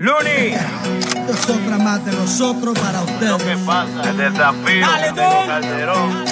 [0.00, 0.54] Luni.
[1.28, 3.30] Es otra más de nosotros para ustedes.
[3.30, 4.86] Lo que pasa, el desafío.
[4.86, 5.46] Dale, de Don.
[5.48, 6.24] Calderón.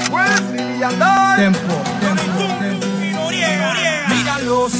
[1.36, 3.30] Tiempo, tiempo, tiempo.
[4.08, 4.72] Míralos,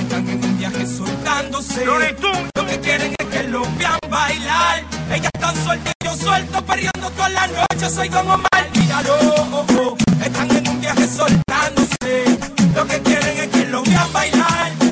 [0.00, 1.84] están en un viaje soltándose.
[1.84, 2.50] Looney Tunes.
[2.54, 4.84] Lo que quieren es que los vean bailar.
[5.12, 7.90] Ellas están sueltas y yo suelto, perreando toda la noche.
[7.90, 9.96] Soy Don Omar, míralo.
[10.24, 12.38] Están en un viaje soltándose.
[12.74, 14.87] Lo que quieren es que los vean bailar.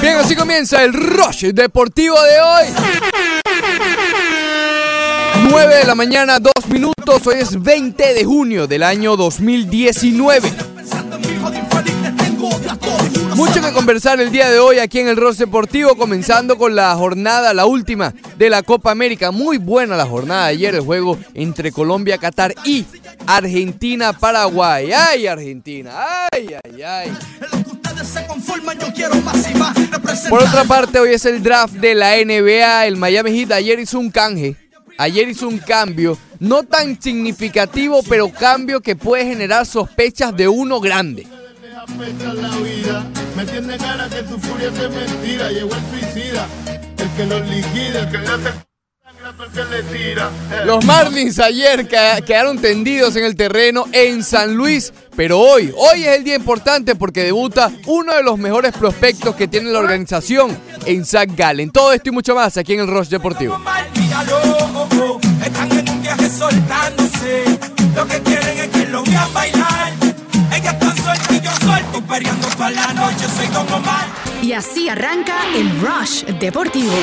[0.00, 2.66] Bien, así comienza el Rush Deportivo de hoy.
[5.50, 7.26] 9 de la mañana, 2 minutos.
[7.26, 10.52] Hoy es 20 de junio del año 2019.
[13.34, 16.94] Mucho que conversar el día de hoy aquí en el Rush Deportivo, comenzando con la
[16.96, 19.30] jornada, la última de la Copa América.
[19.30, 22.84] Muy buena la jornada de ayer, el juego entre Colombia, Qatar y
[23.26, 24.92] Argentina, Paraguay.
[24.92, 25.92] ¡Ay, Argentina!
[26.32, 27.12] ¡Ay, ay, ay!
[30.28, 32.86] Por otra parte, hoy es el draft de la NBA.
[32.86, 34.56] El Miami Heat ayer hizo un canje.
[35.00, 40.80] Ayer hizo un cambio, no tan significativo, pero cambio que puede generar sospechas de uno
[40.80, 41.24] grande.
[50.64, 56.16] Los Marlins ayer quedaron tendidos en el terreno en San Luis, pero hoy, hoy es
[56.16, 61.04] el día importante porque debuta uno de los mejores prospectos que tiene la organización en
[61.04, 61.70] Zach Gallen.
[61.70, 63.58] Todo esto y mucho más aquí en el Rush Deportivo.
[74.42, 76.94] Y así arranca el Rush Deportivo.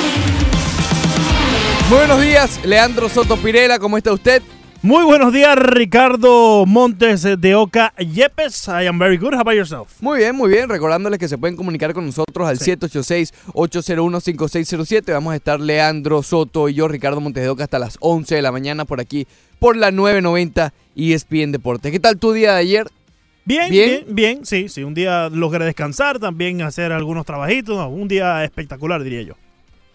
[1.89, 4.41] Muy buenos días, Leandro Soto Pirela, ¿cómo está usted?
[4.81, 8.67] Muy buenos días, Ricardo Montes de Oca Yepes.
[8.67, 9.33] I am very good.
[9.33, 9.89] How about yourself?
[9.99, 10.69] Muy bien, muy bien.
[10.69, 15.11] Recordándoles que se pueden comunicar con nosotros al 786-801-5607.
[15.11, 18.41] Vamos a estar Leandro Soto y yo, Ricardo Montes de Oca, hasta las 11 de
[18.43, 19.25] la mañana por aquí,
[19.57, 21.91] por la 990 ESPN Deportes.
[21.91, 22.87] ¿Qué tal tu día de ayer?
[23.45, 23.89] Bien, Bien.
[23.89, 24.83] bien, bien, Sí, sí.
[24.83, 27.75] Un día logré descansar, también hacer algunos trabajitos.
[27.75, 29.33] No, un día espectacular, diría yo.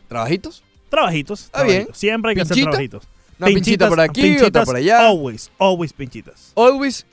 [0.08, 0.64] ¿Trabajitos?
[0.90, 1.44] Trabajitos.
[1.44, 1.88] Está bien.
[1.92, 2.70] Siempre hay que hacer ¿Pinchita?
[2.70, 3.08] trabajitos.
[3.38, 5.06] Una pinchita por aquí, otra por allá.
[5.06, 6.52] Always, always pinchitas.
[6.54, 7.06] Always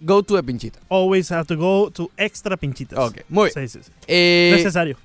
[0.00, 0.78] go to the pinchita.
[0.88, 2.98] Always have to go to extra pinchitas.
[2.98, 3.68] Ok, muy bien.
[3.68, 3.92] Sí, sí, sí.
[4.06, 4.96] Eh, Necesario.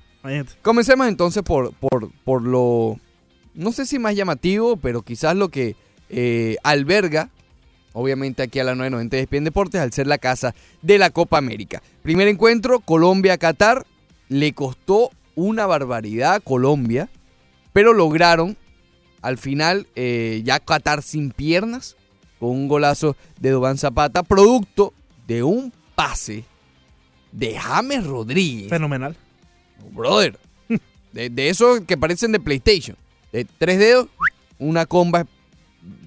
[0.62, 2.98] Comencemos entonces por, por, por lo,
[3.54, 5.76] no sé si más llamativo, pero quizás lo que
[6.08, 7.28] eh, alberga,
[7.92, 11.36] obviamente aquí a la 990 de ESPN Deportes, al ser la casa de la Copa
[11.36, 11.82] América.
[12.02, 13.84] Primer encuentro, Colombia-Qatar,
[14.28, 17.10] le costó una barbaridad a Colombia,
[17.74, 18.56] pero lograron
[19.20, 21.96] al final eh, ya Qatar sin piernas,
[22.38, 24.94] con un golazo de Dubán Zapata, producto
[25.26, 26.44] de un pase
[27.32, 28.68] de James Rodríguez.
[28.70, 29.16] Fenomenal.
[29.92, 30.38] Brother,
[31.12, 32.96] de, de esos que parecen de PlayStation.
[33.32, 34.08] De tres dedos,
[34.58, 35.26] una comba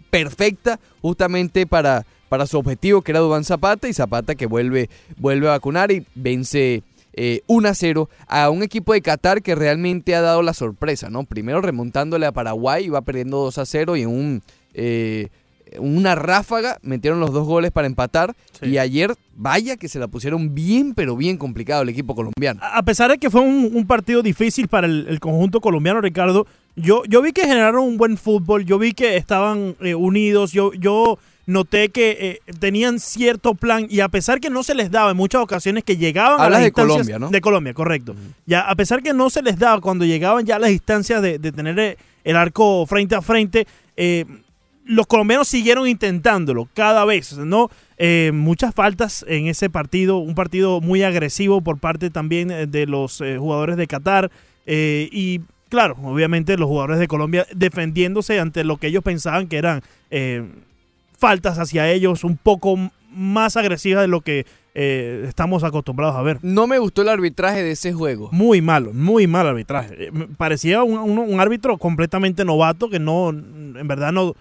[0.10, 5.48] perfecta justamente para, para su objetivo que era Dubán Zapata y Zapata que vuelve, vuelve
[5.48, 6.84] a vacunar y vence
[7.18, 11.10] eh, 1 a 0 a un equipo de Qatar que realmente ha dado la sorpresa,
[11.10, 11.26] ¿no?
[11.26, 14.42] Primero remontándole a Paraguay, iba perdiendo 2 a 0 y en un...
[14.74, 15.28] eh,
[15.82, 18.68] una ráfaga, metieron los dos goles para empatar Sí.
[18.68, 22.62] y ayer, vaya que se la pusieron bien, pero bien complicado el equipo colombiano.
[22.64, 26.48] a pesar de que fue un, un partido difícil para el, el conjunto colombiano, Ricardo,
[26.78, 30.72] yo, yo vi que generaron un buen fútbol, yo vi que estaban eh, unidos, yo,
[30.74, 35.12] yo noté que eh, tenían cierto plan y a pesar que no se les daba
[35.12, 37.30] en muchas ocasiones que llegaban a las de Colombia, ¿no?
[37.30, 38.16] de Colombia, correcto.
[38.46, 41.40] Ya a pesar que no se les daba cuando llegaban ya a las distancias de,
[41.40, 43.66] de tener eh, el arco frente a frente,
[43.96, 44.26] eh,
[44.88, 47.70] los colombianos siguieron intentándolo cada vez, ¿no?
[47.98, 53.22] Eh, muchas faltas en ese partido, un partido muy agresivo por parte también de los
[53.22, 54.32] eh, jugadores de Qatar
[54.66, 59.58] eh, y claro, obviamente los jugadores de Colombia defendiéndose ante lo que ellos pensaban que
[59.58, 59.82] eran
[61.18, 62.78] faltas hacia ellos un poco
[63.12, 64.46] más agresivas de lo que
[64.76, 66.38] eh, estamos acostumbrados a ver.
[66.44, 68.30] No me gustó el arbitraje de ese juego.
[68.32, 69.96] Muy malo, muy mal arbitraje.
[70.08, 74.36] Eh, Parecía un, un- un árbitro completamente novato que no, en verdad no,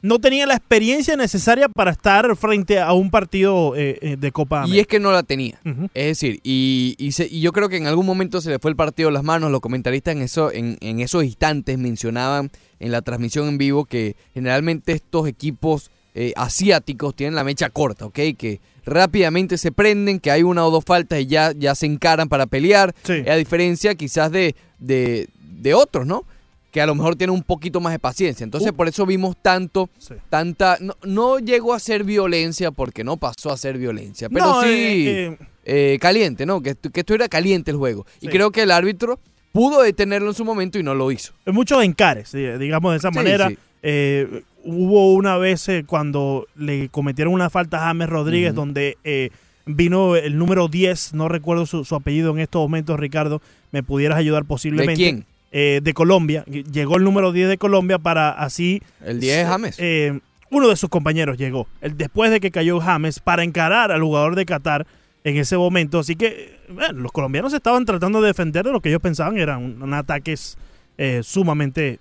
[0.00, 4.78] no tenía la experiencia necesaria para estar frente a un partido eh, de Copa Y
[4.78, 5.58] es que no la tenía.
[5.92, 8.70] Es decir, y, y se- y yo creo que en algún momento se le fue
[8.70, 9.50] el partido de las manos.
[9.50, 12.50] Los comentaristas en, eso, en, en esos instantes mencionaban
[12.80, 18.06] en la transmisión en vivo que generalmente estos equipos eh, asiáticos tienen la mecha corta,
[18.06, 18.18] ¿ok?
[18.38, 22.28] Que rápidamente se prenden, que hay una o dos faltas y ya, ya se encaran
[22.28, 22.94] para pelear.
[23.02, 23.24] Sí.
[23.28, 26.24] A diferencia quizás de, de, de otros, ¿no?
[26.70, 28.44] Que a lo mejor tienen un poquito más de paciencia.
[28.44, 28.74] Ences Uh.
[28.74, 30.14] por eso vimos tanto, Sí.
[30.28, 30.76] tanta...
[30.80, 34.68] No, no llegó a ser violencia porque no pasó a ser violencia, pero No, sí...
[35.08, 36.60] eh, eh, caliente, ¿no?
[36.62, 38.06] Que, que estuviera caliente el juego.
[38.20, 38.26] Sí.
[38.26, 39.18] Y creo que el árbitro
[39.52, 41.32] pudo detenerlo en su momento y no lo hizo.
[41.46, 43.48] Muchos encares, digamos de esa manera.
[43.48, 43.58] sí.
[43.82, 49.30] Eh, hubo una vez eh, cuando le cometieron una falta a James Rodríguez, donde eh,
[49.66, 53.40] vino el número 10, no recuerdo su, su apellido en estos momentos, Ricardo,
[53.72, 54.92] me pudieras ayudar posiblemente.
[54.92, 55.24] ¿De quién?
[55.52, 56.44] Eh, de Colombia.
[56.46, 59.76] Llegó el número 10 de Colombia para así El 10 es James.
[59.78, 60.18] eh,
[60.50, 64.34] uno de sus compañeros llegó, el, después de que cayó James, para encarar al jugador
[64.34, 64.86] de Qatar
[65.22, 66.00] en ese momento.
[66.00, 69.38] Así que eh, bueno, los colombianos estaban tratando de defender de lo que ellos pensaban
[69.38, 70.58] eran un, un ataques
[70.98, 71.98] eh, sumamente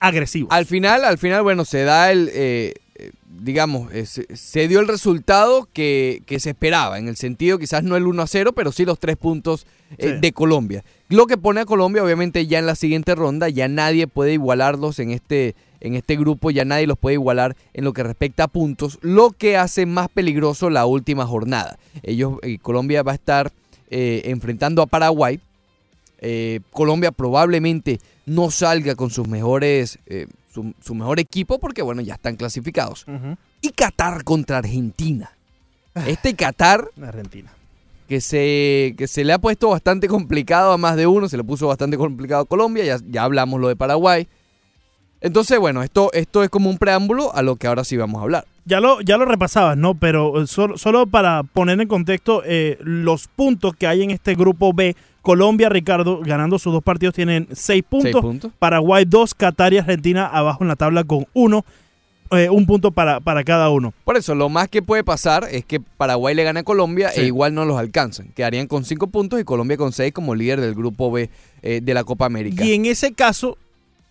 [0.00, 0.50] agresivos.
[0.52, 4.88] Al final, al final, bueno, se da el, eh, eh, digamos, eh, se, dio el
[4.88, 8.72] resultado que, que se esperaba, en el sentido quizás no el 1 a 0, pero
[8.72, 9.66] sí los tres puntos
[9.96, 10.20] eh, Sí.
[10.20, 10.84] de Colombia.
[11.08, 14.98] Lo que pone a Colombia, obviamente, ya en la siguiente ronda, ya nadie puede igualarlos
[14.98, 18.48] en este, en este grupo, ya nadie los puede igualar en lo que respecta a
[18.48, 21.78] puntos, lo que hace más peligroso la última jornada.
[22.02, 23.52] Ellos, Colombia va a estar
[23.90, 25.40] eh, enfrentando a Paraguay.
[26.20, 32.02] Eh, Colombia probablemente no salga con sus mejores, eh, su, su mejor equipo porque bueno,
[32.02, 33.06] ya están clasificados.
[33.60, 35.32] Y Qatar contra Argentina.
[36.06, 37.52] Este Qatar Argentina.
[38.08, 41.44] que se, que se le ha puesto bastante complicado a más de uno, se le
[41.44, 44.28] puso bastante complicado a Colombia, ya, ya hablamos lo de Paraguay.
[45.20, 48.22] Entonces, bueno, esto, esto es como un preámbulo a lo que ahora sí vamos a
[48.22, 48.46] hablar.
[48.68, 49.94] Ya lo, ya lo repasabas, ¿no?
[49.94, 54.34] Pero eh, solo, solo para poner en contexto eh, los puntos que hay en este
[54.34, 54.94] grupo B.
[55.22, 58.12] Colombia, Ricardo, ganando sus dos partidos, tienen seis puntos.
[58.12, 58.52] Seis puntos.
[58.58, 61.64] Paraguay 2, Qatar y Argentina abajo en la tabla con uno.
[62.30, 63.94] eh, un punto para, para cada uno.
[64.04, 67.22] Por eso, lo más que puede pasar es que Paraguay le gane a Colombia Sí.
[67.22, 68.28] e igual no los alcanzan.
[68.34, 71.30] Quedarían con cinco puntos y Colombia con seis como líder del grupo B
[71.62, 72.62] eh, de la Copa América.
[72.64, 73.56] Y en ese caso,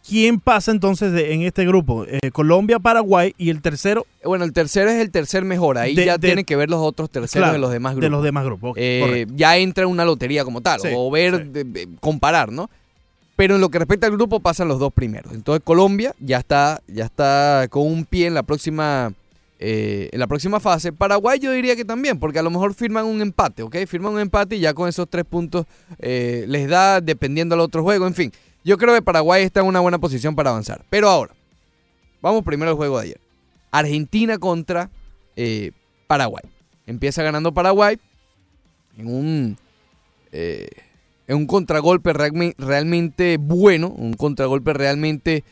[0.07, 2.05] ¿quién pasa entonces de- en este grupo?
[2.07, 5.77] Eh, Colombia, Paraguay y el tercero Bueno, el tercero es el tercer mejor.
[5.77, 8.05] Ahí De- ya de- tienen que ver los otros terceros Claro, de los demás grupos.
[8.05, 8.71] de los demás grupos.
[8.71, 11.87] Ok, Eh, ya entra en una lotería como tal, Sí, o ver, sí.
[11.99, 12.69] comparar, ¿no?
[13.35, 15.31] Pero en lo que respecta al grupo pasan los dos primeros.
[15.33, 19.13] Entonces Colombia ya está, ya está con un pie en la próxima,
[19.59, 20.91] eh, en la próxima fase.
[20.91, 23.75] Paraguay yo diría que también, porque a lo mejor firman un empate, ¿ok?
[23.87, 25.65] Firman un empate y ya con esos tres puntos
[25.99, 28.07] eh, les da dependiendo al otro juego.
[28.07, 28.31] En fin,
[28.67, 30.83] yo creo que Paraguay está en una buena posición para avanzar.
[30.89, 31.33] Pero ahora,
[32.21, 33.21] vamos primero al juego de ayer.
[33.71, 34.89] Argentina contra
[35.37, 35.71] eh,
[36.07, 36.43] Paraguay.
[36.85, 37.97] Empieza ganando Paraguay
[38.97, 39.57] en un,
[40.33, 40.67] eh,
[41.27, 45.45] en un contragolpe realme- realmente bueno, un contragolpe realmente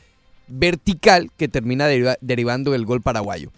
[0.47, 3.51] vertical que termina deriva- derivando el gol paraguayo.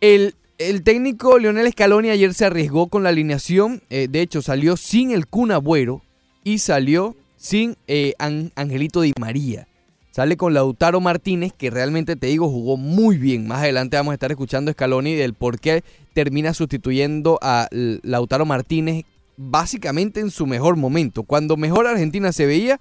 [0.00, 4.76] El, el técnico Leonel Scaloni ayer se arriesgó con la alineación, eh, de hecho salió
[4.76, 6.02] sin el Kun Agüero
[6.44, 9.66] y salió sin eh, An- Angelito Di María.
[10.12, 13.48] Sale con Lautaro Martínez, que realmente te digo jugó muy bien.
[13.48, 18.46] Más adelante vamos a estar escuchando a Scaloni del por qué termina sustituyendo a Lautaro
[18.46, 19.04] Martínez
[19.36, 21.24] básicamente en su mejor momento.
[21.24, 22.80] Cuando mejor Argentina se veía,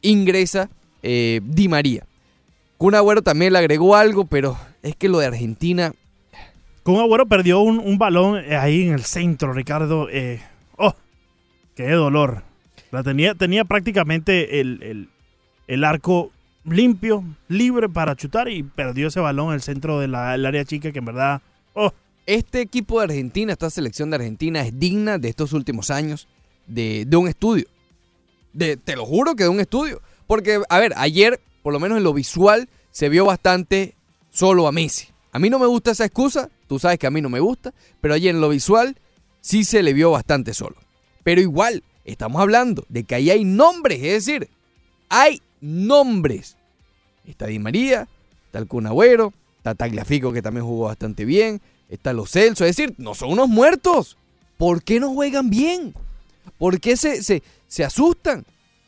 [0.00, 0.70] ingresa
[1.02, 2.06] eh, Di María.
[2.78, 5.92] Kun Agüero también le agregó algo, pero es que lo de Argentina
[6.84, 10.08] Kun Agüero perdió un, balón eh, ahí en el centro, Ricardo.
[10.78, 10.94] ¡Oh!
[11.74, 12.47] ¡Qué dolor!
[12.90, 15.08] La tenía, tenía prácticamente el, el-
[15.66, 16.30] el arco
[16.64, 20.98] limpio, libre para chutar y perdió ese balón en el centro del área chica que
[20.98, 21.42] en verdad...
[21.74, 21.92] ¡Oh!
[22.26, 26.28] este equipo de Argentina, esta selección de Argentina es digna de estos últimos años
[26.66, 27.66] de, de un estudio.
[28.52, 30.02] De, te lo juro que de un estudio.
[30.26, 33.94] Porque, a ver, ayer, por lo menos en lo visual, se vio bastante
[34.30, 35.08] solo a Messi.
[35.32, 37.72] A mí no me gusta esa excusa, tú sabes que a mí no me gusta,
[38.02, 38.96] pero ayer en lo visual
[39.40, 40.76] sí se le vio bastante solo.
[41.24, 44.48] Pero igual, estamos hablando de que ahí hay nombres, es decir,
[45.08, 46.56] hay nombres.
[47.26, 48.08] Está Di María,
[48.46, 52.76] está el Kun Agüero, está Tagliafico que también jugó bastante bien, está Los Celso, es
[52.76, 54.16] decir, no son unos muertos.
[54.56, 55.94] ¿Por qué no juegan bien?
[56.58, 58.44] ¿Por qué se, se, se asustan?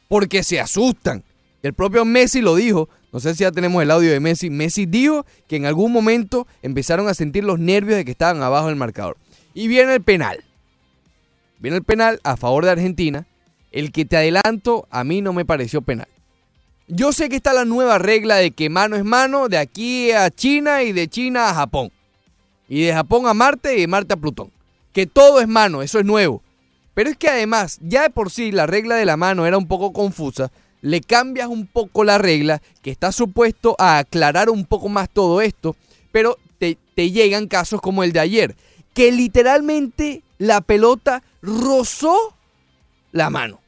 [0.08, 1.22] Porque se asustan.
[1.62, 4.86] El propio Messi lo dijo, no sé si ya tenemos el audio de Messi, Messi
[4.86, 8.76] dijo que en algún momento empezaron a sentir los nervios de que estaban abajo del
[8.76, 9.16] marcador.
[9.52, 10.44] Y viene el penal.
[11.60, 13.26] Viene el penal a favor de Argentina.
[13.70, 16.08] El que te adelanto, a mí no me pareció penal.
[16.88, 20.30] Yo sé que está la nueva regla de que mano es mano de aquí a
[20.30, 21.92] China y de China a Japón.
[22.68, 24.50] Y de Japón a Marte y de Marte a Plutón.
[24.92, 26.42] Que todo es mano, eso es nuevo.
[26.94, 29.68] Pero es que además, ya de por sí la regla de la mano era un
[29.68, 30.50] poco confusa.
[30.80, 35.42] Le cambias un poco la regla, que está supuesto a aclarar un poco más todo
[35.42, 35.76] esto.
[36.10, 38.56] Pero te, te llegan casos como el de ayer.
[38.94, 42.34] Que literalmente la pelota rozó
[43.12, 43.60] la mano.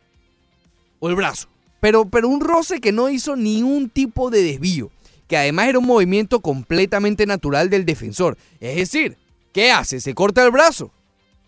[1.00, 1.48] O el brazo.
[1.80, 4.90] Pero, pero un roce que no hizo ningún tipo de desvío.
[5.26, 8.36] Que además era un movimiento completamente natural del defensor.
[8.60, 9.16] Es decir,
[9.52, 10.00] ¿qué hace?
[10.00, 10.92] ¿Se corta el brazo?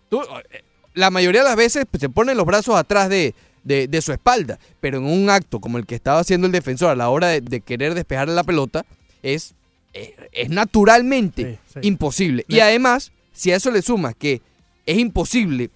[0.09, 0.63] Tú, eh,
[0.93, 4.11] la mayoría de las veces pues, se ponen los brazos atrás de, de- de su
[4.11, 7.27] espalda, pero en un acto como el que estaba haciendo el defensor a la hora
[7.27, 8.85] de, de querer despejar la pelota,
[9.23, 9.53] es,
[9.93, 11.87] eh, es naturalmente Sí, sí.
[11.87, 12.43] imposible.
[12.47, 14.41] Y además, si a eso le sumas que
[14.85, 15.69] es imposible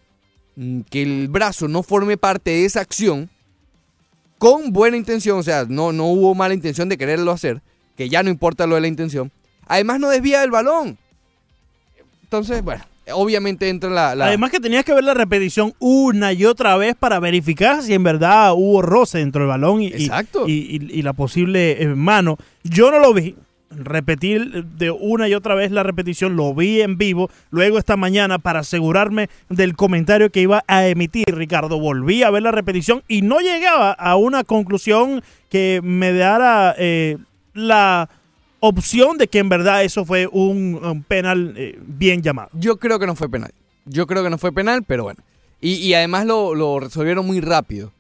[0.90, 3.30] que el brazo no forme parte de esa acción,
[4.38, 7.62] con buena intención, o sea, no, no hubo mala intención de quererlo hacer,
[7.98, 9.32] que ya no importa lo de la intención,
[9.68, 10.98] además no desvía el balón.
[12.24, 14.16] Entonces, bueno, obviamente entra la...
[14.16, 17.94] la- Además que tenías que ver la repetición una y otra vez para verificar si
[17.94, 20.48] en verdad hubo roce dentro del balón y, Exacto.
[20.48, 22.38] y, y- y la posible eh, mano.
[22.64, 23.36] Yo no lo vi.
[23.72, 27.30] Repetir de una y otra vez la repetición, lo vi en vivo.
[27.52, 32.44] Luego esta mañana, para asegurarme del comentario que iba a emitir, Ricardo, volví a ver
[32.44, 37.18] la repetición y no llegaba a una conclusión que me diera eh,
[37.54, 38.10] la
[38.60, 42.50] opción de que en verdad eso fue un, penal eh, bien llamado.
[42.54, 43.52] Yo creo que no fue penal.
[43.86, 45.24] Yo creo que no fue penal, pero bueno.
[45.62, 47.92] Y, además lo resolvieron muy rápido.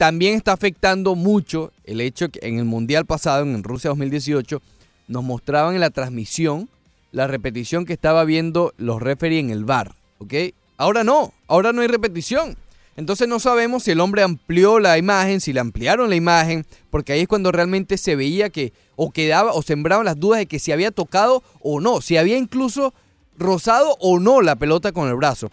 [0.00, 4.62] También está afectando mucho el hecho que en el Mundial pasado, en Rusia 2018,
[5.08, 6.70] nos mostraban en la transmisión
[7.12, 9.94] la repetición que estaba viendo los referees en el bar.
[10.16, 10.32] ¿Ok?
[10.78, 12.56] Ahora no, ahora no hay repetición.
[12.96, 17.12] Entonces no sabemos si el hombre amplió la imagen, si le ampliaron la imagen, porque
[17.12, 20.60] ahí es cuando realmente se veía que o quedaba o sembraban las dudas de que
[20.60, 22.94] si había tocado o no, si había incluso
[23.36, 25.50] rozado o no la pelota con el brazo.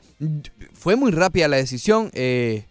[0.71, 2.11] Fue muy rápida la decisión.
[2.13, 2.63] eh,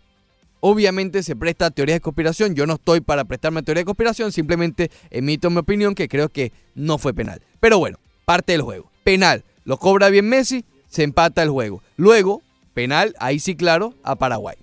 [0.60, 2.54] obviamente se presta a teorías de conspiración.
[2.54, 6.28] Yo no estoy para prestarme a teoría de conspiración, simplemente emito mi opinión que creo
[6.28, 7.40] que no fue penal.
[7.60, 8.90] Pero bueno, parte del juego.
[9.04, 11.82] Penal, lo cobra bien Messi, se empata el juego.
[11.96, 12.42] Luego,
[12.74, 14.56] penal, ahí sí claro, a Paraguay.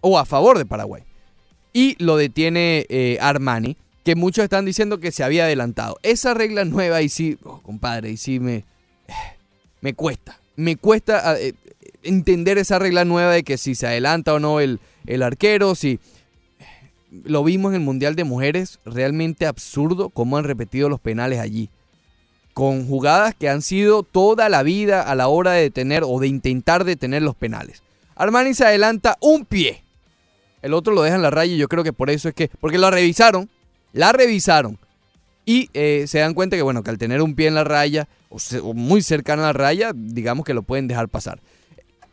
[0.00, 1.02] O a favor de Paraguay.
[1.72, 5.98] Y lo detiene eh, Armani, que muchos están diciendo que se había adelantado.
[6.02, 8.64] Esa regla nueva, y sí, oh, compadre, y sí me,
[9.80, 10.40] me cuesta.
[10.56, 11.54] Me cuesta eh,
[12.02, 15.98] entender esa regla nueva de que si se adelanta o no el, el arquero, si...
[17.24, 21.70] Lo vimos en el Mundial de Mujeres, realmente absurdo cómo han repetido los penales allí.
[22.52, 26.28] Con jugadas que han sido toda la vida a la hora de detener o de
[26.28, 27.82] intentar detener los penales.
[28.14, 29.82] Armani se adelanta un pie.
[30.60, 32.50] El otro lo deja en la raya y yo creo que por eso es que...
[32.60, 33.48] Porque la revisaron,
[33.94, 34.76] la revisaron.
[35.46, 38.06] Y eh, se dan cuenta que, bueno, que al tener un pie en la raya,
[38.28, 41.40] o, se- o muy cercano a la raya, digamos que lo pueden dejar pasar.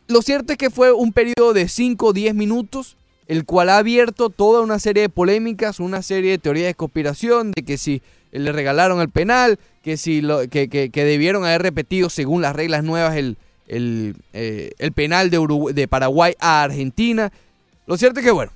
[0.08, 2.96] Lo cierto es que fue un periodo de 5 o 10 minutos,
[3.26, 7.50] el cual ha abierto toda una serie de polémicas, una serie de teorías de conspiración,
[7.50, 12.42] de que si le regalaron el penal, que si lo, que, debieron haber repetido según
[12.42, 13.36] las reglas nuevas el,
[13.66, 15.40] el, eh, penal de,
[15.74, 17.32] de Paraguay a Argentina.
[17.86, 18.52] Lo cierto es que, bueno,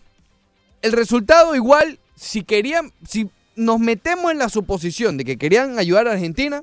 [0.82, 6.06] el resultado igual, si querían, si nos metemos en la suposición de que querían ayudar
[6.06, 6.62] a Argentina,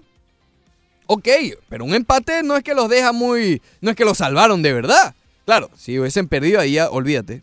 [1.08, 1.28] ok,
[1.70, 4.74] pero un empate no es que los deja muy, no es que los salvaron de
[4.74, 5.16] verdad.
[5.46, 7.42] Claro, si hubiesen perdido ahí, ya, olvídate.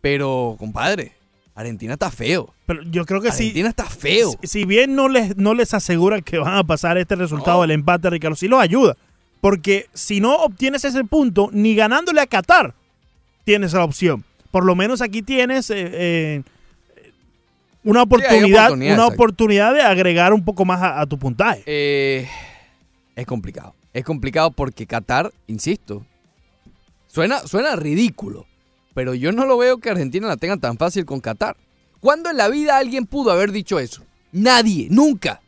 [0.00, 1.12] Pero, compadre,
[1.54, 2.52] Argentina está feo.
[2.66, 3.44] Pero yo creo que sí.
[3.44, 4.32] Argentina está feo.
[4.42, 7.62] Si, si bien no les, no les asegura que van a pasar este resultado No.
[7.62, 8.96] del empate, Ricardo, sí los ayuda.
[9.40, 12.74] Porque si no obtienes ese punto, ni ganándole a Qatar,
[13.44, 14.24] tienes la opción.
[14.50, 16.42] Por lo menos aquí tienes eh, eh,
[17.84, 19.14] una oportunidad, oportunidad, una exacto.
[19.14, 21.62] oportunidad de agregar un poco más a, a tu puntaje.
[21.66, 22.28] Eh,
[23.16, 23.74] es complicado.
[23.92, 26.04] Es complicado porque Qatar, insisto,
[27.06, 28.46] suena, suena ridículo.
[28.94, 31.56] Pero yo no lo veo que Argentina la tenga tan fácil con Qatar.
[32.00, 34.02] ¿Cuándo en la vida alguien pudo haber dicho eso?
[34.32, 35.40] Nadie, nunca.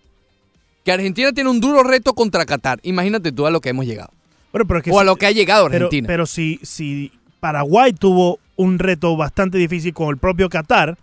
[0.85, 2.78] Que Argentina tiene un duro reto contra Qatar.
[2.83, 4.11] Imagínate tú a lo que hemos llegado.
[4.52, 6.06] Bueno, pero es que o a si- lo que ha llegado Argentina.
[6.06, 10.97] pero si, si Paraguay tuvo un reto bastante difícil con el propio Qatar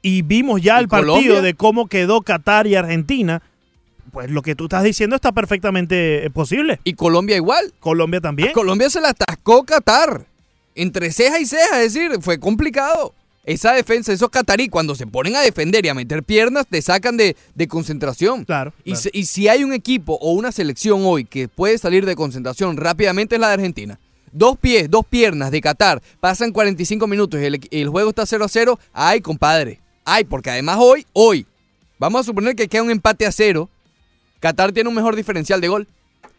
[0.00, 1.42] y vimos ya ¿Y el partido Colombia?
[1.42, 3.42] de cómo quedó Qatar y Argentina,
[4.10, 6.80] pues lo que tú estás diciendo está perfectamente eh, posible.
[6.84, 7.72] y Colombia igual.
[7.80, 8.52] Colombia también.
[8.52, 10.26] Colombia se la atascó Qatar.
[10.74, 13.14] Entre ceja y ceja, es decir, fue complicado.
[13.44, 17.16] Esa defensa, esos catarí, cuando se ponen a defender y a meter piernas, te sacan
[17.16, 18.44] de, de concentración.
[18.44, 18.72] Claro.
[18.84, 19.00] Y, claro.
[19.02, 22.76] se- y si hay un equipo o una selección hoy que puede salir de concentración
[22.76, 23.98] rápidamente es la de Argentina.
[24.30, 28.44] Dos pies, dos piernas de Qatar, pasan 45 minutos y el, el juego está 0
[28.44, 28.78] a 0.
[28.92, 29.80] Ay, compadre.
[30.04, 31.44] Ay, porque además hoy, hoy,
[31.98, 33.68] vamos a suponer que queda un empate a cero.
[34.42, 35.86] Qatar tiene un mejor diferencial de gol.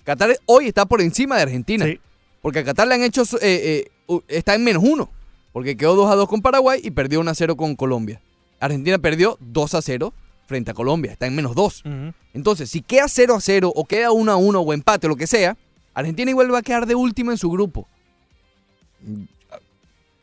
[0.04, 1.86] Qatar hoy está por encima de Argentina.
[1.86, 2.02] Sí.
[2.42, 5.10] Porque a Qatar le han hecho, eh, eh, está en menos uno.
[5.54, 8.20] Porque quedó 2 a 2 con Paraguay y perdió 1 a 0 con Colombia.
[8.60, 10.14] Argentina perdió 2 a 0
[10.48, 11.14] frente a Colombia.
[11.14, 11.84] Está en menos 2.
[11.86, 12.14] Ujú.
[12.34, 15.16] Entonces, si queda 0 a 0 o queda 1 a 1 o empate o lo
[15.16, 15.56] que sea,
[15.94, 17.88] Argentina igual va a quedar de última en su grupo.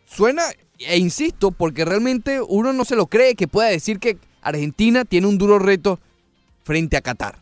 [0.04, 0.42] Suena,
[0.78, 5.28] e insisto, porque realmente uno no se lo cree que pueda decir que Argentina tiene
[5.28, 5.99] un duro reto
[6.62, 7.40] frente a Qatar.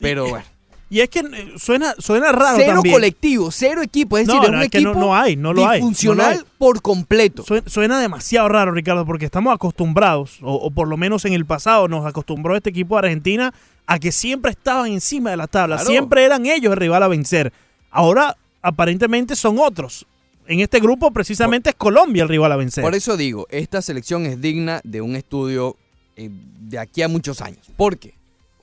[0.00, 0.44] Pero bueno.
[0.92, 2.94] Y es que eh, suena, suena raro cero también.
[2.96, 4.18] colectivo, cero equipo.
[4.18, 5.80] Es No, decir, es no, un es que no- equipo no hay, no lo hay,
[5.82, 6.38] no hay.
[6.58, 7.44] por completo.
[7.44, 11.46] Sue- Suena demasiado raro, Ricardo, porque estamos acostumbrados, o, o por lo menos en el
[11.46, 13.54] pasado nos acostumbró este equipo de Argentina
[13.86, 15.90] a que siempre estaban encima de la tabla, Claro.
[15.90, 17.52] siempre eran ellos el rival a vencer.
[17.92, 20.06] Ahora, aparentemente son otros.
[20.48, 22.82] En este grupo, precisamente, es Colombia el rival a vencer.
[22.82, 25.76] Por eso digo, esta selección es digna de un estudio
[26.16, 27.64] eh, de aquí a muchos años.
[27.76, 28.14] Porque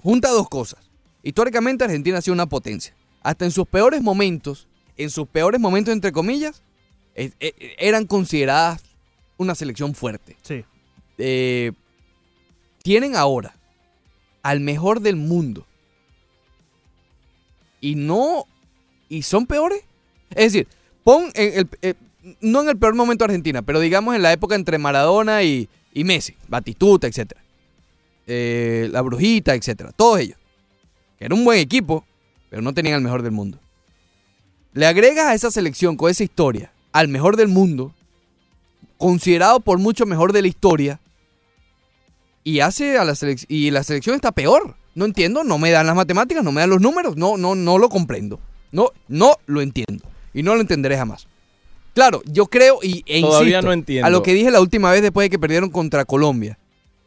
[0.03, 0.79] junta dos cosas.
[1.27, 2.95] Históricamente Argentina ha sido una potencia.
[3.21, 4.65] Hasta en sus peores momentos,
[4.95, 6.63] en sus peores momentos entre comillas,
[7.15, 8.81] eh, eh, eran consideradas
[9.35, 10.37] una selección fuerte.
[10.41, 10.63] Sí.
[11.17, 11.73] Eh,
[12.81, 13.57] tienen ahora
[14.41, 15.67] al mejor del mundo.
[17.81, 18.45] Y no.
[19.09, 19.83] Y son peores.
[20.29, 20.69] Es decir,
[21.03, 21.95] pon en el, eh,
[22.39, 25.67] no en el peor momento de Argentina, pero digamos en la época entre Maradona y,
[25.91, 27.33] y Messi, Batistuta, etc.
[28.93, 29.91] la Brujita, etc.
[29.93, 30.36] Todos ellos.
[31.17, 32.05] Que era un buen equipo,
[32.49, 33.59] pero no tenían al mejor del mundo.
[34.73, 37.93] Le agregas a esa selección con esa historia al mejor del mundo,
[38.97, 40.99] considerado por mucho mejor de la historia,
[42.43, 44.75] y hace a la selección y la selección está peor.
[44.95, 47.77] No entiendo, no me dan las matemáticas, no me dan los números, no, no, no
[47.77, 48.39] lo comprendo.
[48.71, 50.05] No, no lo entiendo.
[50.33, 51.27] Y no lo entenderé jamás.
[51.93, 54.07] Claro, yo creo y e Todavía insisto, no entiendo.
[54.07, 56.57] a lo que dije la última vez después de que perdieron contra Colombia.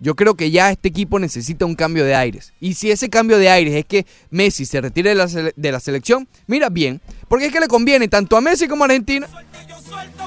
[0.03, 2.55] Yo creo que ya este equipo necesita un cambio de aires.
[2.59, 5.79] Y si ese cambio de aires es que Messi se retire de la, de la
[5.79, 7.03] selección, mira bien.
[7.29, 9.29] Porque es que le conviene tanto a Messi como a Argentina.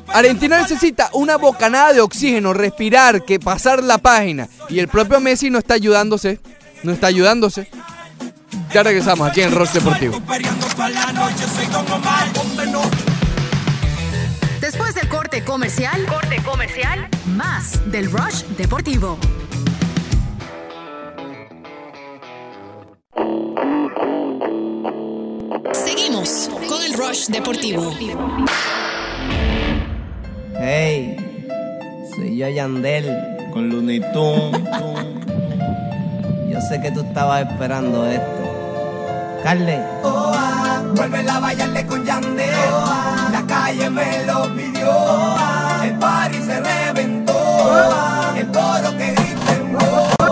[0.08, 4.48] Argentina necesita una bocanada de oxígeno, respirar, que pasar la página.
[4.70, 6.40] Y el propio Messi no está ayudándose.
[6.84, 7.68] No está ayudándose.
[8.72, 10.22] Ya regresamos aquí en Rock Deportivo.
[14.62, 19.18] Después del corte comercial, corte comercial, más del Rush Deportivo.
[25.74, 27.94] Seguimos con el Rush Deportivo.
[30.60, 31.18] Hey,
[32.16, 33.52] soy yo Yandel.
[33.54, 34.62] Con Looney Tunes.
[36.50, 39.42] Yo sé que tú estabas esperando esto.
[39.44, 39.80] Carle,
[40.96, 42.50] Vuelve a bailarle con Yandel.
[43.32, 44.92] La calle me lo pidió.
[45.84, 47.34] El party se reventó.
[48.36, 50.23] El coro que griten.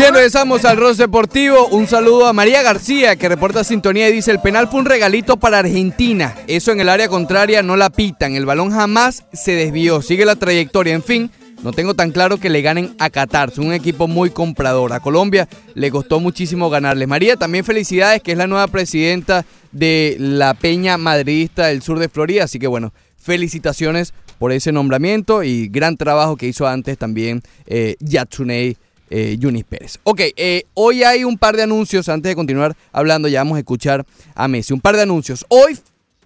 [0.00, 1.68] Bien, regresamos al Ross Deportivo.
[1.68, 5.36] Un saludo a María García que reporta sintonía y dice, el penal fue un regalito
[5.36, 6.34] para Argentina.
[6.46, 8.34] Eso en el área contraria no la pitan.
[8.34, 10.00] El balón jamás se desvió.
[10.00, 10.94] Sigue la trayectoria.
[10.94, 11.30] En fin,
[11.62, 13.50] no tengo tan claro que le ganen a Qatar.
[13.50, 14.94] Son un equipo muy comprador.
[14.94, 17.06] A Colombia le costó muchísimo ganarles.
[17.06, 22.08] María, también felicidades que es la nueva presidenta de la Peña Madridista del sur de
[22.08, 22.44] Florida.
[22.44, 27.96] Así que bueno, felicitaciones por ese nombramiento y gran trabajo que hizo antes también eh,
[28.00, 28.78] Yatsunei
[29.10, 29.98] eh, Yunis Pérez.
[30.04, 32.08] Ok, eh, hoy hay un par de anuncios.
[32.08, 34.72] Antes de continuar hablando, ya vamos a escuchar a Messi.
[34.72, 35.44] Un par de anuncios.
[35.48, 35.78] Hoy,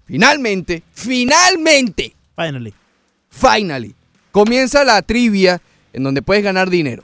[0.04, 2.74] finalmente, finalmente, Finally.
[3.30, 3.94] finally,
[4.32, 5.60] comienza la trivia
[5.92, 7.02] en donde puedes ganar dinero.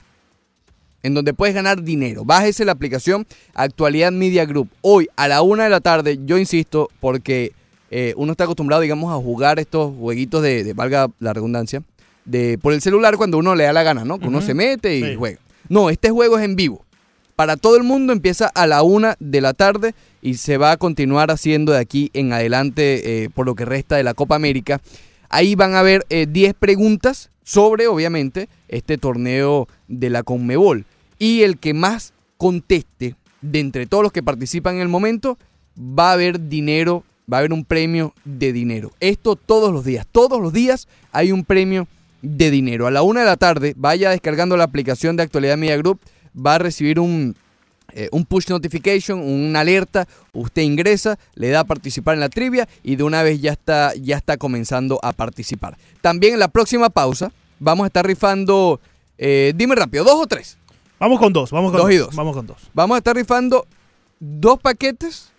[1.03, 2.25] En donde puedes ganar dinero.
[2.27, 4.69] Bájese la aplicación Actualidad Media Group.
[4.83, 7.53] Hoy a la una de la tarde, yo insisto, porque
[7.91, 11.83] eh, uno está acostumbrado, digamos, a jugar estos jueguitos de, de, valga la redundancia,
[12.27, 14.19] de por el celular cuando uno le da la gana, ¿no?
[14.19, 15.15] Que uno se mete y Sí.
[15.17, 15.39] juega.
[15.71, 16.85] No, este juego es en vivo.
[17.37, 20.77] Para todo el mundo empieza a la una de la tarde y se va a
[20.77, 24.81] continuar haciendo de aquí en adelante eh, por lo que resta de la Copa América.
[25.29, 30.87] Ahí van a haber eh, 10 preguntas sobre, obviamente, este torneo de la Conmebol.
[31.21, 35.39] Y el que más conteste de entre todos los que participan en el momento,
[35.79, 38.91] va a haber dinero, va a haber un premio de dinero.
[38.99, 41.87] Esto todos los días, todos los días hay un premio
[42.23, 42.87] de dinero.
[42.87, 46.01] A la una de la tarde, vaya descargando la aplicación de Actualidad Media Group,
[46.35, 47.35] va a recibir un,
[47.93, 52.69] eh, un push notification, una alerta, usted ingresa, le da a participar en la trivia
[52.83, 55.77] y de una vez ya está, ya está comenzando a participar.
[56.01, 58.81] También en la próxima pausa vamos a estar rifando,
[59.19, 60.57] eh, dime rápido, dos o tres.
[60.99, 61.95] Vamos con dos, vamos con Dos dos.
[61.95, 62.15] y dos.
[62.15, 62.59] Vamos con dos.
[62.75, 63.67] Vamos a estar rifando
[64.21, 65.31] dos paquetes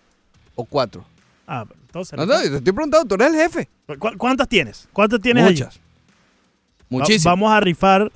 [0.55, 1.05] o cuatro.
[1.47, 2.17] Ah, entonces.
[2.17, 3.69] No, no, te estoy preguntando, tú eres el jefe.
[3.99, 4.87] ¿cu- ¿Cuántas tienes?
[4.91, 5.63] ¿Cuántas tienes allí?
[6.91, 7.23] Va- Muchísimas.
[7.25, 8.11] Vamos a rifar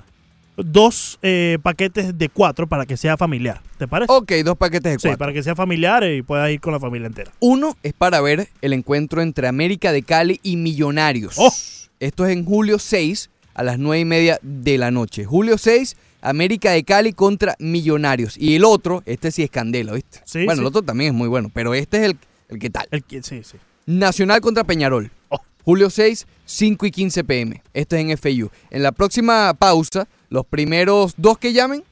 [0.56, 3.60] dos eh, paquetes de cuatro para que sea familiar.
[3.78, 4.10] ¿Te parece?
[4.12, 5.18] Ok, dos paquetes de sí, cuatro.
[5.18, 7.30] para que sea familiar y puedas ir con la familia entera.
[7.40, 11.34] Uno es para ver el encuentro entre América de Cali y Millonarios.
[11.38, 11.52] ¡Oh!
[12.00, 15.24] Esto es en julio 6 a las 9 y media de la noche.
[15.24, 18.36] Julio 6, América de Cali contra Millonarios.
[18.38, 20.20] Y el otro, este sí es candela, ¿viste?
[20.24, 20.60] Sí, bueno, sí.
[20.60, 22.16] el otro también es muy bueno, pero este es el,
[22.48, 22.86] el que tal.
[22.90, 23.56] El, que- sí, sí.
[23.86, 25.10] Nacional contra Peñarol.
[25.66, 27.62] Julio 6, 5 y 15 pm.
[27.74, 28.50] Esto es en FIU.
[28.70, 31.82] En la próxima pausa, los primeros dos que llamen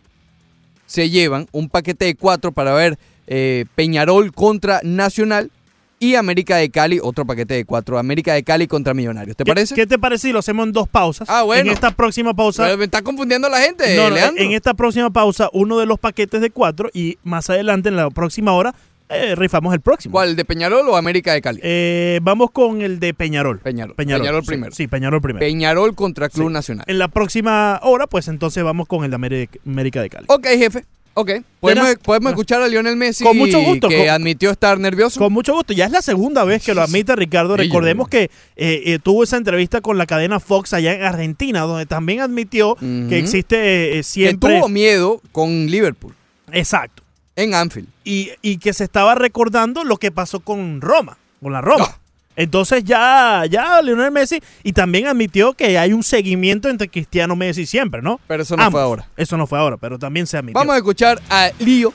[0.86, 5.50] se llevan un paquete de cuatro para ver eh, Peñarol contra Nacional
[5.98, 9.36] y América de Cali, otro paquete de cuatro, América de Cali contra Millonarios.
[9.36, 9.74] ¿Te ¿Qué- parece?
[9.74, 11.28] ¿Qué te parece si lo hacemos en dos pausas?
[11.28, 11.68] Ah, bueno.
[11.68, 12.62] En esta próxima pausa.
[12.64, 14.06] Pero me está confundiendo la gente, No,
[14.36, 18.08] en esta próxima pausa, uno de los paquetes de cuatro y más adelante, en la
[18.10, 18.72] próxima hora,
[19.08, 20.12] eh, rifamos el próximo.
[20.12, 21.60] ¿Cuál, el de Peñarol o América de Cali?
[21.62, 23.58] Eh, vamos con el de Peñarol.
[23.58, 23.94] Peñarol.
[23.94, 24.74] Peñarol, Peñarol primero.
[24.74, 25.44] Sí, Peñarol primero.
[25.44, 26.52] Peñarol contra Club Sí.
[26.54, 26.84] Nacional.
[26.88, 30.26] En la próxima hora, pues entonces vamos con el de América de Cali.
[30.28, 30.84] Ok, jefe.
[31.16, 31.30] Ok.
[31.60, 35.20] Podemos, podemos escuchar a Lionel Messi Con mucho gusto, que con- admitió estar nervioso.
[35.20, 35.72] Con mucho gusto.
[35.72, 37.56] Ya es la segunda vez que lo admite Ricardo.
[37.56, 41.86] Recordemos que eh, eh, tuvo esa entrevista con la cadena Fox allá en Argentina, donde
[41.86, 44.56] también admitió que existe eh, que siempre...
[44.58, 46.14] tuvo miedo con Liverpool
[46.50, 47.03] Exacto.
[47.36, 47.88] En Anfield.
[48.04, 51.86] Y, y que se estaba recordando lo que pasó con Roma, con la Roma.
[51.86, 52.04] No.
[52.36, 57.64] Entonces ya, ya Lionel Messi y también admitió que hay un seguimiento entre Cristiano Messi
[57.64, 58.18] siempre, ¿no?
[58.26, 58.72] Pero eso no Ambos.
[58.72, 59.08] fue ahora.
[59.16, 60.58] Eso no fue ahora, pero también se admitió.
[60.58, 61.92] Vamos a escuchar a Lío.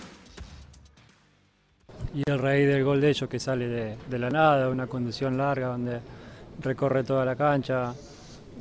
[2.16, 5.38] Y el raíz del gol de ellos que sale de, de la nada, una conducción
[5.38, 6.00] larga donde
[6.62, 7.94] recorre toda la cancha,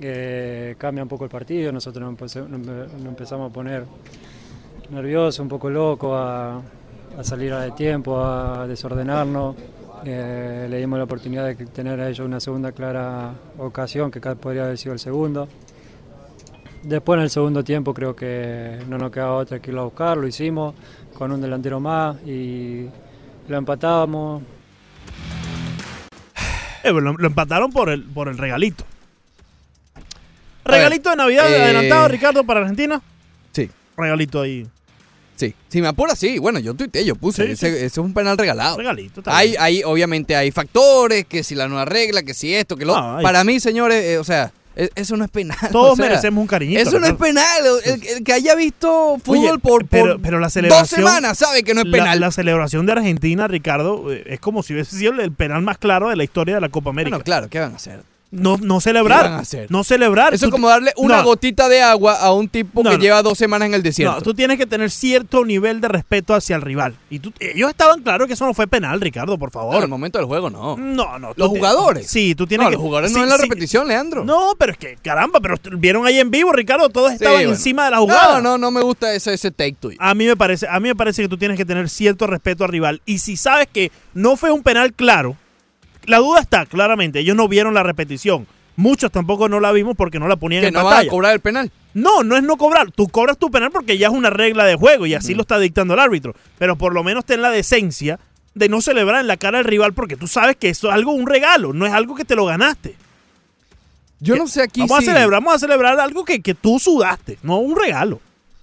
[0.00, 3.84] eh, cambia un poco el partido, nosotros empe- nos empezamos a poner
[4.90, 6.56] nerviosos, un poco locos, a,
[7.18, 9.56] a salir a de tiempo, a desordenarnos.
[10.04, 14.64] Eh, le dimos la oportunidad de tener a ellos una segunda clara ocasión, que podría
[14.64, 15.48] haber sido el segundo.
[16.82, 20.16] Después en el segundo tiempo creo que no nos quedaba otra que ir a buscar,
[20.16, 20.74] lo hicimos
[21.14, 22.86] con un delantero más y
[23.48, 24.42] lo empatábamos.
[26.84, 28.84] Eh, lo, lo empataron por el, por el regalito.
[30.64, 33.02] Ver, Regalito de Navidad eh, adelantado, Ricardo, para Argentina.
[33.50, 34.68] Sí, Regalito ahí.
[35.38, 35.54] Sí.
[35.68, 36.38] Si me apura, sí.
[36.38, 37.46] Bueno, yo tuiteé, yo puse.
[37.46, 38.76] Sí, ese, ese es un penal regalado.
[38.76, 39.20] Regalito.
[39.20, 42.84] está Hay, hay, obviamente hay factores, que si la nueva regla, que si esto, que
[42.84, 42.94] lo...
[42.94, 45.56] No, Para mí, señores, eh, o sea, e- eso no es penal.
[45.72, 46.80] Todos o sea, merecemos un cariñito.
[46.80, 47.44] Eso no es penal.
[47.84, 51.62] El, el que haya visto fútbol Oye, por, por pero- pero la dos semanas sabe
[51.62, 52.20] que no es La- penal.
[52.20, 56.08] La, celebración de Argentina, Ricardo, eh, es como si hubiese sido el penal más claro
[56.08, 57.16] de la historia de la Copa América.
[57.16, 58.00] Bueno, claro, ¿qué van a hacer?
[58.30, 59.24] No, no ¿Qué celebrar.
[59.24, 59.70] van a hacer?
[59.70, 60.34] No celebrar.
[60.34, 63.02] Eso es como darle una no, gotita de agua a un tipo No, que no.
[63.02, 64.16] lleva dos semanas en el desierto.
[64.16, 66.94] No, tú tienes que tener cierto nivel de respeto hacia el rival.
[67.08, 69.82] Y tú, ellos estaban claros que eso no fue penal, Ricardo, por No, en favor.
[69.82, 70.76] el momento del juego no.
[70.76, 71.28] No, no.
[71.36, 72.06] Los te- jugadores.
[72.10, 72.74] Sí, tú tienes No, que.
[72.76, 73.42] los jugadores sí, no en la sí.
[73.44, 74.24] repetición, Leandro.
[74.26, 77.50] No, pero es que, caramba, pero vieron ahí en vivo, Ricardo, todos Sí, estaban bueno.
[77.52, 78.42] encima de la jugada.
[78.42, 79.96] No, no, no me gusta ese, ese take tuyo.
[80.00, 82.64] A mí me parece, a mí me parece que tú tienes que tener cierto respeto
[82.64, 83.00] al rival.
[83.06, 85.34] Y si sabes que no fue un penal claro,
[86.08, 87.20] la duda está, claramente.
[87.20, 88.46] Ellos no vieron la repetición.
[88.76, 91.08] Muchos tampoco no la vimos porque no la ponían que en no pantalla.
[91.08, 91.70] a cobrar el penal.
[91.94, 92.90] No, no es no cobrar.
[92.92, 95.58] Tú cobras tu penal porque ya es una regla de juego y así lo está
[95.58, 96.34] dictando el árbitro.
[96.58, 98.20] Pero por lo menos ten la decencia
[98.54, 101.12] de no celebrar en la cara del rival porque tú sabes que eso es algo,
[101.12, 102.94] un regalo, no es algo que te lo ganaste.
[104.20, 105.10] Yo no sé aquí Vamos si...
[105.10, 108.20] a celebrar, vamos a celebrar algo que, que tú sudaste, no un regalo.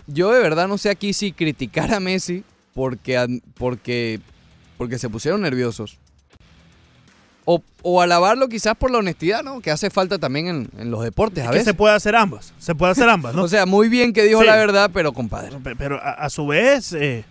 [0.07, 4.19] Yo de verdad no sé aquí si criticar a Messi porque, porque,
[4.77, 5.97] porque se pusieron nerviosos.
[7.47, 9.61] O, o alabarlo quizás por la honestidad, ¿no?
[9.61, 11.65] Que hace falta también en, en los deportes a que veces.
[11.67, 13.43] se puede hacer ambas, se puede hacer ambas, ¿no?
[13.45, 14.47] O sea, muy bien que dijo Sí.
[14.47, 15.55] la verdad, pero compadre.
[15.63, 16.91] Pe- pero a, a su vez...
[16.93, 17.23] eh,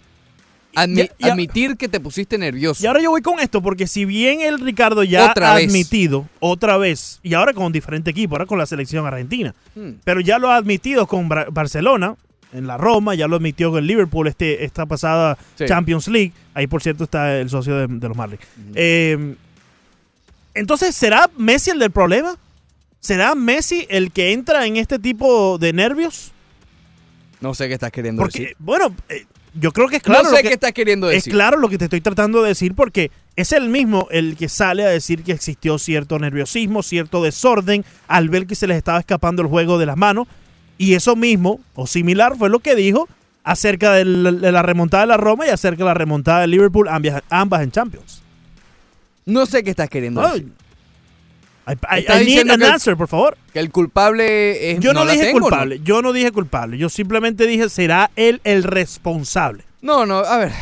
[0.76, 2.82] admi- admitir que te pusiste nervioso.
[2.82, 5.68] Y ahora yo voy con esto, porque si bien el Ricardo ya Otra ha vez.
[5.68, 9.94] admitido otra vez, y ahora con diferente equipo, ahora con la selección argentina, Hmm.
[10.04, 12.14] pero ya lo ha admitido con Bra- Barcelona,
[12.52, 15.64] en la Roma, ya lo admitió con el Liverpool este, esta pasada Sí.
[15.66, 16.32] Champions League.
[16.54, 18.40] Ahí, por cierto, está el socio de, de los Marlins.
[18.76, 19.34] Eh,
[20.54, 22.36] entonces, ¿será Messi el del problema?
[23.00, 26.32] ¿Será Messi el que entra en este tipo de nervios?
[27.40, 28.56] No sé qué estás queriendo Porque, decir.
[28.58, 30.22] bueno, eh, yo creo que es claro.
[30.24, 31.32] no lo sé que- qué estás queriendo es decir.
[31.32, 34.84] claro lo que te estoy tratando de decir porque es el mismo el que sale
[34.84, 39.42] a decir que existió cierto nerviosismo, cierto desorden al ver que se les estaba escapando
[39.42, 40.26] el juego de las manos.
[40.78, 43.08] Y eso mismo, o similar, fue lo que dijo
[43.44, 47.22] acerca de la remontada de la Roma y acerca de la remontada de Liverpool, ambas,
[47.30, 48.22] ambas en Champions.
[49.26, 50.52] No sé qué estás queriendo Ay, decir.
[51.66, 53.38] I, I- I need an el- answer, por favor.
[53.52, 54.80] Que el culpable es.
[54.80, 55.46] Yo no, la dije tengo, ¿no?
[55.46, 59.64] culpable, yo no dije culpable, yo simplemente dije será él el responsable.
[59.80, 60.52] No, no, a ver.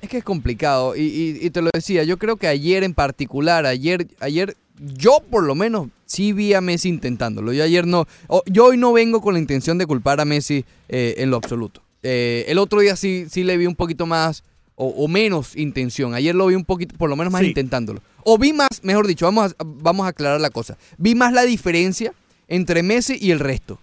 [0.00, 0.96] Es que es complicado.
[0.96, 5.20] Y, y- y te lo decía, yo creo que ayer en particular, ayer, ayer, yo
[5.30, 7.52] por lo menos sí vi a Messi intentándolo.
[7.52, 8.06] Yo ayer no.
[8.46, 11.82] yo hoy no vengo con la intención de culpar a Messi eh, en lo absoluto.
[12.02, 14.42] Eh, el otro día sí, sí le vi un poquito más
[14.76, 16.14] o, o menos intención.
[16.14, 17.48] Ayer lo vi un poquito, por lo menos más Sí.
[17.48, 18.00] intentándolo.
[18.24, 20.76] O vi más, mejor dicho, vamos a, vamos a aclarar la cosa.
[20.98, 22.12] Vi más la diferencia
[22.48, 23.78] entre Messi y el resto.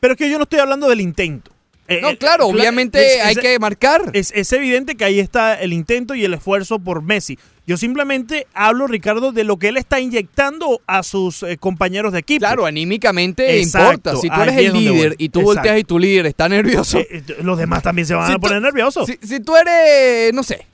[0.00, 1.50] Pero es que yo no estoy hablando del intento.
[1.90, 4.10] Eh, No, eh, claro, cla- obviamente es- hay es- que marcar.
[4.12, 7.38] Es, es evidente que ahí está el intento y el esfuerzo por Messi.
[7.66, 12.20] Yo simplemente hablo, Ricardo, de lo que él está inyectando a sus eh, compañeros de
[12.20, 12.40] equipo.
[12.40, 14.16] Claro, anímicamente Exacto, importa.
[14.16, 15.54] Si tú eres es el líder y tú Exacto.
[15.60, 16.98] volteas y tu líder está nervioso.
[17.42, 19.06] Los demás también se van Si a tú- poner nerviosos.
[19.06, 20.66] Si, si tú eres, no sé,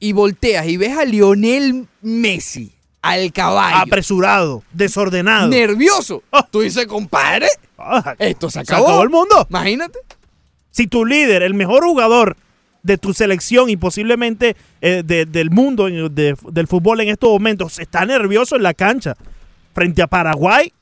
[0.00, 5.48] y volteas y ves a Lionel Messi al caballo, Apresurado, desordenado.
[5.48, 6.46] nervioso, Ah.
[6.50, 8.86] tú dices, compadre, Ah, esto se se acabó.
[8.86, 9.46] acabó el mundo.
[9.50, 9.98] Imagínate.
[10.70, 12.36] Si tu líder, el mejor jugador
[12.84, 17.78] de tu selección y posiblemente eh, de- del mundo de- del fútbol en estos momentos
[17.78, 19.16] está nervioso en la cancha
[19.74, 20.72] frente a Paraguay,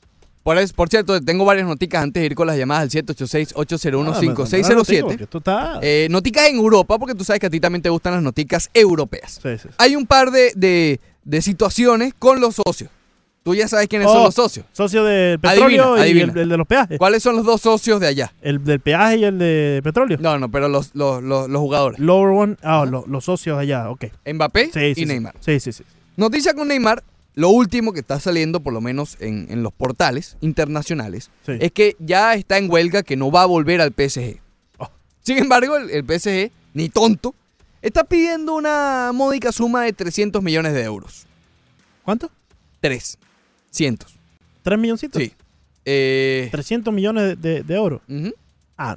[0.42, 5.18] Por, es- por cierto, tengo varias noticas antes de ir con las llamadas al 786-801-5607.
[5.20, 5.78] Ah, está...
[5.82, 8.70] Eh, noticas en Europa, porque tú sabes que a ti también te gustan las noticas
[8.74, 9.38] europeas.
[9.42, 9.68] Sí, sí, sí.
[9.78, 12.90] Hay un par de, de- de situaciones con los socios.
[13.42, 14.66] Tú ya sabes quiénes son Oh, los socios.
[14.72, 16.32] Socio del petróleo Adivina, y adivina.
[16.34, 16.98] el, el de los peajes.
[16.98, 18.32] ¿Cuáles son los dos socios de allá?
[18.42, 20.18] El del peaje y el de petróleo.
[20.20, 21.98] No, no, pero los, los, los, los jugadores.
[21.98, 24.04] Lower one, ah, lo- los socios allá, ok.
[24.30, 25.06] Mbappé y.
[25.06, 25.34] Neymar.
[25.40, 25.84] Sí, sí, sí.
[26.16, 27.02] Noticia con Neymar,
[27.40, 31.52] lo último que está saliendo, por lo menos en, en los portales internacionales, Sí.
[31.60, 34.38] es que ya está en huelga que no va a volver al PSG.
[34.78, 34.90] Oh.
[35.22, 37.34] Sin embargo, el, el PSG, ni tonto,
[37.82, 41.26] está pidiendo una módica suma de 300 millones de euros.
[42.04, 42.30] ¿Cuánto?
[42.80, 44.14] 300.
[44.62, 45.22] ¿Tres milloncitos?
[45.22, 45.32] Sí.
[45.84, 48.00] Eh, 300 millones de, de- de euros.
[48.76, 48.96] Ah,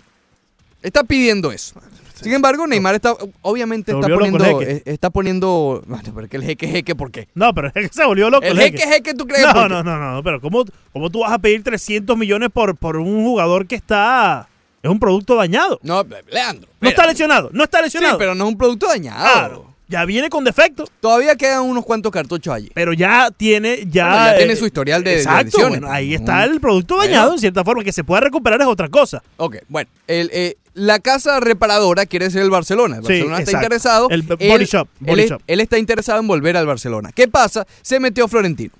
[0.81, 1.75] Está pidiendo eso.
[2.23, 4.83] Sin embargo, Neymar está, obviamente está el poniendo, jeque.
[4.85, 7.27] está poniendo, bueno, pero que el jeque jeque, ¿por qué?
[7.35, 8.45] no, pero es que se volvió loco.
[8.45, 8.77] El jeque.
[8.79, 9.43] jeque jeque, ¿tú crees?
[9.53, 12.97] No, no, no, no, pero ¿cómo, ¿cómo tú vas a pedir 300 millones por, por
[12.97, 14.47] un jugador que está...
[14.81, 15.79] Es un producto dañado.
[15.81, 16.67] No, Leandro.
[16.81, 18.17] No está lesionado, no está Sí, lesionado.
[18.17, 19.17] pero no es un producto dañado.
[19.33, 22.71] Claro, ya viene con defecto, Todavía quedan unos cuantos cartuchos allí.
[22.73, 23.85] pero ya tiene...
[23.89, 27.11] Ya, Bueno, ya tiene eh, su historial de- Exacto, bueno, ahí está el producto Bueno.
[27.11, 27.83] dañado en cierta forma.
[27.83, 29.21] Que se pueda recuperar es otra cosa.
[29.37, 29.89] Ok, bueno.
[30.07, 32.97] El, eh, la casa reparadora quiere ser el Barcelona.
[32.97, 33.65] El Sí, Barcelona está exacto.
[33.65, 34.09] interesado.
[34.09, 35.41] El body shop, body él, shop.
[35.45, 37.11] él está interesado en volver al Barcelona.
[37.13, 37.67] ¿Qué pasa?
[37.83, 38.73] Se metió Florentino.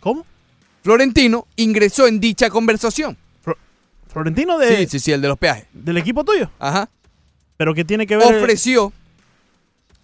[0.00, 0.24] ¿Cómo?
[0.84, 3.16] Florentino ingresó en dicha conversación.
[4.12, 5.66] Florentino de, Sí, sí, sí, el de los peajes.
[5.72, 6.50] del equipo tuyo.
[6.58, 6.88] Ajá.
[7.56, 8.36] Pero que tiene que ver...
[8.36, 8.92] Ofreció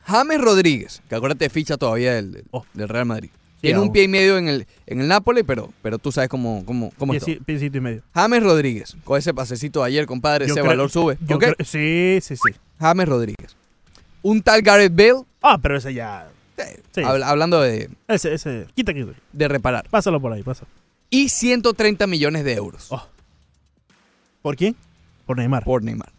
[0.07, 2.64] James Rodríguez, que acuérdate ficha todavía del, del- Oh.
[2.75, 3.31] del Real Madrid.
[3.61, 6.62] Tiene un pie y medio en el, en el Napoli, pero, pero tú sabes cómo,
[6.67, 7.35] cómo, cómo es todo.
[7.35, 8.03] Pieci- piecito y medio.
[8.12, 11.17] James Rodríguez, con ese pasecito de ayer, compadre, Yo ese creo- valor sube.
[11.27, 11.43] yo ¿ok?
[11.43, 12.55] creo- sí, sí, sí.
[12.79, 13.57] James Rodríguez.
[14.21, 16.29] Un tal Gareth Bale, Ah, pero ese ya...
[16.59, 17.01] eh, Sí.
[17.03, 18.67] habla- hablando de, Ese, ese...
[18.75, 19.12] Quita, quita.
[19.33, 19.88] de reparar.
[19.88, 20.69] Pásalo por ahí, pásalo.
[21.09, 23.07] Y 130 millones de euros Oh.
[24.43, 24.77] ¿Por quién?
[25.25, 25.64] Por Neymar.
[25.64, 26.12] por Neymar.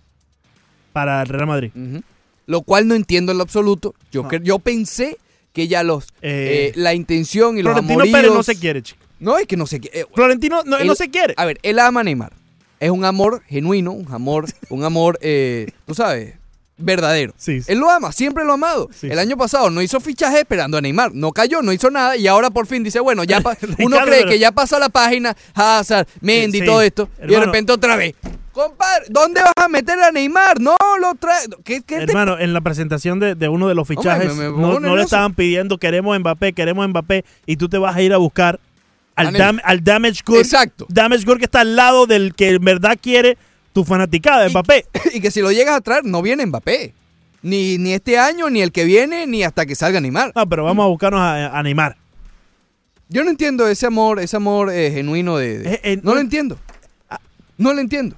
[0.93, 1.71] Para el Real Madrid.
[1.75, 2.01] Ujú.
[2.47, 3.95] Lo cual no entiendo en lo absoluto.
[4.11, 4.31] Yo, No.
[4.43, 5.17] yo pensé
[5.53, 8.15] que ya los Eh, eh, la intención y los Florentino amoríos...
[8.19, 8.99] Pérez no se quiere, chico.
[9.19, 10.01] No, es que no se quiere.
[10.01, 11.33] eh, Florentino no, él no se quiere.
[11.37, 12.33] A ver, él ama a Neymar.
[12.79, 16.35] Es un amor genuino, un amor, un amor, eh, tú sabes,
[16.77, 17.33] verdadero.
[17.37, 17.71] Sí, sí.
[17.71, 18.89] Él lo ama, siempre lo ha amado.
[18.93, 22.17] Sí, el año pasado no hizo fichaje esperando a Neymar, no cayó, no hizo nada
[22.17, 23.37] y ahora por fin dice, bueno, ya
[23.79, 27.71] uno cree pero- que ya pasa la página, Hazard, Mendy, todo esto, y de repente
[27.71, 28.13] otra vez.
[28.51, 30.59] Compadre, ¿dónde vas a meter a Neymar?
[30.61, 31.45] No lo trae.
[31.63, 34.51] ¿Qué, qué te- Hermano, en la presentación de, de uno de los fichajes, me- me
[34.51, 38.13] pongo no, le estaban pidiendo queremos Mbappé, queremos Mbappé, y tú te vas a ir
[38.13, 38.59] a buscar
[39.15, 40.37] al, dam- al Damage Good.
[40.39, 40.85] Exacto.
[40.89, 43.37] Damage Good que está al lado del que en verdad quiere
[43.73, 44.85] tu fanaticada Y- Mbappé.
[45.13, 46.93] y que si lo llegas a traer, no viene Mbappé.
[47.41, 50.31] Ni, ni este año, ni el que viene, ni hasta que salga Neymar.
[50.35, 51.95] No, pero vamos a buscarnos a, a Neymar.
[53.07, 55.59] Yo no entiendo ese amor, ese amor eh, genuino de...
[55.59, 56.57] de- Eh, eh, no no- lo entiendo.
[57.57, 58.15] No lo entiendo.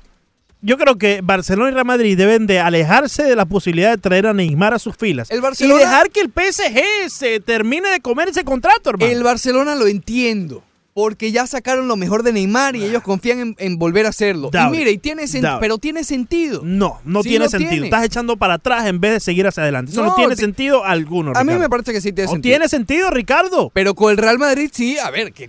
[0.62, 4.26] Yo creo que Barcelona y Real Madrid deben de alejarse de la posibilidad de traer
[4.28, 5.30] a Neymar a sus filas.
[5.30, 9.12] El Barcelona- Y dejar que el PSG se termine de comer ese contrato, hermano.
[9.12, 10.64] El Barcelona lo entiendo.
[10.96, 14.50] Porque ya sacaron lo mejor de Neymar y ellos confían en, en volver a hacerlo.
[14.52, 15.26] Y mire, y tiene
[15.60, 16.62] pero tiene sentido.
[16.64, 17.70] No, no Sí tiene sentido.
[17.70, 17.86] tiene.
[17.86, 19.92] Estás echando para atrás en vez de seguir hacia adelante.
[19.92, 21.60] Eso no, No, tiene ti- sentido alguno, A mí Ricardo.
[21.60, 22.52] me parece que sí tiene No sentido.
[22.52, 23.70] tiene sentido, Ricardo.
[23.76, 25.48] Pero con el Real Madrid sí, a ver, que...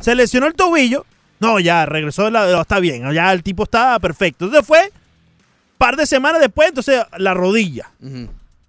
[0.00, 1.06] Se lesionó el tobillo.
[1.40, 2.24] No, ya, regresó.
[2.24, 3.12] de la- está bien.
[3.12, 4.46] Ya el tipo está perfecto.
[4.46, 4.92] Entonces fue
[5.78, 7.90] par de semanas después, entonces la rodilla.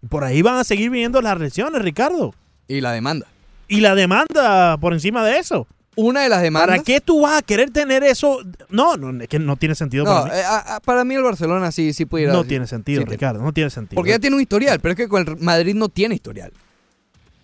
[0.09, 2.33] Por ahí van a seguir viniendo las lesiones, Ricardo.
[2.67, 3.27] Y la demanda.
[3.67, 5.67] Y la demanda por encima de eso.
[5.97, 6.69] Una de las demandas...
[6.71, 8.39] ¿Para qué tú vas a querer tener eso?
[8.69, 10.31] No, no, es que no tiene sentido No, para mí.
[10.39, 12.33] eh, a- a- para mí el Barcelona sí, sí pudiera...
[12.33, 13.41] no tiene sentido, sí, Ricardo.
[13.41, 13.95] No tiene sentido.
[13.95, 16.51] Porque ya tiene un historial, pero es que con el Madrid no tiene historial.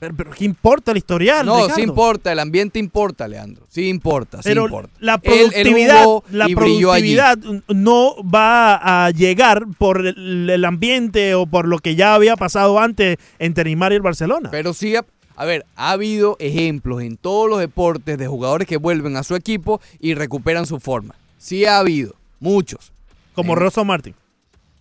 [0.02, 1.46] Pero, pero ¿qué importa el historial?
[1.46, 3.68] No, sí importa, el ambiente importa, Leandro.
[3.70, 4.90] Sí importa, sí importa.
[5.00, 7.38] La productividad, la productividad
[7.68, 13.20] no va a llegar por el, ambiente o por lo que ya había pasado antes
[13.38, 14.50] entre Neymar y el Barcelona.
[14.50, 19.18] Pero sí, a, ver, ha habido ejemplos en todos los deportes de jugadores que vuelven
[19.18, 21.14] a su equipo y recuperan su forma.
[21.38, 22.92] Sí ha habido, muchos.
[23.36, 24.16] Como eh, Rosso Martin.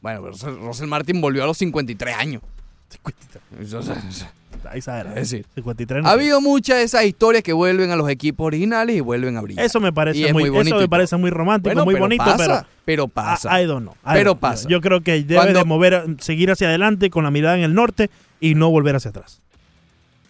[0.01, 2.43] Bueno, pero Russell Martin volvió a los 53 años.
[2.89, 4.27] 53.
[4.75, 8.97] Es decir, 53 ha habido muchas de esas historias que vuelven a los equipos originales
[8.97, 9.65] y vuelven a brillar.
[9.65, 10.77] Eso me parece, es muy, bonito.
[10.77, 13.61] Eso me parece muy romántico, bueno, muy pero bonito, pasa, pero, pasa.
[13.61, 14.69] I don't pero pasa.
[14.69, 17.75] Yo creo que debe Cuando, de mover, seguir hacia adelante con la mirada en el
[17.75, 19.41] norte y no volver hacia atrás.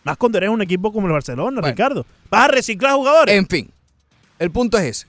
[0.05, 2.07] Más cuando eres un equipo como el Barcelona, Ricardo.
[2.31, 3.35] Vas a reciclar jugadores.
[3.35, 3.71] En fin,
[4.39, 5.07] el punto es ese.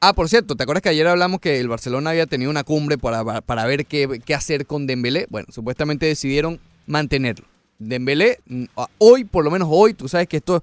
[0.00, 2.98] Ah, por cierto, ¿te acuerdas que ayer hablamos que el Barcelona había tenido una cumbre
[2.98, 5.26] para, para ver qué, qué, hacer con Dembélé?
[5.30, 7.46] Bueno, supuestamente decidieron mantenerlo.
[7.78, 8.64] Dembélé, mm,
[8.98, 10.62] hoy, por lo menos hoy, tú sabes que esto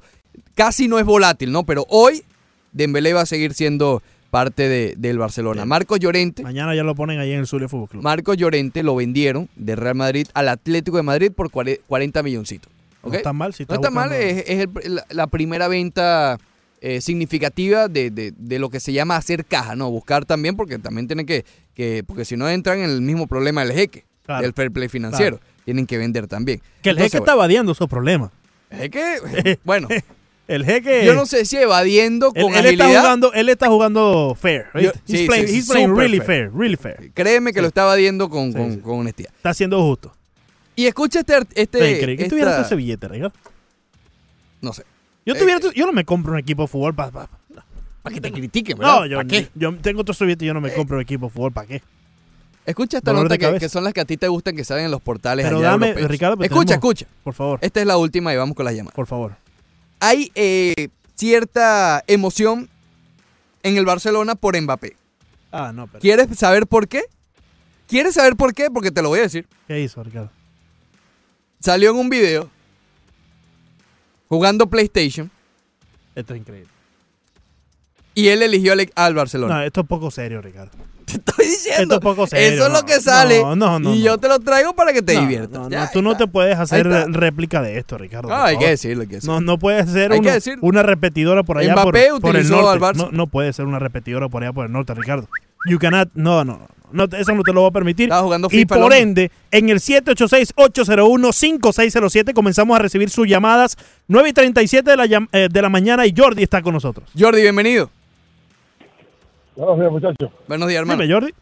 [0.55, 1.63] casi no es volátil, ¿no?
[1.63, 2.23] Pero hoy
[2.71, 5.63] Dembélé va a seguir siendo parte de- del Barcelona.
[5.65, 8.03] Marcos Llorente, Mañana ya lo ponen ahí en el Zulia Fútbol Club.
[8.03, 12.71] Marcos Llorente lo vendieron de Real Madrid al Atlético de Madrid por cuare- 40 milloncitos.
[13.03, 16.39] No está mal, si No está mal, es, es el- la, la primera venta
[16.85, 19.89] eh, significativa de, de- de lo que se llama hacer caja, ¿no?
[19.91, 21.45] Buscar también, porque también tienen que,
[21.75, 24.41] que porque si no entran en el mismo problema del jeque, Claro.
[24.41, 25.39] del fair play financiero.
[25.65, 26.59] Tienen que vender también.
[26.81, 28.31] Que el Entonces, jeque está evadiendo esos problemas.
[28.69, 29.87] bueno, jeque, bueno,
[30.47, 31.05] El jeque.
[31.05, 34.65] yo no sé si evadiendo Él, con él está jugando, él está jugando fair.
[34.75, 36.49] Yo- he's sí, playing, sí, he's playing super really fair.
[36.49, 36.51] fair.
[36.53, 37.11] really fair.
[37.13, 39.31] Créeme que lo está evadiendo con, con- con honestidad.
[39.35, 40.13] Está haciendo justo.
[40.75, 41.37] Y escucha este...
[41.55, 42.17] este increíble.
[42.23, 43.07] ¿Qué tuviera ese billete?
[44.61, 44.83] No sé.
[45.25, 47.11] Yo, Eh, tuviera yo no me compro un equipo de fútbol para...
[48.01, 48.99] Para que te critiquen, ¿verdad?
[48.99, 49.47] No, yo, ¿Para qué?
[49.55, 51.53] yo tengo ese billete y yo no me compro un equipo de fútbol.
[51.53, 51.81] ¿Para qué?
[52.65, 55.01] Escucha esta nota que, son las que a ti te gustan que salen en los
[55.01, 56.11] portales Pero allá dame, europeos.
[56.11, 57.07] Ricardo, pero escucha, tenemos- escucha.
[57.23, 58.95] Por favor, Esta es la última y vamos con las llamadas.
[58.95, 59.35] por favor.
[59.99, 62.69] Hay eh, cierta emoción
[63.63, 64.95] en el Barcelona por Mbappé.
[65.51, 65.99] Ah, no, pero...
[65.99, 67.03] ¿Quieres saber por qué?
[67.87, 68.69] ¿Quieres saber por qué?
[68.71, 69.45] Porque te lo voy a decir.
[69.67, 70.31] ¿Qué hizo, Ricardo?
[71.59, 72.49] Salió en un video
[74.29, 75.29] jugando PlayStation
[76.15, 76.69] Esto es increíble.
[78.15, 79.55] y él eligió al, al Barcelona.
[79.57, 80.71] No, esto es poco serio, Ricardo.
[81.13, 81.83] Te estoy diciendo.
[81.83, 83.41] Esto es poco serio, Eso es no, lo que sale.
[83.41, 85.69] no, no, no, y yo te lo traigo para que te diviertas.
[85.69, 88.29] Ya, tú no te puedes hacer réplica de esto, Ricardo.
[88.29, 89.35] No, por hay que decirlo, hay que decirlo.
[89.35, 90.21] No, no puede ser Hay
[90.61, 92.69] una, repetidora por allá por, por el norte.
[92.69, 92.97] al Barça.
[92.97, 95.27] No, no puede ser una repetidora por allá por el norte, Ricardo.
[95.65, 98.05] You cannot, no, no, no, eso no te lo voy a permitir.
[98.05, 104.33] Estaba jugando y por ende, en el 786-801-5607 comenzamos a recibir sus llamadas 9 y
[104.33, 107.09] 37 de la, eh, de la mañana y Jordi está con nosotros.
[107.17, 107.89] Jordi, bienvenido.
[109.55, 110.31] Buenos días, muchachos.
[110.47, 111.01] Buenos días, hermano.
[111.03, 111.33] Dime, Jordi.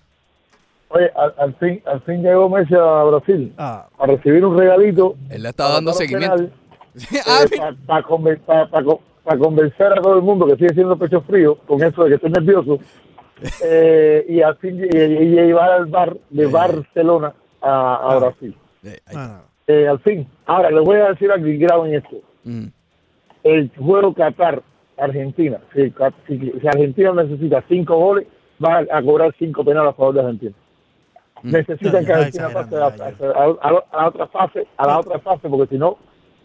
[0.89, 5.15] Oye, al, al fin, al fin llegó Messi a Brasil Ah, a recibir un regalito.
[5.30, 6.36] Él le está dando para seguimiento.
[6.36, 6.54] penal,
[7.28, 7.76] Ah, eh,
[9.24, 12.15] para convencer a todo el mundo que sigue siendo pecho frío con eso de que
[12.15, 12.80] estoy nervioso
[13.63, 18.56] eh, y al fin y, y llevar al bar de Barcelona a, a Brasil.
[18.84, 20.28] eh, ah, Eh, al fin.
[20.45, 22.17] Ahora, les voy a decir algo y graben esto.
[22.43, 22.65] Mm.
[23.43, 24.13] El juego
[25.01, 25.93] Qatar-Argentina, si,
[26.27, 28.27] si, si Argentina necesita cinco goles,
[28.63, 30.53] va a cobrar cinco penales a favor de Argentina.
[31.43, 34.99] Necesitan No, que Argentina pase a, a- a- a- a la otra fase, a la
[34.99, 35.97] otra fase, porque si no,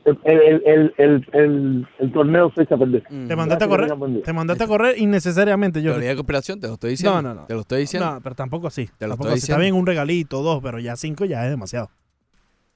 [0.07, 3.03] el, el, el, el, el, el torneo se echa a perder.
[3.11, 3.27] Mm.
[3.27, 3.93] te mandaste a correr.
[4.25, 5.83] Te mandaste a correr innecesariamente.
[5.83, 7.21] Teoría de cooperación, te lo estoy diciendo.
[7.21, 7.47] No, no, no.
[7.47, 8.11] Te lo estoy diciendo.
[8.15, 8.87] No, pero tampoco así.
[8.99, 9.53] Te lo Tampoco estoy así.
[9.53, 11.91] Está bien un regalito, dos, pero ya cinco ya es demasiado.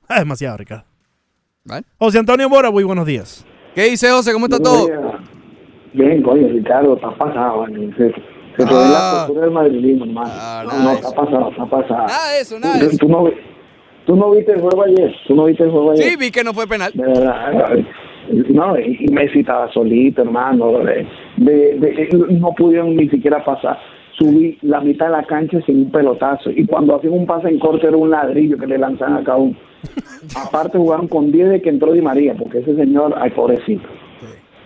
[0.09, 0.85] Es demasiado, Ricardo.
[1.65, 1.85] ¿Vale?
[1.99, 3.47] José Antonio Mora, muy buenos días.
[3.75, 4.33] ¿Qué dice José?
[4.33, 4.89] ¿Cómo está todo?
[5.93, 7.67] Bien, coño, Ricardo, está pasado.
[7.67, 8.13] Se, se
[8.57, 8.91] te ve Ah.
[9.21, 10.31] la postura del madridismo, hermano.
[10.33, 12.07] Ah, no, está pasado, está pasado.
[12.07, 12.99] Nada de eso, nada de tú, eso.
[12.99, 13.33] tú no, vi-
[14.07, 16.05] tú no viste el juego ayer, tú no viste el juego ayer.
[16.05, 16.93] Sí, vi que no fue penal.
[16.95, 17.79] De verdad,
[18.51, 20.79] no, y Messi estaba solito, hermano.
[20.79, 23.79] De, de- de- no pudieron ni siquiera pasar.
[24.19, 26.51] Subí la mitad de la cancha sin un pelotazo.
[26.51, 29.39] Y cuando hacían un pase en corte era un ladrillo que le lanzan a cada
[29.39, 29.57] uno.
[30.47, 33.89] Aparte jugaron con 10 de que entró Di María, porque ese señor, ay, pobrecito.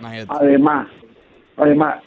[0.01, 0.29] Imagínate.
[0.37, 0.87] Además,
[1.57, 2.03] además,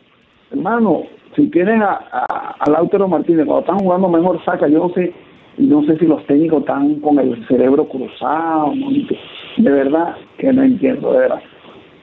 [0.51, 1.03] hermano,
[1.37, 4.69] si tienes a, a, a Lautaro Martínez, cuando están jugando mejor, saca.
[4.69, 5.13] Yo no sé,
[5.59, 8.91] no sé si los técnicos están con el cerebro cruzado, ¿no?
[8.91, 11.43] de verdad que no entiendo, de verdad.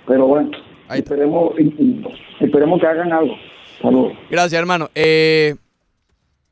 [0.07, 0.51] Pero bueno,
[0.93, 1.53] esperemos,
[2.39, 3.35] esperemos que hagan algo.
[3.81, 4.13] Saludos.
[4.29, 4.89] Gracias, hermano.
[4.95, 5.55] Eh,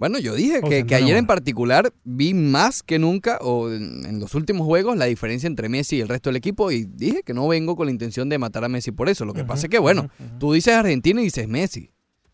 [0.04, 4.36] bueno, yo dije que, ayer en particular vi más que nunca, o en, en los
[4.36, 6.72] últimos juegos, la diferencia entre Messi y el resto del equipo.
[6.72, 9.24] Y dije que no vengo con la intención de matar a Messi por eso.
[9.24, 11.90] Lo que pasa es que, bueno, tú dices Argentina y dices Messi.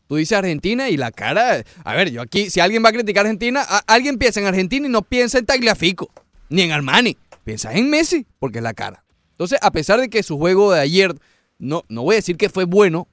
[0.08, 1.64] Tú dices Argentina y la cara.
[1.84, 4.48] A ver, yo aquí, si alguien va a criticar a Argentina, a- alguien piensa en
[4.48, 6.12] Argentina y no piensa en Tagliafico,
[6.50, 7.18] ni en Armani.
[7.44, 9.06] Piensa en Messi, porque es la cara.
[9.34, 11.14] Entonces, a pesar de que su juego de ayer,
[11.60, 13.08] no, no voy a decir que fue bueno,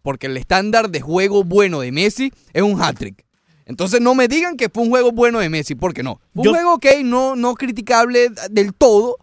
[0.00, 3.26] porque el estándar de juego bueno de Messi es un hat-trick.
[3.68, 6.20] Entonces no me digan que fue un juego bueno de Messi, porque no.
[6.34, 9.18] Fue un juego, ok, no, no criticable del todo,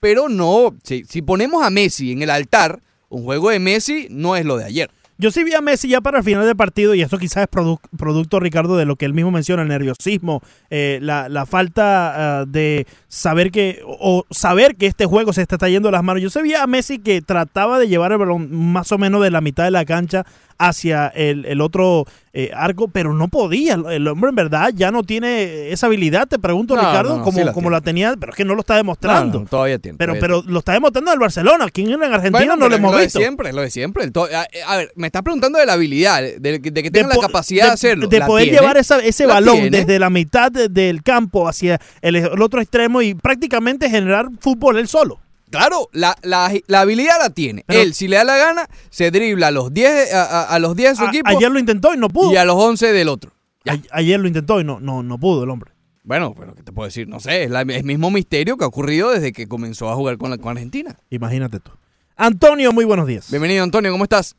[0.00, 2.80] pero no, si, si ponemos a Messi en el altar,
[3.10, 4.90] un juego de Messi no es lo de ayer.
[5.20, 7.50] Yo sí vi a Messi ya para el final del partido y esto quizás es
[7.50, 12.42] produ- producto, Ricardo, de lo que él mismo menciona, el nerviosismo, eh, la, la falta
[12.42, 16.22] ah, de saber que, o saber que este juego se está yendo de las manos.
[16.22, 19.32] Yo sí vi a Messi que trataba de llevar el balón más o menos de
[19.32, 20.24] la mitad de la cancha
[20.58, 23.74] hacia el, el otro eh, arco, pero no podía.
[23.90, 27.24] El hombre en verdad ya no tiene esa habilidad, te pregunto, No, Ricardo, no, no,
[27.24, 29.44] como, sí la como la tenía, pero es que no lo está demostrando.
[29.48, 29.98] Todavía tiene.
[29.98, 31.64] pero, todavía pero lo está demostrando el Barcelona.
[31.66, 33.18] Aquí en Argentina Bueno, no es hemos lo de visto.
[33.18, 34.10] siempre, es lo de siempre.
[34.34, 37.66] A, a ver, me estás preguntando de la habilidad, de, de que tenga la capacidad
[37.66, 38.06] de, hacerlo.
[38.08, 39.78] de La poder tiene, llevar esa- ese balón tiene.
[39.78, 44.78] desde la mitad de- del campo hacia el, el otro extremo y prácticamente generar fútbol
[44.78, 45.20] él solo.
[45.50, 47.64] Claro, la, la, la habilidad la tiene.
[47.66, 50.58] Pero- Él, si le da la gana, se dribla a los 10, a, a- a
[50.58, 52.32] los 10 de su A- equipo ayer lo intentó y no pudo.
[52.32, 53.32] y a los 11 del otro.
[53.68, 55.72] A- ayer lo intentó y no, no, no pudo el hombre.
[56.04, 57.06] Bueno, pero ¿qué te puedo decir?
[57.08, 60.16] No sé, es la- el mismo misterio que ha ocurrido desde que comenzó a jugar
[60.18, 60.96] con, la, con Argentina.
[61.10, 61.70] Imagínate tú.
[62.16, 63.30] Antonio, muy buenos días.
[63.30, 64.36] Bienvenido, Antonio, ¿cómo estás?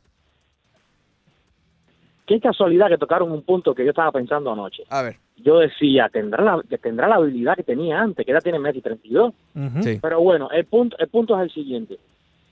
[2.26, 4.84] Qué casualidad que tocaron un punto que yo estaba pensando anoche.
[4.88, 5.18] A ver.
[5.42, 8.80] Yo decía, tendrá la, que tendrá la habilidad que tenía antes, que ya tiene Messi
[8.80, 9.32] 32.
[9.80, 9.98] Sí.
[10.00, 11.98] Pero bueno, el punto, el punto es el siguiente.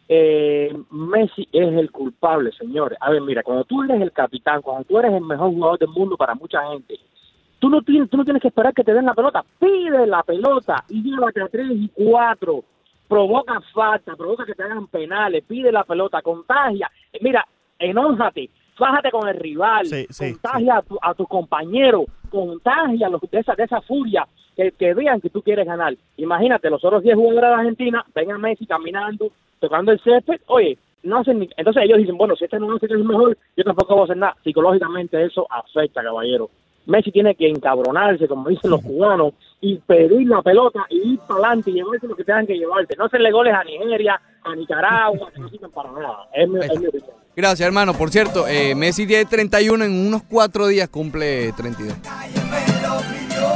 [0.09, 2.97] Eh, Messi es el culpable, señores.
[3.01, 5.91] A ver, mira, cuando tú eres el capitán, cuando tú eres el mejor jugador del
[5.91, 6.99] mundo para mucha gente,
[7.59, 9.45] tú no tienes, tú no tienes que esperar que te den la pelota.
[9.59, 12.65] Pide la pelota y llévate a tres y cuatro.
[13.07, 16.91] Provoca falta, provoca que te hagan penales, pide la pelota, contagia.
[17.13, 17.47] Eh, Mira,
[17.79, 18.49] enójate,
[18.79, 23.41] fájate con el rival, Sí, sí, contagia a tu, a tu compañero, contagia los, de,
[23.41, 24.27] esa, de esa furia,
[24.57, 25.95] que, que vean que tú quieres ganar.
[26.17, 30.79] Imagínate, los otros 10 jugadores de Argentina, ven a Messi caminando, tocando el césped, oye,
[31.03, 33.65] no hacen ni- Entonces ellos dicen, bueno, si este no hace que es mejor, yo
[33.65, 34.37] tampoco voy a hacer nada.
[34.43, 36.51] Psicológicamente eso afecta, caballero.
[36.87, 41.35] Messi tiene que encabronarse, como dicen los cubanos, y pedir la pelota y ir para
[41.41, 42.97] adelante y llevarse lo que tengan que llevarte.
[42.97, 46.29] No hacerle goles a Nigeria, a Nicaragua, que no sirven para nada.
[46.33, 47.11] Es mi, es mi opinión.
[47.39, 47.95] Gracias, hermano.
[47.95, 51.95] Por cierto, eh, Messi tiene 31, en unos cuatro días cumple 32.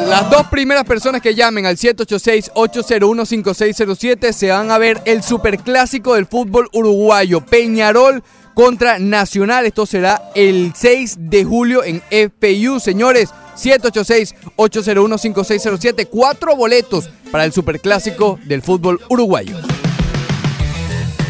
[0.06, 6.26] Las dos primeras personas que llamen al 786-801-5607 se van a ver el superclásico del
[6.26, 8.22] fútbol uruguayo, Peñarol
[8.54, 9.66] contra Nacional.
[9.66, 13.30] Esto será el 6 de julio en FPU, señores.
[13.56, 16.06] 786-801-5607.
[16.08, 19.56] Cuatro boletos para el superclásico del fútbol uruguayo.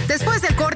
[0.07, 0.55] Después del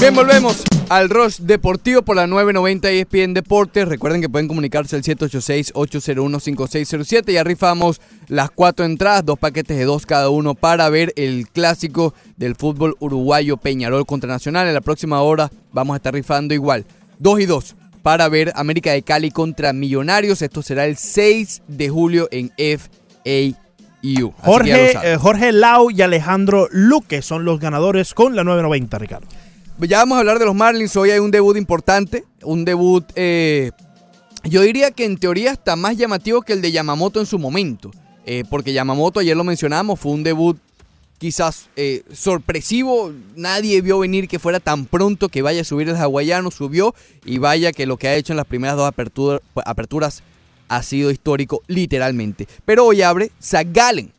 [0.00, 3.88] Bien, volvemos al Rush Deportivo por la 990 ESPN Deportes.
[3.88, 7.32] Recuerden que pueden comunicarse al 786-801-5607.
[7.32, 12.14] Ya rifamos las cuatro entradas, dos paquetes de dos cada uno para ver el clásico
[12.36, 14.68] del fútbol uruguayo Peñarol contra Nacional.
[14.68, 16.84] En la próxima hora vamos a estar rifando igual,
[17.18, 17.74] dos y dos,
[18.04, 20.42] para ver América de Cali contra Millonarios.
[20.42, 22.78] Esto será el 6 de julio en ya
[24.20, 29.26] lo Jorge, eh, Jorge Lau y Alejandro Luque son los ganadores con la 990, Ricardo.
[29.80, 30.96] Ya vamos a hablar de los Marlins.
[30.96, 32.24] Hoy hay un debut importante.
[32.42, 33.70] Un debut, eh,
[34.44, 37.92] yo diría que en teoría está más llamativo que el de Yamamoto en su momento.
[38.26, 40.58] Eh, porque Yamamoto, ayer lo mencionamos, fue un debut
[41.18, 43.12] quizás eh, sorpresivo.
[43.36, 46.50] Nadie vio venir que fuera tan pronto que vaya a subir el hawaiano.
[46.50, 50.24] Subió y vaya que lo que ha hecho en las primeras dos apertura- aperturas
[50.68, 52.48] ha sido histórico, literalmente.
[52.64, 54.10] Pero hoy abre Zach Gallen,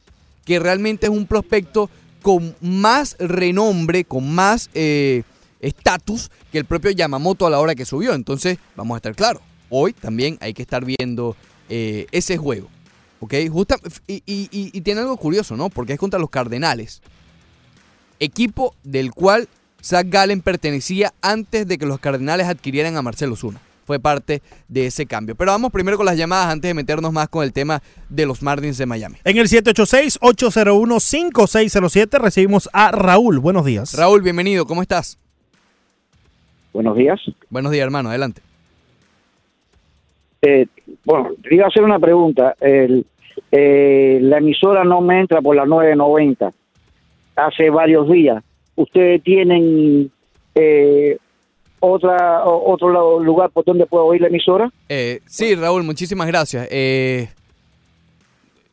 [0.45, 1.89] que realmente es un prospecto
[2.21, 4.69] con más renombre, con más
[5.59, 8.13] estatus que el propio Yamamoto a la hora que subió.
[8.13, 9.41] Entonces, vamos a estar claros.
[9.69, 11.35] Hoy también hay que estar viendo
[11.69, 12.67] eh, ese juego.
[13.19, 13.33] ¿Ok?
[13.51, 15.69] Justa- y, y- y- y tiene algo curioso, ¿no?
[15.69, 17.01] Porque es contra los Cardenales.
[18.19, 19.47] Equipo del cual
[19.83, 23.61] Zach Gallen pertenecía antes de que los Cardenales adquirieran a Marcelo Zuna.
[23.85, 25.35] Fue parte de ese cambio.
[25.35, 28.41] Pero vamos primero con las llamadas antes de meternos más con el tema de los
[28.41, 29.17] Marlins de Miami.
[29.23, 33.39] En el 786-801-5607 recibimos a Raúl.
[33.39, 33.93] Buenos días.
[33.93, 34.65] Raúl, bienvenido.
[34.65, 35.17] ¿Cómo estás?
[36.73, 37.19] Buenos días.
[37.49, 38.09] Buenos días, hermano.
[38.09, 38.41] Adelante.
[40.41, 40.67] Eh,
[41.03, 42.55] bueno, te iba a hacer una pregunta.
[42.59, 43.05] El,
[43.51, 46.53] eh, la emisora no me entra por las 9.90
[47.35, 48.43] hace varios días.
[48.75, 50.09] ¿Ustedes tienen
[50.55, 51.17] eh,
[51.81, 54.71] otra otro lugar por donde puedo oír la emisora?
[54.87, 56.67] Eh, sí, Raúl, muchísimas gracias.
[56.71, 57.27] Eh,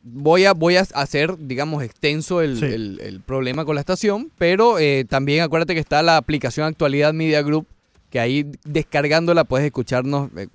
[0.02, 4.78] voy, a, voy a hacer, digamos, extenso el, el- el problema con la estación, pero
[4.78, 7.66] eh, también acuérdate que está la aplicación Actualidad Media Group,
[8.10, 10.48] que ahí descargándola puedes escucharnos eh,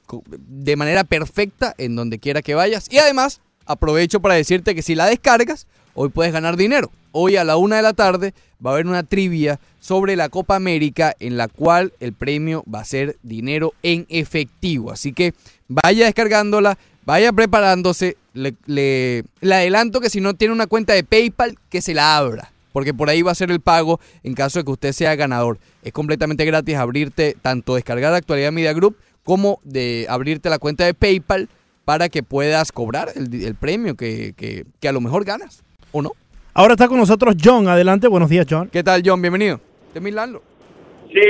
[0.47, 2.87] de manera perfecta en donde quiera que vayas.
[2.91, 6.91] Y además, aprovecho para decirte que si la descargas, hoy puedes ganar dinero.
[7.11, 8.33] Hoy a la una de la tarde
[8.65, 12.79] va a haber una trivia sobre la Copa América en la cual el premio va
[12.79, 14.91] a ser dinero en efectivo.
[14.91, 15.33] Así que
[15.67, 18.15] vaya descargándola, vaya preparándose.
[18.33, 19.23] Le- le
[19.55, 22.53] adelanto que si no tiene una cuenta de PayPal, que se la abra.
[22.72, 25.57] Porque por ahí va a ser el pago en caso de que usted sea ganador.
[25.84, 30.93] Es completamente gratis abrirte, tanto descargar Actualidad Media Group como de abrirte la cuenta de
[30.93, 31.49] PayPal
[31.86, 35.63] para que puedas cobrar el, el premio que, que- que a lo mejor ganas.
[35.91, 36.11] ¿O no?
[36.53, 37.67] Ahora está con nosotros John.
[37.67, 38.69] Adelante, buenos días, John.
[38.72, 39.22] ¿Qué tal, John?
[39.22, 39.59] Bienvenido.
[39.93, 40.41] De Milano.
[41.11, 41.22] Sí,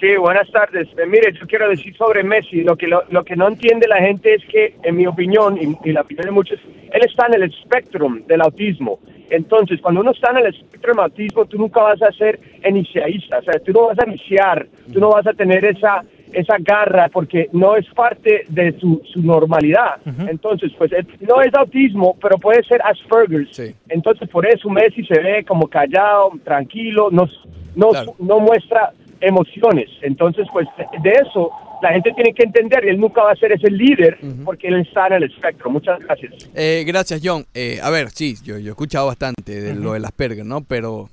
[0.00, 0.88] sí, buenas tardes.
[0.98, 3.98] Eh, mire, yo quiero decir sobre Messi, lo que, lo, lo que no entiende la
[3.98, 6.58] gente es que, en mi opinión, y, y la opinión de muchos,
[6.92, 8.98] él está en el espectrum del autismo.
[9.30, 13.38] Entonces, cuando uno está en el espectro del autismo, tú nunca vas a ser inicialista,
[13.38, 17.08] o sea, tú no vas a iniciar, tú no vas a tener esa esa garra
[17.08, 19.96] porque no es parte de su, su normalidad.
[20.28, 23.74] Entonces, pues no es autismo, pero puede ser Asperger's.
[23.88, 27.28] Entonces, por eso Messi se ve como callado, tranquilo, no,
[27.74, 29.88] no, no muestra emociones.
[30.02, 30.68] Entonces, pues
[31.02, 31.50] de eso
[31.82, 35.08] la gente tiene que entender él nunca va a ser ese líder porque él está
[35.08, 35.70] en el espectro.
[35.70, 36.48] Muchas gracias.
[36.54, 37.46] Eh, gracias, John.
[37.54, 40.62] Eh, a ver, sí, yo, yo he escuchado bastante de lo del Asperger, ¿no?
[40.62, 41.08] Pero,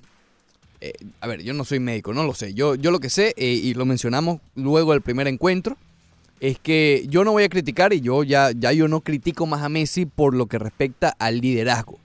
[0.82, 2.54] eh, a ver, yo no soy médico, no lo sé.
[2.54, 5.78] Yo, yo lo que sé, eh, y lo mencionamos luego del primer encuentro,
[6.40, 9.62] es que yo no voy a criticar y yo ya, ya yo no critico más
[9.62, 12.00] a Messi por lo que respecta al liderazgo.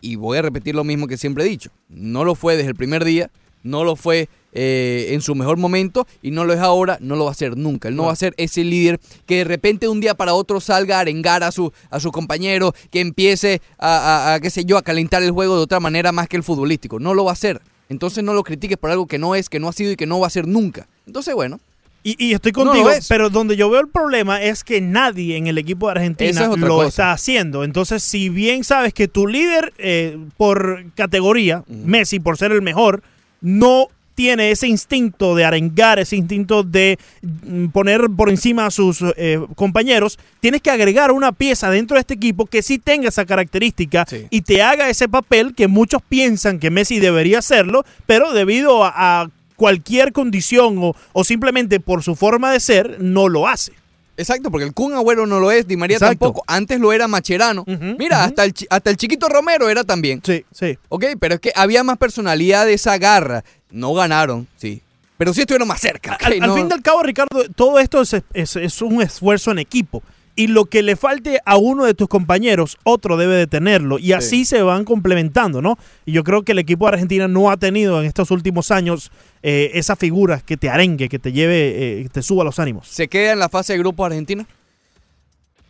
[0.00, 1.70] Y voy a repetir lo mismo que siempre he dicho.
[1.88, 3.30] No lo fue desde el primer día,
[3.62, 7.24] no lo fue eh, en su mejor momento y no lo es ahora, no lo
[7.24, 7.88] va a ser nunca.
[7.88, 10.60] Él no va a ser ese líder que de repente de un día para otro
[10.60, 14.64] salga a arengar a su, a su compañero, que empiece a, a- a, qué sé
[14.64, 16.98] yo, a calentar el juego de otra manera más que el futbolístico.
[17.00, 17.60] No lo va a hacer.
[17.88, 20.06] Entonces no lo critiques por algo que no es, que no ha sido y que
[20.06, 20.86] no va a ser nunca.
[21.06, 21.60] Entonces, bueno.
[22.04, 25.56] Y, y estoy contigo, pero donde yo veo el problema es que nadie en el
[25.56, 26.88] equipo de Argentina es lo cosa.
[26.88, 27.62] está haciendo.
[27.62, 33.02] Entonces, si bien sabes que tu líder eh, por categoría, Messi, por ser el mejor,
[33.40, 33.86] no
[34.22, 39.44] tiene ese instinto de arengar, ese instinto de mm, poner por encima a sus eh,
[39.56, 44.06] compañeros, tienes que agregar una pieza dentro de este equipo que sí tenga esa característica
[44.30, 48.92] y te haga ese papel que muchos piensan que Messi debería hacerlo, pero debido a,
[48.94, 53.72] a cualquier condición o, o simplemente por su forma de ser, no lo hace.
[54.16, 56.18] Exacto, porque el Kun Agüero no lo es, Di María Exacto.
[56.26, 56.44] tampoco.
[56.46, 57.64] Antes lo era Macherano.
[57.98, 60.20] Mira, hasta, el, hasta el chiquito Romero era también.
[60.24, 60.78] Sí, sí.
[60.90, 63.42] Ok, pero es que había más personalidad de esa garra.
[63.72, 64.80] No ganaron, sí.
[65.18, 66.14] Pero sí estuvieron más cerca.
[66.14, 70.02] Al, fin y al cabo, Ricardo, todo esto es, es- es un esfuerzo en equipo.
[70.34, 73.98] Y lo que le falte a uno de tus compañeros, otro debe de tenerlo.
[73.98, 75.78] Y así se van complementando, ¿no?
[76.06, 79.12] Y yo creo que el equipo de Argentina no ha tenido en estos últimos años
[79.42, 82.88] eh, esa figura que te arengue, que te lleve, eh, que te suba los ánimos.
[82.88, 84.46] ¿Se queda en la fase de grupo Argentina?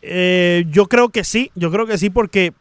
[0.00, 2.52] Eh, yo creo que sí, yo creo que sí, porque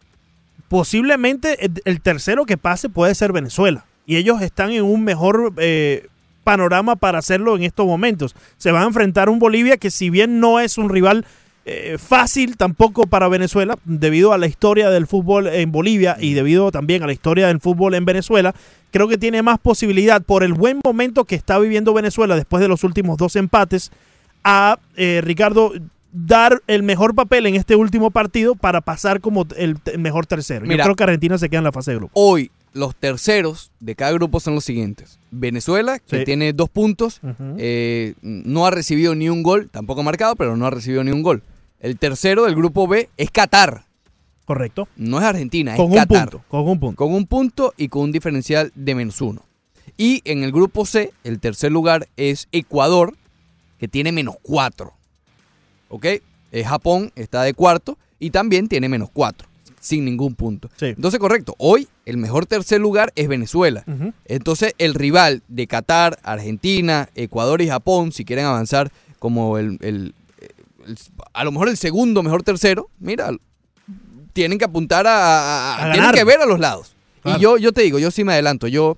[0.70, 3.86] posiblemente el tercero que pase puede ser Venezuela.
[4.12, 6.08] Y ellos están en un mejor eh,
[6.44, 8.36] panorama para hacerlo en estos momentos.
[8.58, 11.26] Se va a enfrentar un Bolivia que si bien no es un rival
[11.64, 16.72] eh, fácil tampoco para Venezuela, debido a la historia del fútbol en Bolivia y debido
[16.72, 18.54] también a la historia del fútbol en Venezuela,
[18.92, 22.68] creo que tiene más posibilidad por el buen momento que está viviendo Venezuela después de
[22.68, 23.94] los últimos dos empates
[24.44, 25.72] a eh, Ricardo
[26.12, 30.66] dar el mejor papel en este último partido para pasar como el, el mejor tercero.
[30.66, 30.80] Mira.
[30.80, 32.12] Yo creo que Argentina se queda en la fase de grupo.
[32.14, 35.20] Hoy los terceros de cada grupo son los siguientes.
[35.32, 36.26] Venezuela, que Sí.
[36.26, 37.20] tiene dos puntos,
[37.58, 41.12] eh, no ha recibido ni un gol, tampoco ha marcado, pero no ha recibido ni
[41.12, 41.44] un gol.
[41.80, 43.86] El tercero del grupo B es Qatar.
[44.46, 44.88] Correcto.
[44.98, 46.30] No es Argentina, Con es un Qatar.
[46.30, 46.96] punto, con un punto.
[46.98, 49.44] Con un punto y con un diferencial de menos uno.
[49.98, 53.16] Y en el grupo C, el tercer lugar es Ecuador,
[53.80, 54.94] que tiene menos cuatro.
[55.90, 56.06] ¿Ok?
[56.06, 59.48] Eh, Japón está de cuarto y también tiene menos cuatro,
[59.82, 60.70] sin ningún punto.
[60.96, 63.84] Entonces, correcto, hoy el mejor tercer lugar es Venezuela.
[64.26, 70.14] Entonces, el rival de Qatar, Argentina, Ecuador y Japón, si quieren avanzar como el, el-
[70.88, 70.98] el-
[71.34, 73.32] a lo mejor el segundo mejor tercero, mira,
[74.34, 76.96] tienen que apuntar a, a- tienen que ver a los lados.
[77.22, 77.38] Claro.
[77.38, 78.98] Y yo, yo te digo, yo sí me adelanto, yo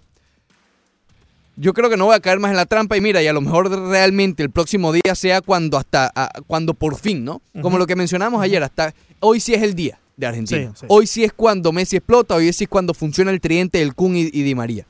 [1.56, 3.34] yo creo que no voy a caer más en la trampa y mira, y a
[3.34, 7.42] lo mejor realmente el próximo día sea cuando hasta a- cuando por fin, ¿no?
[7.62, 10.72] Como lo que mencionamos ayer, hasta hoy sí es el día de Argentina.
[10.74, 10.86] Sí, sí.
[10.90, 14.16] Hoy sí es cuando Messi explota, hoy sí es cuando funciona el tridente del Kun
[14.16, 14.86] y, y Di María.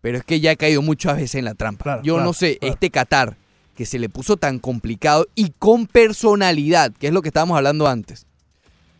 [0.00, 2.00] Pero es que ya he caído muchas veces en la trampa.
[2.02, 2.74] Yo claro, no sé, claro.
[2.74, 3.36] este Qatar
[3.76, 7.86] que se le puso tan complicado y con personalidad, que es lo que estábamos hablando
[7.86, 8.26] antes.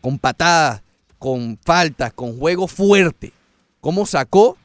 [0.01, 0.83] Con patadas,
[1.17, 3.33] con faltas, con juego fuerte.
[3.81, 4.55] ¿Cómo sacó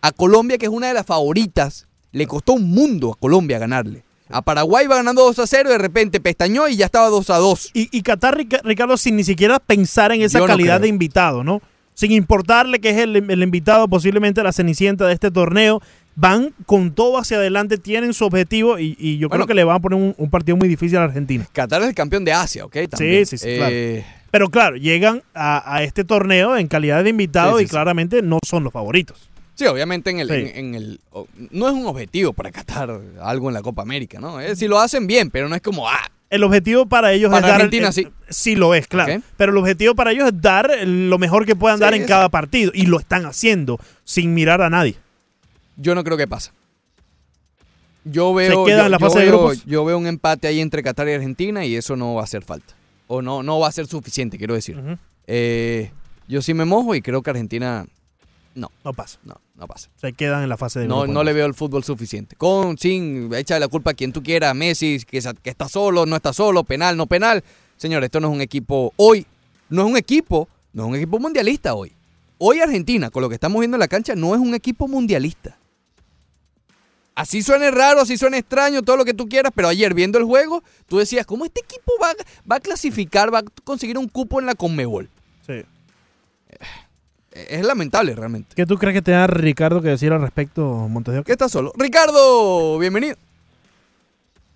[0.00, 1.86] a Colombia, que es una de las favoritas?
[2.12, 4.04] Le costó un mundo a Colombia ganarle.
[4.30, 7.30] A Paraguay va ganando 2 a 0 y de repente pestañó y ya estaba 2
[7.30, 7.70] a 2.
[7.74, 11.42] Y, y Qatar, Rica- Ricardo, sin ni siquiera pensar en esa Yo calidad de invitado,
[11.44, 11.62] ¿no?
[11.94, 15.82] Sin importarle que es el, el invitado, posiblemente la cenicienta de este torneo,
[16.14, 19.44] van con todo hacia adelante, tienen su objetivo y, y yo Bueno.
[19.44, 21.46] creo que le van a poner un, un partido muy difícil a Argentina.
[21.52, 22.76] Qatar es el campeón de Asia, ¿ok?
[22.90, 23.24] También.
[23.26, 27.52] Sí, sí, sí, Eh, Pero claro, llegan a, a este torneo en calidad de invitado
[27.52, 27.70] Sí, sí, y sí.
[27.70, 29.28] claramente no son los favoritos.
[29.58, 30.34] Sí, obviamente en el, Sí.
[30.34, 31.00] en, en el
[31.50, 34.40] no es un objetivo para Qatar algo en la Copa América, ¿no?
[34.40, 37.40] Es, si lo hacen bien, pero no es como ah, El objetivo para ellos Para
[37.40, 37.54] es dar.
[37.62, 38.06] Argentina, sí.
[38.28, 39.20] Sí lo es, claro.
[39.36, 42.28] Pero el objetivo para ellos es dar lo mejor que puedan Sí, dar en cada
[42.28, 42.70] partido.
[42.74, 44.94] Y lo están haciendo sin mirar a nadie.
[45.76, 46.52] yo no creo que pasa.
[48.04, 50.82] Yo veo queda yo, en la yo de veo- yo veo un empate ahí entre
[50.82, 52.74] Qatar y Argentina y eso no va a hacer falta.
[53.06, 54.80] O no no va a ser suficiente, quiero decir.
[55.26, 55.90] Eh,
[56.28, 57.86] yo sí me mojo y creo que Argentina
[58.54, 59.18] no, No pasa.
[59.24, 59.90] no, no pasa.
[59.96, 62.36] Se quedan en la fase de No, no le veo el fútbol suficiente.
[62.36, 66.14] Con, sin, echa la culpa a quien tú quieras, Messi, que, que está solo, no
[66.14, 67.42] está solo, penal, no penal.
[67.76, 69.26] Señor, esto no es un equipo hoy,
[69.68, 71.92] no es un equipo, no es un equipo mundialista hoy.
[72.38, 75.58] Hoy Argentina, con lo que estamos viendo en la cancha, no es un equipo mundialista.
[77.16, 80.24] Así suene raro, así suene extraño, todo lo que tú quieras, pero ayer viendo el
[80.24, 82.12] juego, tú decías, ¿cómo este equipo va,
[82.48, 85.10] va a clasificar, va a conseguir un cupo en la Conmebol?
[85.44, 85.64] Sí.
[87.32, 88.48] Es lamentable realmente.
[88.56, 91.26] ¿Qué tú crees que te da Ricardo que decir al respecto, Montes de Oca?
[91.26, 91.72] ¿Qué está solo?
[91.76, 93.16] Ricardo, bienvenido.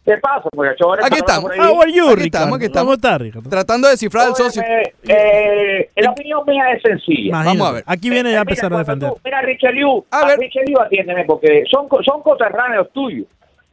[0.05, 1.05] ¿Qué pasa, muchachones?
[1.05, 1.53] Aquí estamos.
[1.57, 2.25] How are you, Aquí Ricardo?
[2.25, 2.85] estamos, aquí estamos.
[2.87, 3.49] ¿Cómo estás, Ricardo?
[3.51, 4.61] Tratando de descifrar al socio.
[4.63, 7.29] Eh, eh, la opinión mía es sencilla.
[7.29, 7.59] Imagínate.
[7.59, 7.85] Vamos a ver.
[7.87, 9.11] Aquí viene ya a Eh, mira, empezar a defender.
[9.11, 10.39] tú- mira, Richelieu, A a ver.
[10.41, 13.29] Richelieu atiéndeme porque son, co- son coterráneos tuyos.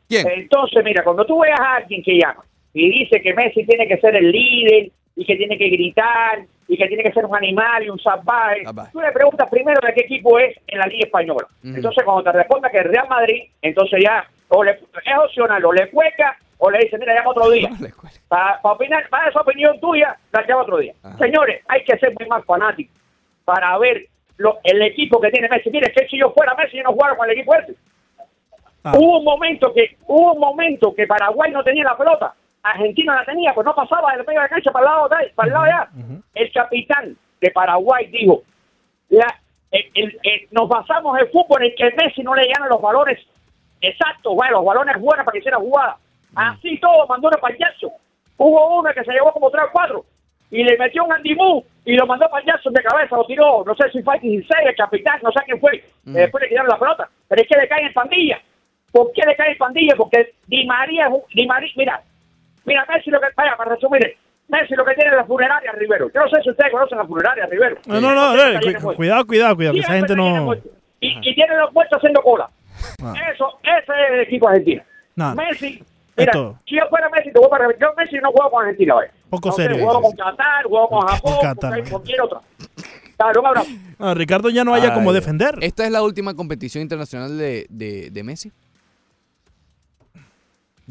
[0.07, 0.27] ¿Quién?
[0.29, 2.43] Entonces, mira, cuando tú veas a alguien que llama
[2.75, 6.39] y dice que Messi tiene que ser el líder y que tiene que gritar
[6.69, 8.63] y que tiene que ser un animal y un salvaje,
[8.93, 11.45] tú le preguntas primero de qué equipo es en la Liga Española.
[11.61, 11.75] Ujú.
[11.75, 15.73] Entonces, cuando te responda que es Real Madrid, entonces ya o le, es opcional, o
[15.73, 17.69] le cueca o le dice, mira, llama otro día.
[18.29, 20.93] Para opinar, para esa opinión tuya, la llama otro día.
[21.03, 21.17] Ajá.
[21.17, 22.95] Señores, hay que ser muy más fanáticos
[23.43, 24.05] para ver
[24.37, 25.69] lo- el equipo que tiene Messi.
[25.69, 27.73] Mire, que si yo fuera Messi, yo no jugara con el equipo ese.
[28.83, 28.93] Ah.
[28.95, 32.33] Hubo un momento que hubo un momento que Paraguay no tenía la pelota,
[32.63, 35.29] Argentina la tenía, pues no pasaba del medio de la cancha para el lado de,
[35.35, 35.89] para el lado de allá.
[36.35, 38.41] El capitán de Paraguay dijo,
[39.09, 39.27] la,
[39.71, 42.81] el- el- el- nos basamos en el fútbol en que Messi no le llegan los
[42.81, 43.19] valores
[43.81, 45.97] exactos, bueno, los balones buenos para que hiciera jugada.
[46.35, 47.91] Así todo, mandó una payaso.
[48.37, 50.05] Hubo uno que se llevó como tres o cuatro
[50.51, 53.89] y le metió un andimú y lo mandó payaso de cabeza, lo tiró, no sé
[53.91, 55.83] si fue el 16, el capitán, no sé quién fue.
[56.03, 56.13] Mm.
[56.13, 57.09] Después le quitaron la pelota.
[57.27, 58.39] Pero es que le caen en pandilla.
[58.91, 59.95] ¿Por qué le cae en pandilla?
[59.95, 62.01] Porque Di María, Di María, mira,
[62.65, 64.15] mira, Messi lo que, vaya, para resumir,
[64.47, 66.11] Messi lo que tiene es la funeraria Rivero.
[66.13, 67.77] Yo no sé si ustedes conocen la funeraria Rivero.
[67.85, 68.95] No, no, no, eh, cu- muertos.
[68.95, 70.43] cuidado, cuidado, cuidado, que esa gente no...
[70.45, 70.71] muertos.
[71.01, 72.49] Y, y tiene los muertos haciendo cola.
[73.01, 73.13] Ah.
[73.33, 74.83] Eso, ese es el equipo argentino.
[75.15, 75.83] No, Messi,
[76.17, 76.33] mira,
[76.65, 79.11] si yo fuera Messi, te voy para Yo Messi no juego con Argentina, ¿ves?
[79.29, 82.39] Poco no serio Juego con Qatar, juego con Japón, Qatar, con cualquier otra.
[83.19, 83.69] Abrazo.
[83.99, 85.55] no, Ricardo ya no haya como defender.
[85.61, 88.51] ¿Esta es la última competición internacional de, de- de Messi?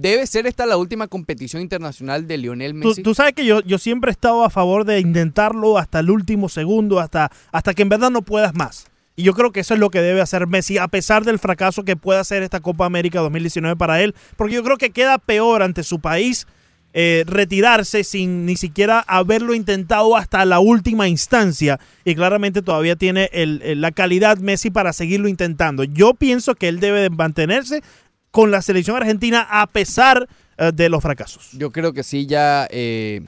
[0.00, 3.02] ¿Debe ser esta la última competición internacional de Lionel Messi?
[3.02, 6.48] tú sabes que yo, yo siempre he estado a favor de intentarlo hasta el último
[6.48, 8.86] segundo, hasta, hasta que en verdad no puedas más.
[9.16, 11.82] Y yo creo que eso es lo que debe hacer Messi, a pesar del fracaso
[11.84, 15.62] que pueda hacer esta Copa América 2019 para él, porque yo creo que queda peor
[15.64, 16.46] ante su país
[16.94, 21.78] eh, retirarse sin ni siquiera haberlo intentado hasta la última instancia.
[22.04, 25.82] Y claramente todavía tiene el- el- la calidad Messi para seguirlo intentando.
[25.84, 27.82] Yo pienso que él debe de mantenerse
[28.30, 31.50] con la selección argentina a pesar eh, de los fracasos.
[31.52, 32.66] Yo creo que sí, ya.
[32.70, 33.22] eh,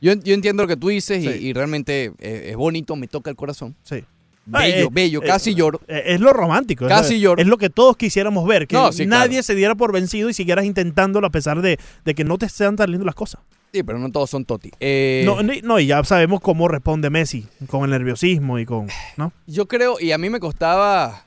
[0.00, 1.38] yo, yo entiendo lo que tú dices y- Sí.
[1.48, 3.76] y, realmente eh, es bonito, me toca el corazón.
[3.84, 4.04] Sí.
[4.44, 5.80] Bello, Eh, bello, casi lloro.
[5.86, 6.88] Es lo romántico.
[6.88, 7.40] Casi es, lloro.
[7.40, 8.66] Es lo que todos quisiéramos ver.
[8.66, 9.42] Que No, sí, nadie claro.
[9.44, 12.76] se diera por vencido y siguieras intentándolo a pesar de, de que no te estén
[12.76, 13.40] saliendo las cosas.
[13.72, 14.72] Sí, pero no todos son Toti.
[14.80, 18.88] Eh, No, no, y ya sabemos cómo responde Messi con el nerviosismo y con.
[19.16, 19.32] ¿no?
[19.46, 21.24] Yo creo, y a mí me costaba,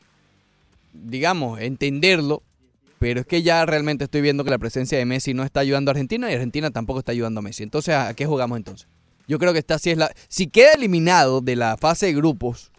[0.93, 2.43] digamos, entenderlo,
[3.05, 5.91] pero es que ya realmente estoy viendo que la presencia de Messi no está ayudando
[5.91, 7.61] a Argentina y Argentina tampoco está ayudando a Messi.
[7.61, 8.87] Entonces, ¿a qué jugamos entonces?
[9.27, 10.11] Yo creo que esta sí es la...
[10.27, 12.71] Si queda eliminado de la fase de grupos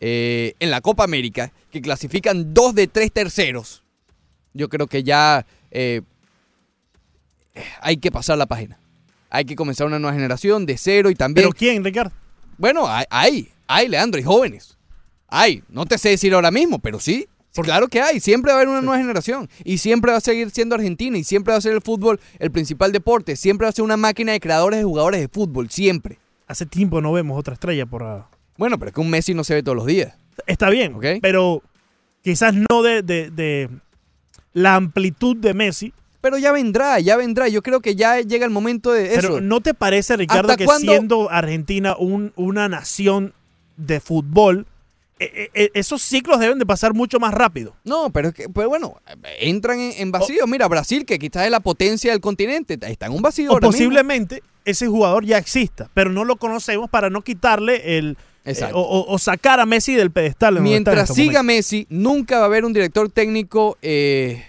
[0.00, 3.84] eh, en la Copa América, que clasifican dos de tres terceros,
[4.52, 6.02] yo creo que ya eh,
[7.80, 8.80] hay que pasar la página.
[9.30, 11.44] Hay que comenzar una nueva generación de cero y también...
[11.44, 12.10] ¿Pero quién, Ricardo?
[12.58, 14.76] Bueno, hay, hay, hay, Leandro, y jóvenes.
[15.28, 17.28] Hay, no te sé decir ahora mismo, pero sí.
[17.64, 20.50] Claro que hay, siempre va a haber una nueva generación y siempre va a seguir
[20.50, 23.72] siendo Argentina y siempre va a ser el fútbol el principal deporte, siempre va a
[23.72, 26.18] ser una máquina de creadores de jugadores de fútbol, siempre.
[26.46, 28.02] Hace tiempo no vemos otra estrella por.
[28.04, 30.14] ah, Bueno, pero es que un Messi no se ve todos los días.
[30.46, 31.04] Está bien, Ok.
[31.22, 31.62] pero
[32.22, 33.68] quizás no de, de- de
[34.52, 35.92] la amplitud de Messi.
[36.20, 37.46] Pero ya vendrá, ya vendrá.
[37.48, 39.20] Yo creo que ya llega el momento de eso.
[39.28, 43.32] Pero ¿no te parece, Ricardo, ¿Hasta que siendo Argentina un- una nación
[43.76, 44.66] de fútbol,
[45.18, 47.74] eh, eh, esos ciclos deben de pasar mucho más rápido.
[47.84, 49.00] No, pero es que, pues bueno,
[49.40, 50.46] entran en, en vacío.
[50.46, 53.50] Mira, Brasil, que quizás es la potencia del continente, está en un vacío.
[53.50, 53.78] O ahora mismo.
[53.78, 58.18] posiblemente ese jugador ya exista, pero no lo conocemos para no quitarle el...
[58.44, 58.76] eh, Exacto.
[58.78, 60.60] o, sacar a Messi del pedestal.
[60.60, 61.42] Mientras este siga.
[61.42, 64.44] Messi, nunca va a haber un director técnico eh,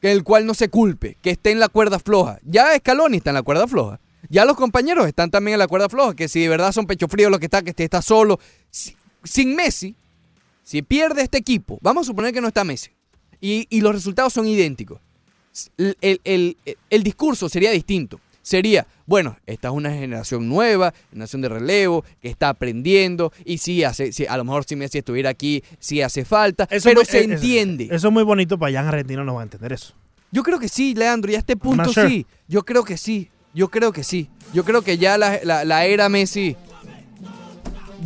[0.00, 2.38] el cual no se culpe, que esté en la cuerda floja.
[2.42, 4.00] Ya Scaloni está en la cuerda floja.
[4.30, 7.08] Ya los compañeros están también en la cuerda floja, que si de verdad son pecho
[7.08, 8.38] frío lo que está, que está solo.
[8.70, 9.94] Si- sin Messi,
[10.62, 12.90] si pierde este equipo, vamos a suponer que no está Messi,
[13.40, 15.00] y, y los resultados son idénticos.
[15.76, 16.56] El, el- el-
[16.90, 18.20] el discurso sería distinto.
[18.42, 23.84] Sería, bueno, esta es una generación nueva, generación de relevo, que está aprendiendo, y sí,
[23.84, 27.06] hace, sí, a lo mejor si Messi estuviera aquí, sí hace falta, Eso pero muy-
[27.06, 27.84] se entiende.
[27.90, 29.94] Eso es muy bonito, para allá en Argentina no van a entender eso.
[30.30, 32.08] Yo creo que sí, Leandro, y a este punto sure.
[32.08, 32.26] sí.
[32.48, 33.30] Yo creo que sí.
[33.54, 34.28] Yo creo que sí.
[34.52, 36.56] Yo creo que ya la, la- la era Messi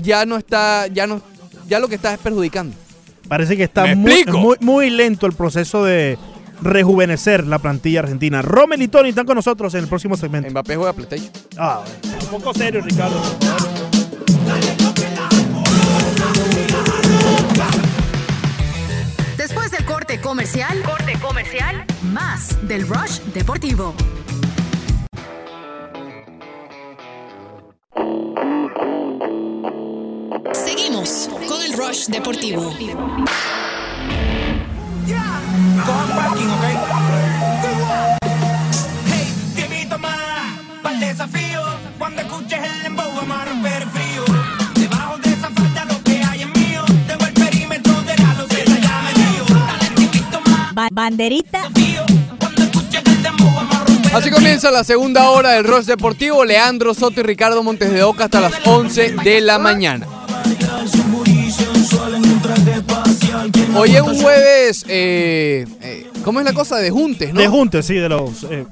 [0.03, 1.21] ya no está, ya no,
[1.67, 2.75] ya lo que está es perjudicando.
[3.29, 6.19] Parece que está ¿Me muy, muy, muy lento el proceso de
[6.63, 8.43] rejuvenecer la plantilla argentina.
[8.43, 10.51] Rommel y Tony están con nosotros en el próximo segmento.
[10.51, 11.31] Mbappé juega PlayStation.
[11.57, 12.19] Ah, bueno.
[12.25, 13.21] un poco serio, Ricardo.
[19.37, 23.95] Después del corte comercial, corte comercial, más del Rush Deportivo.
[30.53, 32.73] Seguimos con el Rush Deportivo.
[35.85, 36.65] Cojan parking, ¿ok?
[39.07, 40.17] Hey, te invito más
[40.83, 41.61] para el desafío.
[41.99, 44.25] Cuando escuches el dembow vamos a romper el frío.
[44.75, 46.83] Debajo de esa falda lo que hay es mío.
[47.07, 49.45] Tengo el perímetro de la loquera ya me dio.
[49.55, 50.91] Dale, te invito más.
[50.93, 51.63] banderita.
[52.39, 56.45] Cuando escuches el dembow vamos a romper Así comienza la segunda hora del Ross Deportivo.
[56.45, 60.18] Leandro Soto y Ricardo Montes de Oca hasta las 11 de la mañana.
[63.75, 66.77] Hoy es un jueves, eh, eh, ¿cómo es la cosa?
[66.77, 67.41] De juntes, ¿no?
[67.41, 68.45] De juntes, sí, de los.
[68.45, 68.67] eh,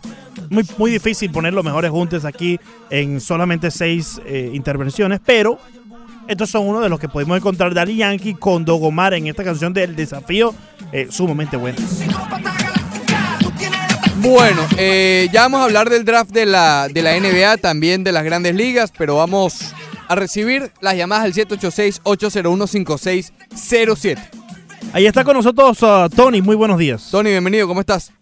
[0.51, 2.59] muy, muy difícil poner los mejores juntes aquí
[2.91, 4.21] en solamente seis
[4.53, 5.59] intervenciones, pero
[6.29, 9.73] estos son uno de los que podemos encontrar Daddy Yankee con Dogomar en esta canción
[9.73, 10.55] del desafío,
[11.11, 11.79] sumamente buena.
[14.17, 18.25] Bueno, ya vamos a hablar del draft de la, de la NBA, también de las
[18.25, 19.73] grandes ligas, pero vamos
[20.09, 24.19] a recibir las llamadas al 786-801-5607.
[24.93, 27.11] Ahí está con nosotros uh, Tony, muy buenos días.
[27.11, 28.13] Tony, bienvenido, ¿cómo estás?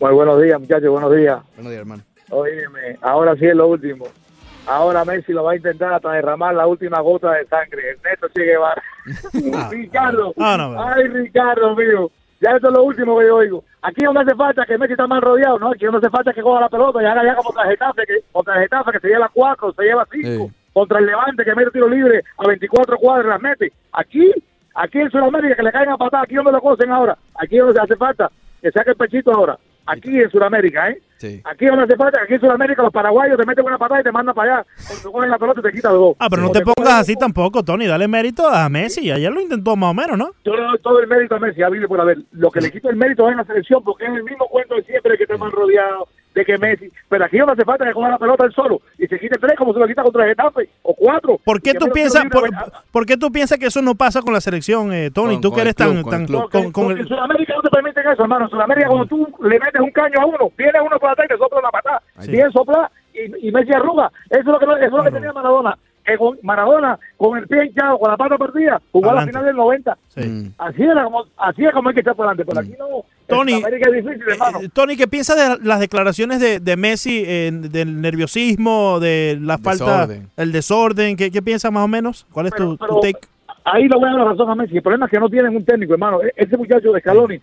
[0.00, 1.40] Muy buenos días, muchachos, buenos días.
[1.54, 2.02] Buenos días, hermano.
[2.30, 4.06] Óyeme, ahora sí es lo último.
[4.66, 7.90] Ahora Messi lo va a intentar hasta derramar la última gota de sangre.
[7.90, 8.82] Ernesto Che Guevara.
[9.70, 10.34] Ricardo.
[10.38, 10.82] Ah, no, no.
[10.82, 12.10] Ay, Ricardo, mío.
[12.40, 13.64] Ya esto es lo último que yo oigo.
[13.82, 15.72] Aquí donde hace falta que Messi está mal rodeado, ¿no?
[15.72, 18.54] Aquí donde hace falta que coja la pelota y haga ya como Getafe, que, contra
[18.54, 20.50] el Getafe, que se lleva cuatro, se lleva cinco.
[20.72, 23.72] Contra el Levante, que mete tiro libre a 24 cuadras, mete.
[23.92, 24.32] Aquí,
[24.74, 26.22] aquí en Sudamérica, que le caen a patada.
[26.22, 27.16] Aquí donde lo conocen ahora.
[27.34, 29.58] Aquí donde se hace falta que saque el pechito ahora.
[29.86, 31.02] Aquí en Sudamérica, ¿eh?
[31.16, 31.42] Sí.
[31.44, 34.12] Aquí donde hace falta, aquí en Sudamérica los paraguayos te meten una patada y te
[34.12, 34.66] mandan para allá.
[34.86, 36.16] Cuando tú coges la pelota te quitas dos.
[36.18, 37.86] Ah, pero no te pongas así tampoco, Tony.
[37.86, 39.10] Dale mérito a Messi.
[39.10, 40.30] Ayer lo intentó más o menos, ¿no?
[40.44, 42.18] Yo le doy todo el mérito a Messi, a Billy por haber.
[42.32, 44.76] Lo que le quito el mérito es en la selección, porque es el mismo cuento
[44.76, 46.90] de siempre que está mal rodeado, de que Messi.
[47.08, 49.54] Pero aquí no hace falta que coja la pelota él solo y se quite tres
[49.58, 51.38] como se lo quita contra el Getafe, o cuatro.
[51.44, 52.24] ¿Por qué tú piensas,
[52.92, 55.34] por, qué tú piensas que eso no pasa con la selección, eh, Tony?
[55.34, 56.50] Con- tú con que eres club, tan, con el tan club.
[56.50, 58.44] con, con Porque el- en Sudamérica no te permiten eso, hermano.
[58.44, 61.32] En Sudamérica, cuando tú le metes un caño a uno, viene uno por atrás y
[61.32, 62.02] te sopla una patada.
[62.20, 62.30] Sí.
[62.30, 64.10] Bien sopla y, y Messi arruga.
[64.30, 65.76] Eso es lo que, eso es lo que tenía Maradona.
[66.10, 69.30] Que con Maradona, con el pie hinchado, con la pata perdida, jugó a la Adelante.
[69.38, 69.98] final del 90.
[70.08, 70.52] Sí.
[70.58, 72.44] Así era como, así es como hay que estar por delante.
[72.44, 72.86] Pero aquí no.
[72.96, 74.60] en Tony, Sudamérica es difícil, hermano.
[74.60, 79.58] Eh, Tony, ¿qué piensas de las declaraciones de, de Messi, eh, del nerviosismo, de la
[79.58, 80.28] falta, Desorden.
[80.36, 81.16] el desorden?
[81.16, 82.26] ¿Qué, qué piensas más o menos?
[82.32, 83.18] ¿Cuál es tu, tu pero- take?
[83.64, 84.76] Ahí le voy a dar la razón a Messi.
[84.78, 86.22] El problema es que no tienen un técnico, hermano.
[86.22, 87.38] E- Ese muchacho de Scaloni,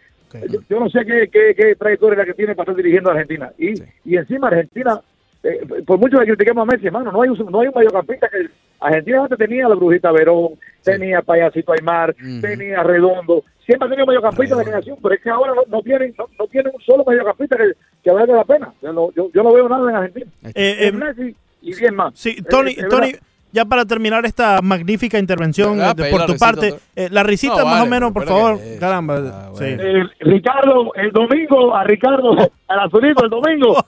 [0.50, 3.10] yo, yo no sé qué, qué, qué trayectoria es la que tiene para estar dirigiendo
[3.10, 3.52] a Argentina.
[3.58, 5.00] Y, y encima Argentina,
[5.44, 8.28] eh, por mucho que critiquemos a Messi, hermano, no hay un, no hay un mediocampista
[8.30, 8.48] que...
[8.80, 10.50] Argentina antes tenía a la Brujita Verón,
[10.84, 15.54] tenía Payasito Aymar, tenía Redondo, siempre ha tenido mediocampista de generación, pero es que ahora
[15.56, 17.72] no, no tienen no, no tienen un solo mediocampista que,
[18.04, 18.72] que valga la pena.
[18.84, 20.32] Yo, no- yo, yo no veo nada en Argentina.
[20.54, 22.14] Eh, eh, Messi y bien más.
[22.14, 23.14] Sí, Tony, Tony,
[23.52, 27.66] ya para terminar esta magnífica intervención Ah, por tu risita, parte, eh, la risita No,
[27.66, 28.60] más o menos, por favor.
[28.60, 28.78] que.
[28.80, 29.64] Caramba, sí.
[29.66, 32.36] Eh, Ricardo, el domingo, a Ricardo,
[32.68, 33.76] al azulito, el domingo.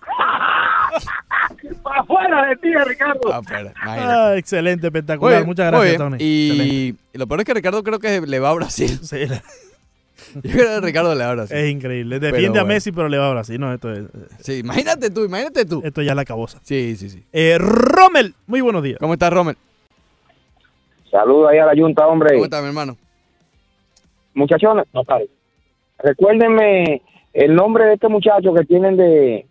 [1.84, 3.22] Para afuera de ti, Ricardo.
[3.76, 5.46] Ah, excelente, espectacular.
[5.46, 5.98] Muchas gracias.
[5.98, 6.18] Tony.
[6.20, 6.50] Y
[6.90, 7.18] Excelente.
[7.20, 8.90] lo peor es que Ricardo creo que le va a Brasil.
[9.02, 9.18] Sí,
[10.36, 11.58] Yo creo que Ricardo le va a Brasil.
[11.58, 12.20] es increíble.
[12.20, 12.66] Defiende Pero a bueno.
[12.76, 13.60] Messi, pero le va a Brasil.
[13.60, 14.04] No, esto es,
[14.40, 15.82] Sí, imagínate tú, imagínate tú.
[15.84, 16.60] esto ya es la cabosa.
[16.64, 17.24] Sí, sí, sí.
[17.32, 18.98] Eh, Rommel, muy buenos días.
[19.00, 19.56] ¿Cómo estás, Rommel?
[21.10, 22.34] Saludos ahí a la Junta, hombre.
[22.34, 22.98] ¿Cómo está, mi hermano?
[24.36, 25.02] Muchachones, no.
[25.98, 27.02] Recuérdenme
[27.34, 29.46] el nombre de este muchacho que tienen de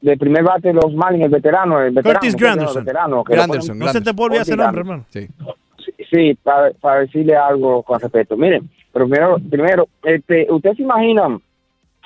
[0.00, 2.20] de primer bate de los Marlins, el veterano, el veterano.
[2.20, 2.36] Curtis.
[2.36, 2.78] Granderson.
[2.78, 5.04] El veterano, que Granderson, ponen- No se te puede olvidar ese nombre, hermano.
[5.10, 5.26] Sí.
[6.10, 8.36] Sí, para, para decirle algo con respeto.
[8.36, 11.40] Miren, pero primero, primero este, ¿ustedes se imaginan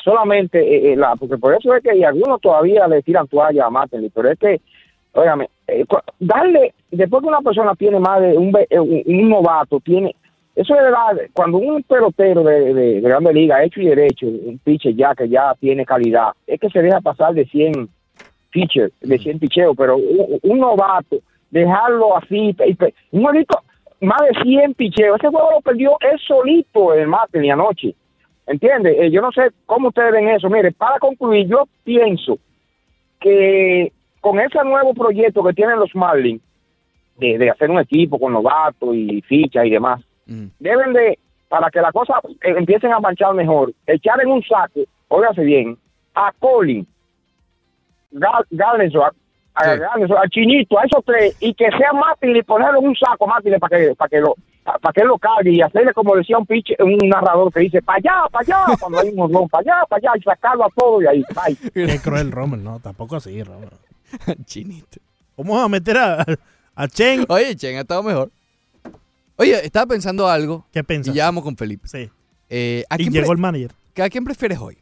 [0.03, 3.67] solamente, eh, eh, la, porque por eso es que y algunos todavía le tiran toalla
[3.67, 4.61] a Martinelli, pero es que,
[5.13, 5.85] óigame, eh,
[6.19, 10.17] darle, después que una persona tiene más de un, ve- un, un novato, tiene,
[10.55, 14.59] eso es verdad, cuando un pelotero de, de, de grande liga, hecho y derecho, un
[14.63, 17.89] pitcher ya que ya tiene calidad, es que se deja pasar de 100
[18.51, 21.17] pitchers, de 100 picheos, pero un, novato,
[21.51, 22.55] dejarlo así,
[23.13, 23.61] un jueguito,
[24.03, 27.95] más de 100 picheos, ese juego lo perdió él solito el Martin anoche,
[28.47, 28.95] ¿entiendes?
[28.99, 32.39] Eh, yo no sé cómo ustedes ven eso, mire, para concluir, yo pienso
[33.21, 33.91] que
[34.21, 36.43] con ese nuevo proyecto que tienen los Marlins,
[37.17, 40.03] de, de hacer un equipo con novatos y fichas y demás,
[40.59, 41.19] deben de,
[41.49, 45.77] para que las cosas eh, empiecen a marchar mejor, echar en un saco, óigase bien,
[46.15, 46.87] a Colin,
[48.13, 48.47] Gal-
[49.55, 49.65] a,
[50.23, 53.55] a Chinito, a esos tres, y que sea Martin y ponerlo en un saco Martin
[53.59, 56.47] para que, para que lo para que él lo cargue y hacerle como decía un
[56.47, 59.99] pitch, un narrador que dice para allá, para allá, cuando hay un para allá, para
[59.99, 61.71] allá, y sacarlo a todo y ahí, bye.
[61.75, 62.63] Qué cruel, Rommel.
[62.63, 63.71] No, tampoco así, Rommel.
[64.45, 65.01] Chinito.
[65.35, 66.25] ¿Cómo vas a meter a,
[66.77, 67.25] a Chen?
[67.29, 68.31] Oye, Chen ha estado mejor.
[69.43, 70.67] Oye, estaba pensando algo.
[70.73, 71.15] ¿Qué pensas?
[71.15, 71.89] Y ya vamos con Felipe.
[71.89, 72.11] Sí.
[72.49, 73.73] Eh, ¿a Y quién llegó el manager.
[74.03, 74.79] ¿A quién prefieres hoy?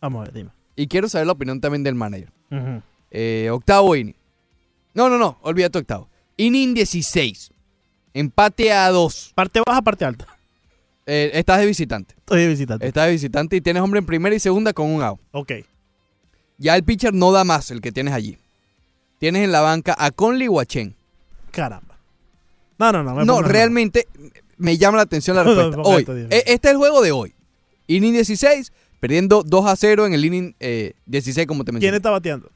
[0.00, 0.50] Vamos a ver, dime.
[0.76, 2.32] Y quiero saber la opinión también del manager.
[2.50, 2.82] Ujú.
[3.10, 4.16] Eh, octavo inning.
[4.94, 6.08] No, no, no, olvídate octavo.
[6.36, 7.52] Inning 16.
[8.14, 9.32] Empate a 2.
[9.34, 10.26] ¿Parte baja, parte alta?
[11.06, 12.14] Eh, estás de visitante.
[12.18, 12.86] Estoy de visitante.
[12.86, 15.20] Estás de visitante y tienes hombre en primera y segunda con un out.
[15.32, 15.52] Ok.
[16.58, 18.38] Ya el pitcher no da más el que tienes allí.
[19.18, 20.94] Tienes en la banca a Conley o a Chen.
[21.50, 21.89] Caramba.
[22.80, 23.14] No, no, no.
[23.14, 24.08] me No, realmente
[24.56, 25.76] me llama la atención la respuesta.
[25.76, 27.34] no, Hoy, e- este es el juego de hoy.
[27.86, 31.96] Inning 16, perdiendo 2 a 0 en el inning eh, 16, como te ¿Quién mencioné.
[31.98, 32.50] está bateando?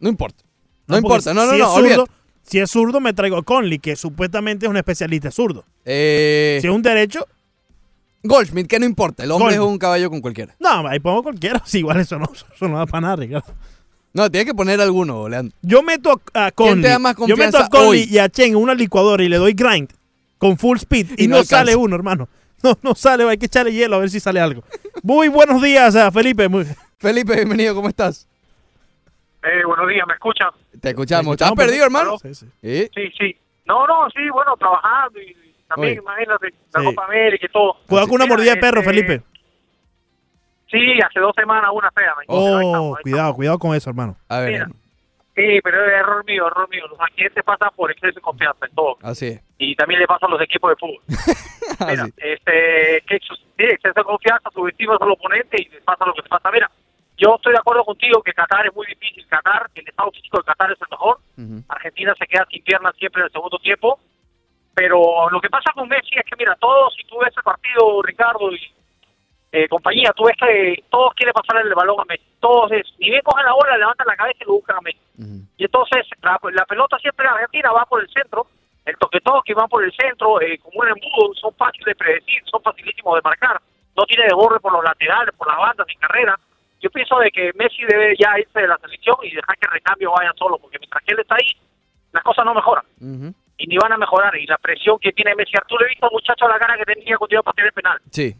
[0.00, 0.42] No importa.
[0.86, 1.32] No, importa.
[1.34, 2.06] No, no, si no, es zurdo.
[2.42, 5.64] Si es zurdo, me traigo a Conley, que supuestamente es un especialista zurdo.
[5.84, 7.26] Eh, Si es un derecho,
[8.22, 9.22] Goldschmidt, que no importa.
[9.24, 9.66] El hombre Goldschmidt.
[9.66, 10.56] es un caballo con cualquiera.
[10.58, 11.62] no, ahí pongo cualquiera.
[11.66, 13.54] Sí, igual eso no, eso no da para nada, Ricardo.
[14.12, 15.56] No, tienes que poner alguno, Leandro.
[15.62, 16.82] Yo meto a, a ¿Quién Conley.
[16.82, 18.08] te da más yo meto a Conley hoy?
[18.10, 19.88] y a Chen en una licuadora y le doy grind
[20.38, 22.28] con full speed y, Y no sale uno, hermano.
[22.62, 24.62] No, no sale, hay que echarle hielo a ver si sale algo.
[25.02, 26.46] Muy buenos días, a Felipe.
[26.48, 26.66] Muy-
[26.98, 28.28] Felipe, bienvenido, ¿cómo estás?
[29.42, 30.50] Eh, buenos días, ¿me escuchan?
[30.78, 31.32] Te escuchamos.
[31.32, 32.18] ¿Estás perdido, hermano?
[32.18, 32.46] Sí, sí.
[32.60, 32.90] ¿Sí?
[32.94, 33.36] Sí, sí.
[33.64, 35.34] No, no, sí, bueno, trabajando y
[35.68, 36.02] también, Oye.
[36.02, 36.86] imagínate, la Sí.
[36.86, 37.76] Copa América y todo.
[37.86, 39.22] Cuidado con una mordida de perro, este, Felipe.
[40.70, 42.14] Sí, hace dos semanas una fea.
[42.16, 44.16] me- ahí Oh, estamos, ahí cuidado, cuidado con eso, hermano.
[44.28, 44.66] A ver, Mira.
[45.34, 46.86] Sí, pero es error mío, error mío.
[46.88, 48.98] Los accidentes pasan por exceso de confianza en todo.
[49.02, 49.42] así es.
[49.58, 51.00] Y también le pasa a los equipos de fútbol.
[51.88, 52.12] Mira, Así.
[52.18, 56.28] este, que sí, exceso de confianza, subestimas al oponente y les pasa lo que les
[56.28, 56.50] pasa.
[56.50, 56.70] Mira,
[57.16, 59.26] yo estoy de acuerdo contigo que Qatar es muy difícil.
[59.28, 61.18] Qatar, el estado físico de Qatar es el mejor.
[61.38, 61.62] Ujú.
[61.68, 63.98] Argentina se queda sin piernas siempre en el segundo tiempo.
[64.74, 68.02] Pero lo que pasa con Messi es que, mira, todos, si tú ves el partido,
[68.02, 68.60] Ricardo y
[69.52, 72.24] eh, compañía, tú ves que todos quieren pasarle el balón a Messi.
[72.40, 75.00] Todos, es, ni bien cogen la bola, levantan la cabeza y lo buscan a Messi.
[75.56, 78.46] Y entonces la, la pelota siempre en Argentina va por el centro,
[78.84, 82.62] el toque-toque va por el centro, eh, como un embudo, son fáciles de predecir, son
[82.62, 83.60] facilísimos de marcar.
[83.96, 86.38] No tiene desborde por los laterales, por las bandas, sin carrera.
[86.80, 89.72] Yo pienso de que Messi debe ya irse de la selección y dejar que el
[89.72, 91.50] recambio vaya solo, porque mientras que él está ahí,
[92.12, 92.84] las cosas no mejoran
[93.58, 94.34] y ni van a mejorar.
[94.36, 96.94] Y la presión que tiene Messi, Arturo, he visto al muchacho a la cara que
[96.94, 97.98] tenía cuando iba a patear el penal.
[98.10, 98.34] Sí.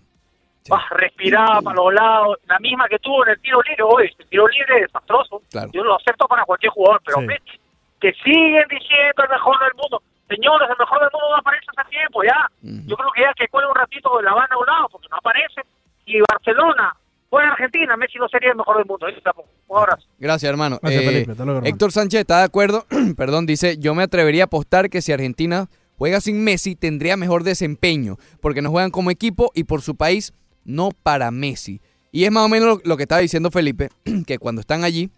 [0.63, 0.73] Sí.
[0.91, 4.11] Respiraba para los lados, la misma que tuvo en el tiro libre hoy.
[4.19, 5.43] El tiro libre es desastroso.
[5.51, 5.71] Claro.
[5.73, 7.27] Yo lo acepto para cualquier jugador, pero Sí.
[7.27, 7.61] Messi,
[8.01, 10.03] que siguen diciendo el mejor del mundo.
[10.29, 12.51] Señores, el mejor del mundo no aparece hace tiempo ya.
[12.87, 15.09] Yo creo que ya que cuelga un ratito de la banda a un lado, porque
[15.11, 15.63] no aparece.
[16.07, 16.95] Y Barcelona
[17.29, 19.09] fue a Argentina, Messi no sería el mejor del mundo.
[19.09, 19.45] Estamos.
[19.67, 20.07] Un abrazo.
[20.19, 20.79] Gracias, hermano.
[20.83, 21.31] Gracias, Eh, Felipe.
[21.33, 21.75] Hasta luego, hermano.
[21.75, 22.85] Héctor Sánchez está de acuerdo.
[23.17, 25.67] Perdón, dice, yo me atrevería a apostar que si Argentina
[25.99, 30.33] juega sin Messi tendría mejor desempeño, porque no juegan como equipo y por su país,
[30.65, 31.81] no para Messi.
[32.13, 33.91] Y es más o menos lo, que estaba diciendo Felipe,
[34.27, 35.11] que cuando están allí,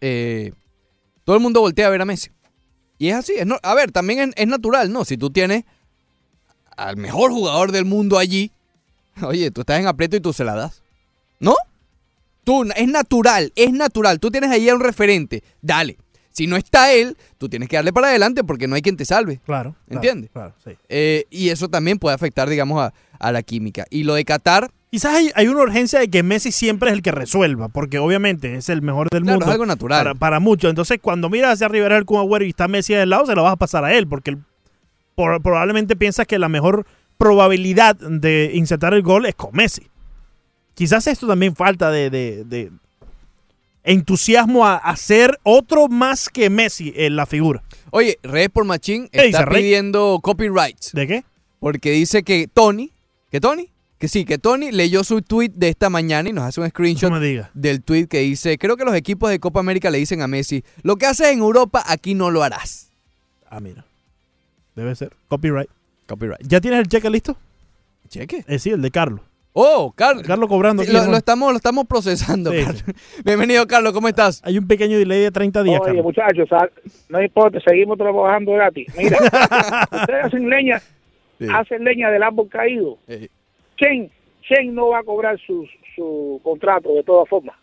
[0.00, 0.52] eh,
[1.24, 2.30] todo el mundo voltea a ver a Messi.
[2.98, 3.34] Y es así.
[3.36, 5.04] es a ver, también es, es natural, ¿no?
[5.04, 5.64] Si tú tienes
[6.76, 8.50] al mejor jugador del mundo allí,
[9.22, 10.82] oye, tú estás en aprieto y tú se la das.
[11.40, 11.54] ¿No?
[12.44, 14.20] Tú, es natural, es natural.
[14.20, 15.42] Tú tienes ahí a un referente.
[15.62, 15.96] Dale.
[16.34, 19.04] Si no está él, tú tienes que darle para adelante porque no hay quien te
[19.04, 19.40] salve.
[19.46, 19.76] Claro.
[19.88, 20.30] ¿Entiendes?
[20.32, 20.72] Claro, sí.
[20.88, 23.86] Eh, y eso también puede afectar, digamos, a, a la química.
[23.88, 27.02] Y lo de Qatar, Quizás hay, hay una urgencia de que Messi siempre es el
[27.02, 29.46] que resuelva, porque obviamente es el mejor del Claro, mundo.
[29.46, 29.98] es algo natural.
[30.04, 30.68] Para, para muchos.
[30.70, 33.42] Entonces, cuando miras hacia Rivera el Kun Agüero y está Messi del lado, se lo
[33.42, 34.36] vas a pasar a él, porque
[35.16, 36.86] por- probablemente piensas que la mejor
[37.18, 39.88] probabilidad de insertar el gol es con Messi.
[40.74, 42.70] Quizás esto también falta de, de- de
[43.84, 47.62] entusiasmo a hacer otro más que Messi en la figura.
[47.90, 50.92] Oye, Red por Machín ¿Qué está pidiendo copyrights.
[50.92, 51.24] ¿De qué?
[51.60, 52.90] Porque dice que Tony,
[53.30, 53.70] ¿que Tony?
[53.98, 57.10] Que sí, que Tony leyó su tweet de esta mañana y nos hace un screenshot
[57.10, 57.20] No
[57.54, 60.64] del tweet que dice, creo que los equipos de Copa América le dicen a Messi,
[60.82, 62.90] lo que haces en Europa, aquí no lo harás.
[63.48, 63.84] Ah, mira.
[64.74, 65.12] Debe ser.
[65.28, 65.70] Copyright.
[66.06, 66.46] Copyright.
[66.46, 67.36] ¿Ya tienes el cheque listo?
[68.08, 68.44] ¿Cheque?
[68.48, 69.20] Eh, sí, el de Carlos.
[69.56, 70.24] Oh, Carlos.
[70.26, 70.82] Carlos cobrando.
[70.82, 72.84] Sí, aquí, lo, estamos, lo estamos procesando, Sí, Carlos.
[73.24, 74.42] Bienvenido, Carlos, ¿cómo estás?
[74.44, 76.04] Hay un pequeño delay de 30 días, Oye, Carlos.
[76.04, 76.48] muchachos,
[77.08, 78.88] no importa, seguimos trabajando gratis.
[78.98, 79.16] Mira,
[79.92, 80.82] ustedes hacen leña,
[81.52, 82.98] hacen leña del árbol caído.
[83.06, 83.28] Eh,
[83.76, 84.10] Chen,
[84.42, 87.56] Chen no va a cobrar su, su contrato de todas formas.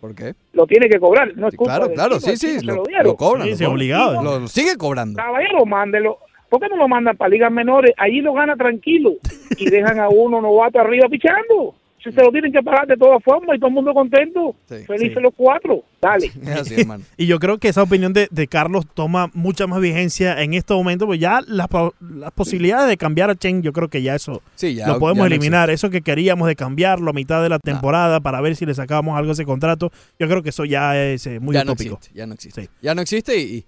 [0.00, 0.34] ¿Por qué?
[0.54, 3.44] Lo tiene que cobrar, no es culpa Claro, claro, sí, sí, lo, lo cobran.
[3.44, 4.22] Sí, lo sí, obligado.
[4.22, 5.18] Lo, lo sigue cobrando.
[5.18, 6.20] Caballero, mándelo.
[6.54, 7.92] ¿Por qué no lo mandan para ligas menores?
[7.96, 9.14] Allí lo gana tranquilo
[9.58, 11.74] y dejan a uno novato arriba pichando.
[12.02, 14.54] Si se lo tienen que pagar de todas formas y todo el mundo contento.
[14.68, 15.20] Felices sí.
[15.22, 15.82] los cuatro.
[16.02, 16.30] Dale.
[16.60, 16.76] Así.
[17.16, 20.74] Y yo creo que esa opinión de, de Carlos toma mucha más vigencia en este
[20.74, 24.14] momento, pues ya las, po- las posibilidades de cambiar a Chen, yo creo que ya
[24.14, 25.70] eso Sí, ya- lo podemos ya no eliminar.
[25.70, 29.16] eso que queríamos de cambiarlo a mitad de la temporada para ver si le sacábamos
[29.18, 31.94] algo a ese contrato, yo creo que eso ya es eh, muy ya no utópico.
[31.96, 32.68] existe, ya no existe.
[32.82, 33.64] Ya no existe y, y-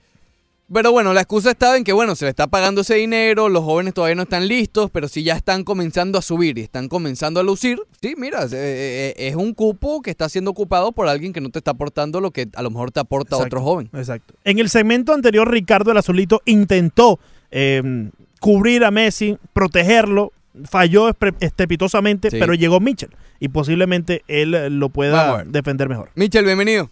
[0.72, 3.62] Pero bueno, la excusa estaba en que, bueno, se le está pagando ese dinero, los
[3.62, 7.38] jóvenes todavía no están listos, pero si ya están comenzando a subir y están comenzando
[7.38, 11.32] a lucir, sí, mira, eh, eh, es un cupo que está siendo ocupado por alguien
[11.32, 13.90] que no te está aportando lo que a lo mejor te aporta Exacto, otro joven.
[13.92, 14.34] Exacto.
[14.42, 17.20] En el segmento anterior, Ricardo el Azulito intentó
[17.52, 18.10] eh,
[18.40, 20.32] cubrir a Messi, protegerlo,
[20.64, 22.38] falló estrepitosamente, Sí.
[22.40, 26.10] pero llegó Mitchell y posiblemente él eh, lo pueda defender mejor.
[26.16, 26.90] Michel, bienvenido.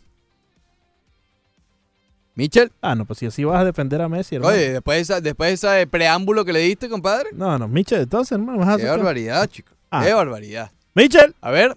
[2.36, 2.72] Michel.
[2.82, 4.54] Ah, no, pues si así vas a defender a Messi, hermano.
[4.54, 7.30] Oye, después de, esa, después de ese preámbulo que le diste, compadre.
[7.32, 9.72] No, no, Mitchell, entonces, hermano, vas a Qué barbaridad, chico.
[9.90, 10.02] Ah.
[10.04, 10.70] Qué barbaridad.
[10.94, 11.34] Mitchell.
[11.40, 11.76] A ver.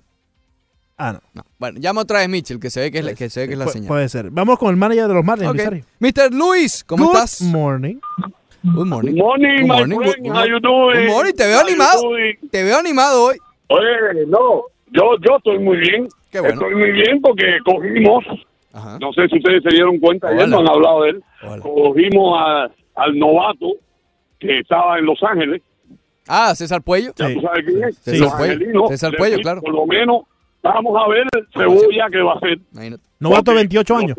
[0.97, 1.43] Ah, no.
[1.59, 3.53] Bueno, llama otra vez Mitchell, que se ve que es la, que se ve que
[3.53, 3.87] es la Pu- señal.
[3.87, 4.31] Puede ser.
[4.31, 5.57] Vamos con el manager de los Marlins, Ok.
[5.57, 5.83] Lizario.
[5.99, 6.33] Mr.
[6.33, 7.41] Luis, ¿cómo Good estás?
[7.43, 7.97] morning.
[8.63, 9.11] Good morning.
[9.11, 10.15] Good morning, Good my morning, friend.
[10.27, 11.05] good- How you doing?
[11.05, 12.01] Good morning, te veo How animado.
[12.51, 13.37] Te veo animado hoy.
[13.67, 16.07] Oye, no, yo, yo estoy muy bien.
[16.31, 16.55] Qué bueno.
[16.55, 18.23] Estoy muy bien porque cogimos,
[18.99, 21.23] no sé si ustedes se dieron cuenta, ayer no han hablado de él,
[21.61, 23.73] cogimos a- al novato
[24.39, 25.61] que estaba en Los Ángeles.
[26.27, 27.11] Ah, César Puello.
[27.15, 27.97] Ya tú sabes quién es.
[27.99, 28.87] César Los Puello.
[28.89, 29.61] César Puello, claro.
[29.61, 30.23] Por lo menos
[30.61, 32.59] vamos a ver el cebolla que va a hacer.
[33.19, 34.17] Novato, Porque 28 los años.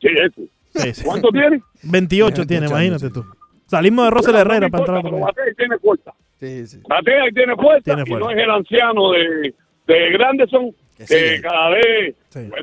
[0.00, 0.08] Sí.
[0.74, 1.04] Sí, sí.
[1.04, 1.62] ¿Cuánto tiene?
[1.84, 3.24] 28 tiene, imagínate tú.
[3.66, 6.12] Salimos de Rosel Herrera para entrar Pero batea y tiene fuerza.
[6.40, 6.78] Sí, sí.
[6.88, 7.82] Batea y tiene fuerza.
[7.84, 8.26] Tiene y fuerza.
[8.26, 9.54] no es el anciano de,
[9.86, 11.42] de Granderson que, sí.
[11.42, 12.14] cada vez...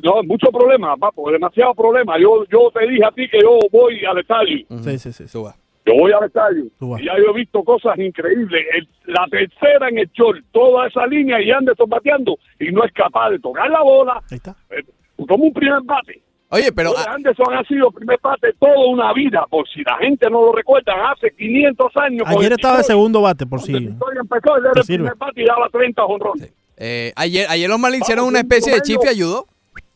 [0.03, 2.17] No, mucho problema, papo, demasiado problema.
[2.19, 4.65] Yo, yo te dije a ti que yo voy al estadio.
[4.83, 5.27] Sí, sí, sí.
[5.27, 5.55] Suba.
[5.85, 6.65] Yo voy al estadio.
[6.79, 7.01] Vas.
[7.01, 8.65] Y ya yo he visto cosas increíbles.
[8.75, 12.91] El- la tercera en el short, toda esa línea y Anderson bateando y no es
[12.93, 14.21] capaz de tocar la bola.
[14.29, 14.55] Ahí está.
[14.69, 14.83] Eh,
[15.27, 16.21] como un primer bate.
[16.49, 16.91] Oye, pero...
[16.91, 20.51] Oye, Anderson ha sido primer bate toda una vida, por si la gente no lo
[20.51, 22.27] recuerda, hace 500 años.
[22.27, 22.85] Ayer el estaba de Detroit.
[22.85, 23.71] segundo bate, por si.
[23.73, 26.53] Detroit empezó, él era el primer bate y daba 30 jonrones.
[26.83, 29.45] Eh, ayer, ayer los Marlins hicieron Vamos, una un especie de chif y ayudó.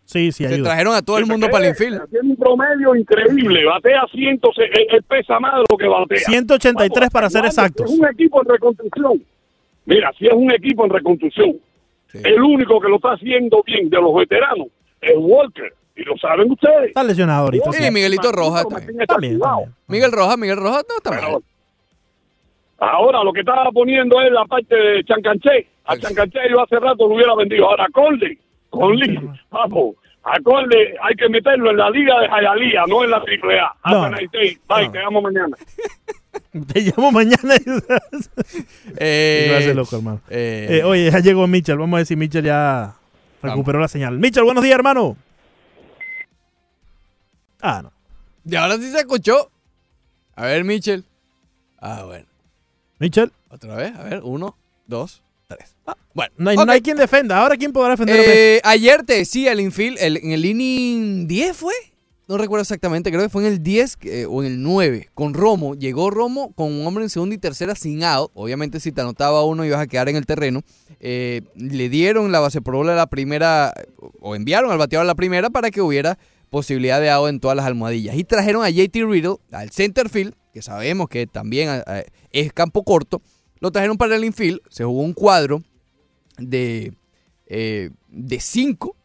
[0.05, 0.69] Sí, sí, Se ayuda.
[0.69, 2.07] trajeron a todo el mundo para el infield.
[2.11, 6.19] Tiene un promedio increíble, batea 100, él, él pesa más de lo que batea.
[6.19, 7.91] 183 para ser exactos.
[7.91, 9.23] Es un equipo en reconstrucción.
[9.85, 11.55] Mira, si es un equipo en reconstrucción,
[12.13, 14.67] el único que lo está haciendo bien de los veteranos
[15.01, 15.73] es Walker.
[15.95, 16.89] Y lo saben ustedes.
[16.89, 17.71] Está lesionado ahorita.
[17.71, 17.91] Sí, sí.
[17.91, 19.01] Miguelito Rojas también.
[19.01, 19.39] está También.
[19.87, 21.41] Miguel Rojas, Miguel Rojas no está mal.
[22.77, 25.67] Ahora lo que estaba poniendo es la parte de Chancanché.
[25.87, 27.69] A Chancanché yo hace rato lo hubiera vendido.
[27.69, 28.37] Ahora Conde,
[28.69, 29.19] Conde,
[29.51, 29.95] vamos.
[30.23, 33.71] A Conde hay que meterlo en la liga de Jayalía, no en la triple A.
[33.91, 34.09] No.
[34.09, 34.57] Day.
[34.67, 34.91] Bye, No.
[34.91, 35.57] te llamo mañana.
[36.73, 37.55] Te llamo mañana.
[38.97, 40.21] Eh, Gracias, loco, hermano.
[40.29, 41.77] eh, Eh, oye, ya llegó Mitchell.
[41.77, 42.95] Vamos a ver si Mitchell ya
[43.41, 44.17] recuperó la señal.
[44.19, 45.15] Mitchell, buenos días, hermano.
[47.61, 47.91] Ah, no.
[48.45, 49.49] Y ahora sí se escuchó.
[50.35, 51.03] A ver, Michel.
[51.79, 52.25] Ah, bueno.
[52.99, 53.31] Mitchell.
[53.49, 54.55] Otra vez, a ver, uno,
[54.87, 55.75] dos, tres.
[55.85, 56.33] Ah, bueno.
[56.37, 56.65] No hay, ok.
[56.65, 57.39] no hay quien defenda.
[57.39, 58.19] Ahora, ¿quién podrá defender?
[58.27, 61.73] Eh, ayer te decía el infield, el- en el inning 10 fue.
[62.27, 65.09] No recuerdo exactamente, creo que fue en el 10 eh, o en el 9.
[65.13, 68.31] Con Romo, llegó Romo con un hombre en segunda y tercera sin out.
[68.33, 70.63] Obviamente, si te anotaba uno, ibas a quedar en el terreno.
[70.99, 73.73] Eh, le dieron la base por bola a la primera,
[74.19, 76.17] o enviaron al bateador a la primera para que hubiera
[76.49, 78.15] posibilidad de out en todas las almohadillas.
[78.15, 82.83] Y trajeron a JT Riddle al center field, que sabemos que también eh, es campo
[82.83, 83.21] corto.
[83.59, 85.63] Lo trajeron para el infield, se jugó un cuadro
[86.37, 86.93] de
[87.47, 88.95] eh, de 5.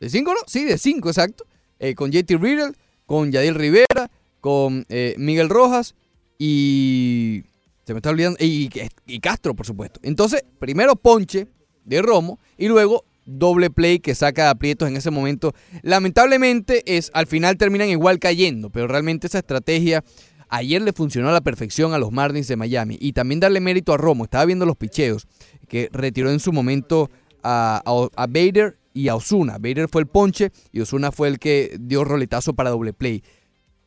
[0.00, 0.40] ¿De 5 no?
[0.46, 1.46] Sí, de 5, exacto.
[1.78, 2.72] Eh, con JT Riddle,
[3.06, 4.10] con Yadil Rivera,
[4.40, 5.94] con eh, Miguel Rojas
[6.38, 7.44] y.
[7.86, 8.38] Se me está olvidando.
[8.40, 8.68] Y,
[9.06, 10.00] y Castro, por supuesto.
[10.02, 11.46] Entonces, primero ponche
[11.84, 15.54] de Romo y luego doble play que saca de aprietos en ese momento.
[15.82, 20.02] Lamentablemente, es, al final terminan igual cayendo, pero realmente esa estrategia
[20.48, 22.96] ayer le funcionó a la perfección a los Marlins de Miami.
[23.00, 24.24] Y también darle mérito a Romo.
[24.24, 25.26] Estaba viendo los picheos
[25.68, 27.10] que retiró en su momento
[27.42, 29.58] a, a, Bader y a Osuna.
[29.58, 33.22] Bader fue el ponche y Osuna fue el que dio roletazo para doble play.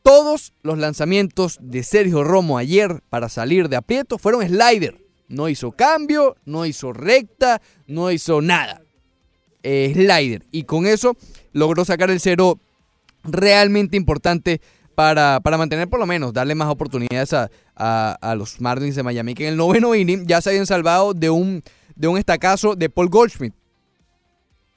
[0.02, 4.98] Todos los lanzamientos de Sergio Romo ayer para salir de aprieto fueron slider.
[5.28, 8.82] No hizo cambio, no hizo recta, no hizo nada.
[9.62, 10.46] Eh, slider.
[10.50, 11.16] Y con eso
[11.52, 12.58] logró sacar el cero
[13.22, 14.60] realmente importante
[14.94, 19.34] para, para mantener por lo menos, darle más oportunidades a, a- los Marlins de Miami,
[19.34, 21.62] que en el noveno inning ya se habían salvado de un,
[21.94, 23.54] de un estacazo de Paul Goldschmidt.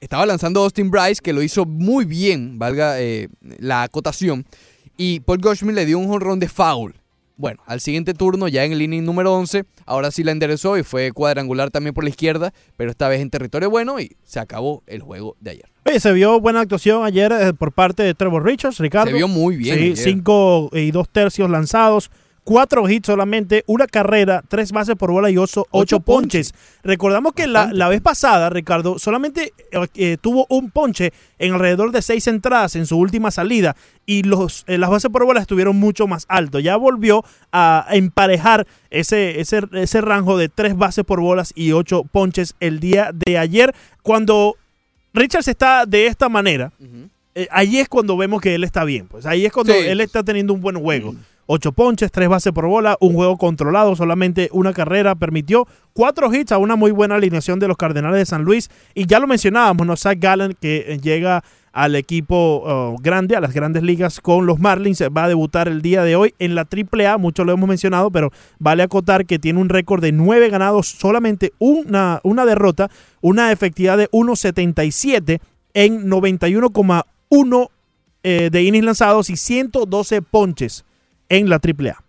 [0.00, 4.44] Estaba lanzando Austin Bryce, que lo hizo muy bien, valga eh, la acotación.
[4.96, 6.94] Y Paul Goldschmidt le dio un jonrón de foul.
[7.36, 10.84] Bueno, al siguiente turno, ya en el inning número 11, ahora sí la enderezó y
[10.84, 14.84] fue cuadrangular también por la izquierda, pero esta vez en territorio bueno y se acabó
[14.86, 15.64] el juego de ayer.
[15.84, 19.10] Oye, se vio buena actuación ayer eh, por parte de Trevor Richards, Ricardo.
[19.10, 19.96] Se vio muy bien Sí, ayer.
[19.96, 22.10] cinco y dos tercios lanzados,
[22.44, 26.52] cuatro hits solamente, una carrera, tres bases por bola y ocho, ocho ponches.
[26.82, 31.90] Recordamos que la, la vez pasada, Ricardo, solamente eh, eh, tuvo un ponche en alrededor
[31.90, 33.76] de seis entradas en su última salida
[34.06, 36.58] y los, eh, las bases por bola estuvieron mucho más alto.
[36.60, 42.04] Ya volvió a emparejar ese, ese, ese rango de tres bases por bolas y ocho
[42.04, 43.74] ponches el día de ayer.
[44.02, 44.56] Cuando
[45.14, 46.72] Richards está de esta manera,
[47.34, 49.08] eh, ahí es cuando vemos que él está bien.
[49.08, 49.78] Pues ahí es cuando Sí.
[49.86, 51.14] él está teniendo un buen juego.
[51.46, 56.52] Ocho ponches, tres bases por bola, un juego controlado, solamente una carrera permitió cuatro hits
[56.52, 58.70] a una muy buena alineación de los Cardenales de San Luis.
[58.94, 59.94] Y ya lo mencionábamos, ¿no?
[59.96, 64.58] Zach Gallen, que eh, llega al equipo oh, grande, a las grandes ligas con los
[64.58, 68.10] Marlins, va a debutar el día de hoy en la AAA, mucho lo hemos mencionado,
[68.10, 72.90] pero vale acotar que tiene un récord de nueve ganados, solamente una, una derrota,
[73.20, 75.40] una efectividad de 1.77
[75.74, 77.68] en 91,1
[78.22, 80.84] eh, de innings lanzados y 112 ponches
[81.38, 82.02] en la AAA.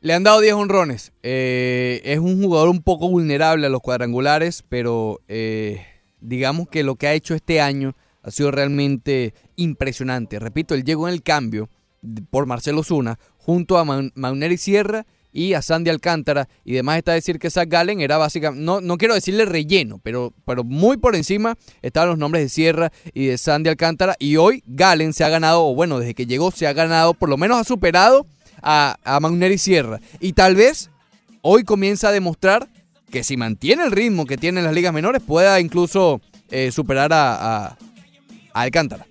[0.00, 1.12] Le han dado 10 honrones.
[1.22, 5.84] Eh, es un jugador un poco vulnerable a los cuadrangulares, pero eh,
[6.20, 10.38] digamos que lo que ha hecho este año ha sido realmente impresionante.
[10.38, 11.68] Repito, él llegó en el cambio
[12.30, 14.12] por Marcelo Zuna junto a Man-
[14.58, 16.48] Sierra y a Sandy Alcántara.
[16.64, 20.32] Y demás está decir que Zach Gallen era básicamente, no, no quiero decirle relleno, pero,
[20.44, 24.14] pero muy por encima estaban los nombres de Sierra y de Sandy Alcántara.
[24.18, 27.28] Y hoy Gallen se ha ganado, o bueno, desde que llegó se ha ganado, por
[27.28, 28.26] lo menos ha superado
[28.62, 30.00] a, a Mauneri Sierra.
[30.20, 30.90] Y tal vez
[31.42, 32.68] hoy comienza a demostrar
[33.10, 37.12] que si mantiene el ritmo que tiene en las ligas menores, pueda incluso eh, superar
[37.12, 37.34] a,
[37.66, 37.66] a-
[38.52, 39.06] a Alcántara.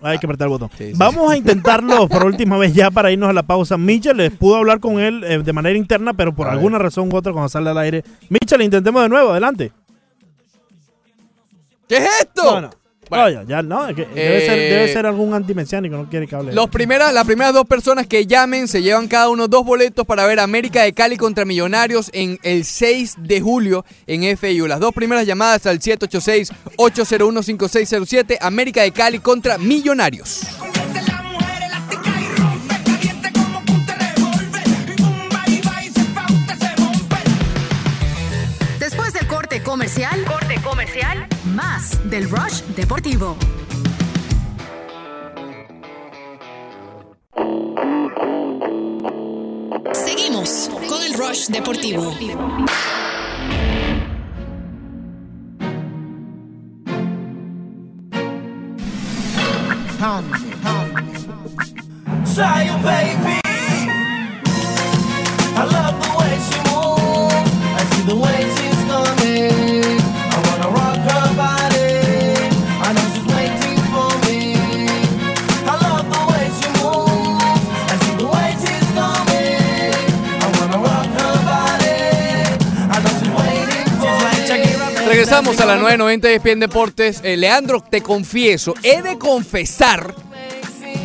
[0.00, 0.70] Hay que apretar el botón.
[0.94, 3.76] Vamos a intentarlo por última vez ya para irnos a la pausa.
[3.76, 6.58] Mitchell les pudo hablar con él eh, de manera interna, pero por A ver.
[6.58, 8.04] alguna razón u otra cuando sale al aire.
[8.28, 9.72] Mitchell, intentemos de nuevo, adelante.
[11.88, 12.44] ¿Qué es esto?
[12.44, 12.70] No, no.
[13.10, 16.34] Oye, ya no, es que debe, ser, Eh, debe ser algún antimesiánico, no quiere que
[16.34, 16.52] hable.
[16.52, 20.26] Los primeras, las primeras dos personas que llamen se llevan cada uno dos boletos para
[20.26, 24.66] ver América de Cali contra Millonarios en el 6 de julio en FIU.
[24.66, 28.38] Las dos primeras llamadas al 786-801-5607.
[28.40, 30.42] América de Cali contra Millonarios.
[42.04, 43.36] Del Rush Deportivo.
[49.92, 52.12] Seguimos con el Rush Deportivo.
[62.24, 63.47] Zion, baby.
[85.30, 87.20] Regresamos a la 990 de ESPN Deportes.
[87.22, 90.14] Eh, Leandro, te confieso, he de confesar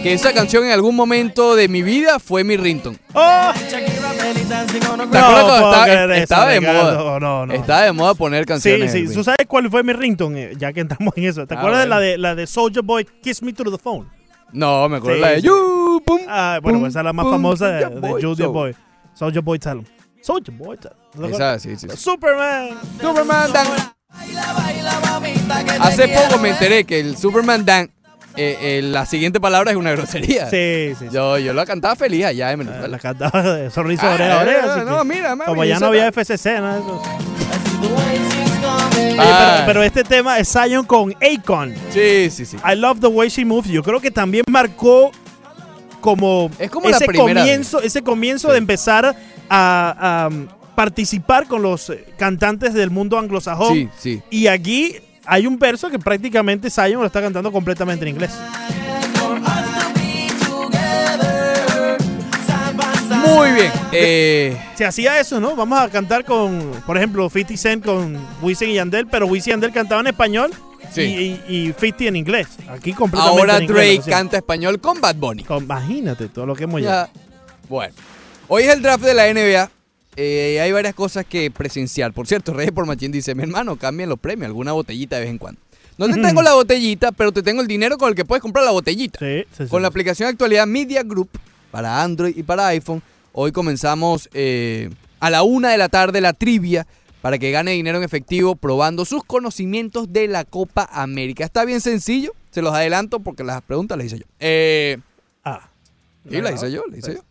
[0.01, 2.97] que esa canción en algún momento de mi vida fue mi ringtone.
[3.13, 3.51] ¡Oh!
[3.53, 7.19] ¿Te No acuerdas cuando puedo estaba, estaba de moda?
[7.19, 7.53] No, no.
[7.53, 8.93] Estaba de moda poner Sí, canciones.
[8.93, 9.03] sí.
[9.03, 9.13] güey.
[9.13, 10.43] ¿Tú sabes cuál fue mi ringtone?
[10.43, 11.45] Eh, Ya que entramos en eso.
[11.45, 14.07] ¿Te Ah, acuerdas de la de la de Soldier Boy Kiss Me Through the Phone?
[14.53, 15.47] No, me acuerdo Sí, la de sí.
[15.47, 18.51] You, pum, Ah, bueno, pum, pues esa es la más famosa de, de Boy, so-
[18.53, 18.75] Boy.
[19.15, 19.81] Soldier Boy Tell.
[20.21, 20.93] Soldier Boy Tell.
[21.29, 21.87] ¿Te Esa, sí, sí.
[21.89, 21.97] sí.
[21.97, 22.69] Superman.
[23.01, 23.67] Superman Dan.
[25.79, 27.89] Hace poco me enteré que el Superman Dan
[28.35, 30.49] eh, eh, la siguiente palabra es una grosería.
[30.49, 31.05] Sí, sí.
[31.11, 32.87] Yo, yo la cantaba feliz allá en Venezuela.
[32.87, 35.63] La cantaba de sonrisa Ah, oreja a oreja, eh, así no, que mira, mami, Como
[35.65, 37.01] ya no había FCC, nada de eso.
[37.81, 39.53] Oye, Ah.
[39.57, 41.75] pero, pero este tema es Zion con Akon.
[41.91, 42.57] Sí, sí, sí.
[42.65, 43.69] I love the way she moves.
[43.71, 45.11] Yo creo que también marcó
[46.01, 49.15] como, como la ese primera comienzo, ese comienzo de empezar a,
[49.49, 50.29] a,
[50.75, 53.73] participar con los eh, cantantes del mundo anglosajón.
[53.73, 54.21] Sí, sí.
[54.29, 54.95] Y aquí
[55.25, 58.31] hay un verso que prácticamente Zion lo está cantando completamente en inglés.
[63.25, 63.71] Muy bien.
[63.91, 65.55] Eh, Se hacía eso, ¿no?
[65.55, 69.53] Vamos a cantar con, por ejemplo, 50 Cent con Wisin y Yandel, pero Wisin y
[69.53, 70.51] Yandel cantaba en español
[70.91, 71.01] Sí.
[71.01, 72.47] y, y, y 50 en inglés.
[72.69, 74.09] Aquí completamente ahora en inglés, Drake siento.
[74.11, 75.45] canta español con Bad Bunny.
[75.49, 76.87] Imagínate todo lo que hemos Ya.
[76.87, 77.09] llegado.
[77.69, 77.93] Bueno.
[78.47, 79.69] Hoy es el draft de la NBA.
[80.15, 82.13] Eh, hay varias cosas que presenciar.
[82.13, 85.31] Por cierto, Reyes por Machín dice, mi hermano, cambien los premios, alguna botellita de vez
[85.31, 85.59] en cuando.
[85.97, 88.65] No te tengo la botellita, pero te tengo el dinero con el que puedes comprar
[88.65, 89.19] la botellita.
[89.19, 89.69] Sí, sí, sí.
[89.69, 91.29] Con la aplicación actualidad Media Group
[91.71, 93.01] para Android y para iPhone.
[93.31, 96.87] Hoy comenzamos eh, a la una de la tarde la trivia
[97.21, 101.45] para que gane dinero en efectivo probando sus conocimientos de la Copa América.
[101.45, 104.25] Está bien sencillo, se los adelanto porque las preguntas las hice yo.
[104.39, 104.97] Eh,
[105.43, 105.69] ah.
[106.29, 107.23] Sí, las hice yo, las hice yo.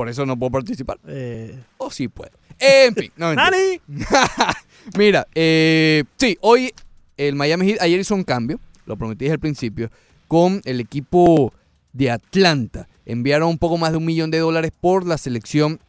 [0.00, 0.98] Por eso no puedo participar.
[1.06, 2.30] Eh, O sí puedo.
[2.58, 4.56] En fin, no mentira.
[4.96, 6.72] Mira, eh, sí, hoy
[7.18, 9.90] el Miami Heat ayer hizo un cambio, lo prometí desde el principio,
[10.26, 11.52] con el equipo
[11.92, 12.88] de Atlanta.
[13.04, 15.80] Enviaron un poco más de un millón de dólares por la selección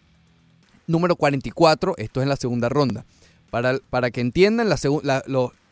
[0.87, 3.05] número 44, esto es en la segunda ronda.
[3.49, 5.23] Para, para que entiendan, la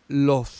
[0.07, 0.51] los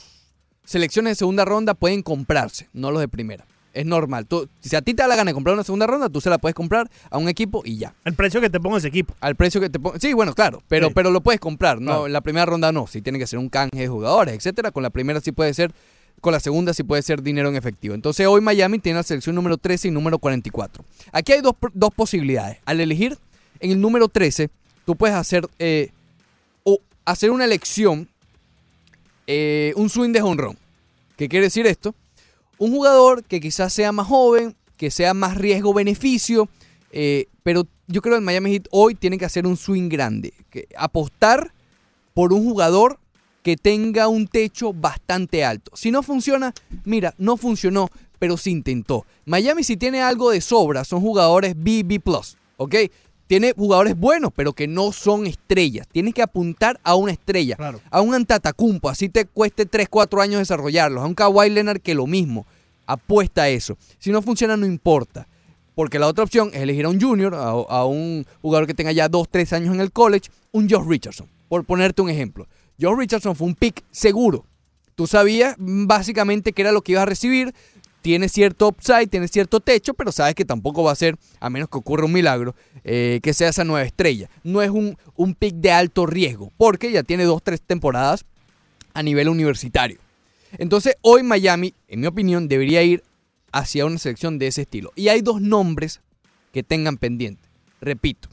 [0.65, 3.45] selecciones de segunda ronda pueden comprarse, no los de primera.
[3.73, 4.25] Es normal.
[4.25, 6.29] Tú, si a ti te da la gana de comprar una segunda ronda, tú se
[6.29, 7.93] la puedes comprar a un equipo y ya.
[8.03, 9.13] El precio que te ponga ese equipo.
[9.21, 9.99] Al precio que te ponga.
[9.99, 10.93] Sí, bueno, claro, pero, Sí.
[10.95, 11.79] pero lo puedes comprar.
[11.79, 12.87] No, en la primera ronda no.
[12.87, 14.71] Si tiene que ser un canje de jugadores, etcétera.
[14.71, 15.71] Con la primera sí puede ser.
[16.19, 17.93] Con la segunda sí puede ser dinero en efectivo.
[17.95, 20.83] Entonces hoy Miami tiene la selección número 13 y número 44.
[21.13, 22.57] Aquí hay dos, dos posibilidades.
[22.65, 23.17] Al elegir
[23.61, 24.49] en el número 13,
[24.85, 25.91] tú puedes hacer, eh,
[26.63, 28.09] o hacer una elección,
[29.27, 30.57] eh, un swing de honrón.
[31.15, 31.93] ¿Qué quiere decir esto?
[32.59, 36.47] Un jugador que quizás sea más joven, que sea más riesgo-beneficio,
[36.91, 40.33] eh, pero yo creo que el Miami Heat hoy tiene que hacer un swing grande.
[40.51, 41.53] Que apostar
[42.13, 42.99] por un jugador
[43.41, 45.71] que tenga un techo bastante alto.
[45.75, 46.53] Si no funciona,
[46.83, 49.05] mira, no funcionó, pero se intentó.
[49.25, 52.01] Miami si tiene algo de sobra, son jugadores BB+,
[52.57, 52.75] ¿ok?
[53.29, 55.87] Tiene jugadores buenos, pero que no son estrellas.
[55.91, 57.57] Tienes que apuntar a una estrella.
[57.91, 61.03] A un Antatacumpo, así te cueste 3, 4 años desarrollarlos.
[61.03, 62.47] A un Kawhi Leonard que lo mismo.
[62.87, 63.77] Apuesta a eso.
[63.99, 65.27] Si no funciona, no importa.
[65.75, 68.91] Porque la otra opción es elegir a un junior, a, a un jugador que tenga
[68.93, 72.47] ya 2, 3 años en el college, un Josh Richardson, por ponerte un ejemplo.
[72.81, 74.43] Josh Richardson fue un pick seguro.
[74.95, 77.53] Tú sabías mm, básicamente qué era lo que ibas a recibir.
[78.01, 81.69] Tiene cierto upside, tiene cierto techo, pero sabes que tampoco va a ser, a menos
[81.69, 84.29] que ocurra un milagro, eh, que sea esa nueva estrella.
[84.43, 88.25] No es un, un pick de alto riesgo, porque ya tiene dos, tres temporadas
[88.93, 89.99] a nivel universitario.
[90.57, 93.03] Entonces, hoy Miami, en mi opinión, debería ir
[93.51, 94.91] hacia una selección de ese estilo.
[94.95, 96.01] Y hay dos nombres
[96.51, 97.47] que tengan pendiente.
[97.81, 98.29] Repito,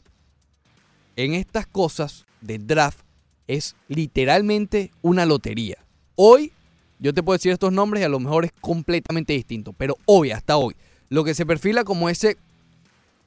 [1.17, 3.01] en estas cosas de draft
[3.47, 5.79] es literalmente una lotería.
[6.15, 6.53] Hoy
[6.99, 10.31] yo te puedo decir estos nombres y a lo mejor es completamente distinto, pero hoy,
[10.31, 10.75] hasta hoy,
[11.09, 12.37] lo que se perfila como ese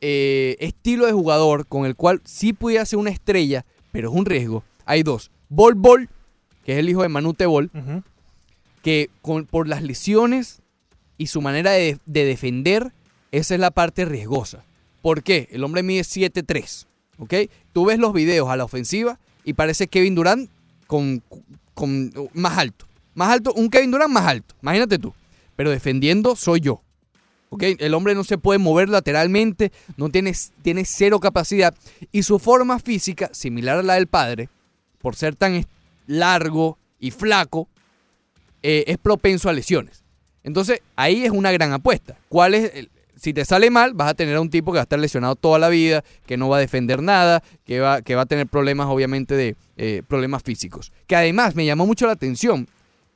[0.02, 4.26] eh, estilo de jugador con el cual sí pudiera ser una estrella, pero es un
[4.26, 5.32] riesgo, hay dos.
[5.50, 6.10] Bol Bol,
[6.64, 7.72] que es el hijo de Manute Bol,
[8.82, 10.62] que con, por las lesiones
[11.18, 12.92] y su manera de, de defender,
[13.32, 14.64] esa es la parte riesgosa.
[15.02, 15.48] ¿Por qué?
[15.52, 16.86] El hombre mide 7'3",
[17.18, 17.34] ¿ok?
[17.74, 20.50] Tú ves los videos a la ofensiva y parece Kevin Durant
[20.88, 21.24] con,
[21.74, 22.89] con más alto.
[23.16, 25.14] Más alto, un Kevin Durant más alto, imagínate tú.
[25.56, 26.82] Pero defendiendo soy yo.
[27.50, 27.64] ¿ok?
[27.80, 31.74] El hombre no se puede mover lateralmente, no tiene, tiene cero capacidad.
[32.12, 34.50] Y su forma física, similar a la del padre,
[35.00, 35.66] por ser tan
[36.08, 37.68] largo y flaco,
[38.62, 40.04] eh, es propenso a lesiones.
[40.44, 42.18] Entonces, ahí es una gran apuesta.
[42.30, 44.82] ¿Cuál es el- si te sale mal, vas a tener a un tipo que va
[44.82, 48.16] a estar lesionado toda la vida, que no va a defender nada, que va, que
[48.16, 50.92] va a tener problemas, obviamente, de eh, problemas físicos.
[51.08, 52.68] Que además me llamó mucho la atención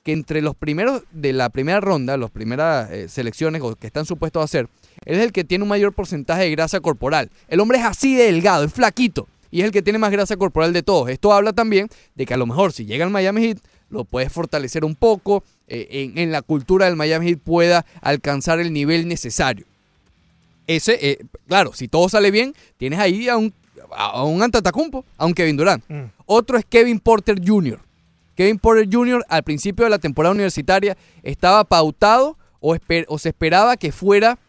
[0.04, 4.06] que entre los primeros de la primera ronda, las primeras eh, selecciones o que están
[4.06, 4.68] supuestos a hacer,
[5.06, 7.32] él es el que tiene un mayor porcentaje de grasa corporal.
[7.48, 10.36] El hombre es así de delgado, es flaquito, y es el que tiene más grasa
[10.36, 11.10] corporal de todos.
[11.10, 13.60] Esto habla también de que a lo mejor si llega al Miami Heat,
[13.90, 18.60] lo puedes fortalecer un poco, eh, en, en la cultura del Miami Heat pueda alcanzar
[18.60, 19.66] el nivel necesario.
[20.68, 21.18] Ese, eh,
[21.48, 23.54] claro, si todo sale bien, tienes ahí a un,
[23.96, 25.84] a un Antatacumpo, a un Kevin Durant.
[26.26, 27.80] Otro es Kevin Porter Jr.
[28.36, 29.24] Kevin Porter Jr.
[29.30, 32.78] al principio de la temporada universitaria estaba pautado o,
[33.18, 34.40] se esperaba que fuera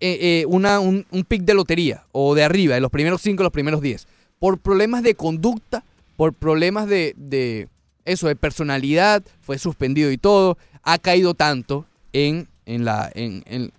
[0.00, 3.52] eh, eh, un, un pick de lotería o de arriba, de los primeros 5, los
[3.52, 4.06] primeros 10.
[4.38, 5.84] Por problemas de conducta,
[6.16, 7.68] por problemas de, de
[8.04, 13.10] eso, de personalidad, fue suspendido y todo, ha caído tanto en, en la...
[13.14, 13.72] En,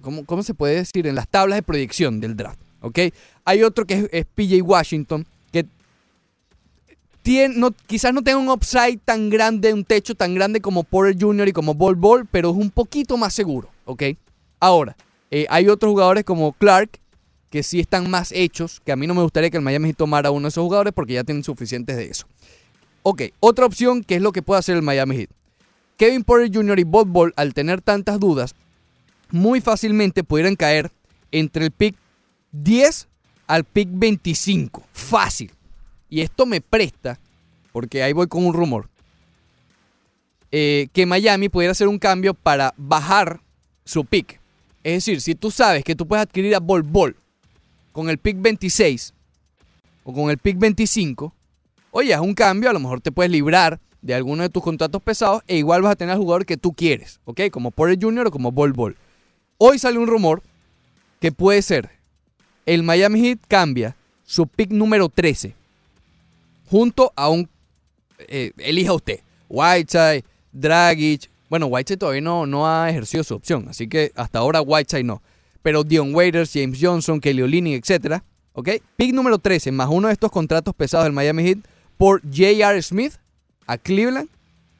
[0.00, 1.06] ¿cómo, cómo se puede decir?
[1.06, 2.60] En las tablas de proyección del draft.
[2.82, 2.98] ¿ok?
[3.44, 5.26] Hay otro que es, PJ Washington,
[7.86, 11.48] quizás no tenga un upside tan grande, un techo tan grande como Porter Jr.
[11.48, 14.02] y como Ball Ball, pero es un poquito más seguro, ¿ok?
[14.58, 14.96] Ahora,
[15.30, 16.98] eh, hay otros jugadores como Clark,
[17.50, 20.30] que sí están más hechos, que a mí no me gustaría que el Miami tomara
[20.30, 22.26] uno de esos jugadores porque ya tienen suficientes de eso.
[23.02, 25.30] Ok, otra opción que es lo que puede hacer el Miami Heat.
[25.96, 26.78] Kevin Porter Jr.
[26.78, 28.54] y Ball Ball, al tener tantas dudas,
[29.30, 30.90] muy fácilmente pudieran caer
[31.30, 31.96] entre el pick
[32.52, 33.08] 10
[33.46, 34.82] al pick 25.
[34.92, 35.52] Fácil.
[36.12, 37.18] Y esto me presta,
[37.72, 38.90] porque ahí voy con un rumor,
[40.50, 43.40] eh, que Miami pudiera hacer un cambio para bajar
[43.86, 44.38] su pick.
[44.84, 47.16] Es decir, si tú sabes que tú puedes adquirir a Bol Bol
[47.92, 49.14] con el pick 26
[50.04, 51.32] o con el pick 25,
[51.92, 55.02] oye, haz un cambio, a lo mejor te puedes librar de alguno de tus contratos
[55.02, 57.48] pesados e igual vas a tener al jugador que tú quieres, ¿ok?
[57.50, 58.26] Como Porter Jr.
[58.26, 58.98] o como Bol Bol.
[59.56, 60.42] Hoy sale un rumor
[61.20, 61.88] que puede ser
[62.66, 65.61] el Miami Heat cambia su pick número 13
[66.72, 67.48] junto a un
[68.18, 73.86] eh, elija usted Whiteside, Dragic bueno Whiteside todavía no, no ha ejercido su opción así
[73.86, 75.22] que hasta ahora Whiteside no
[75.62, 78.24] pero Dion Waiters, James Johnson, Kelly Olynyk, etcétera
[78.54, 78.70] ¿ok?
[78.96, 81.58] pick número 13 más uno de estos contratos pesados del Miami Heat
[81.98, 82.82] por J.R.
[82.82, 83.12] Smith
[83.66, 84.30] a Cleveland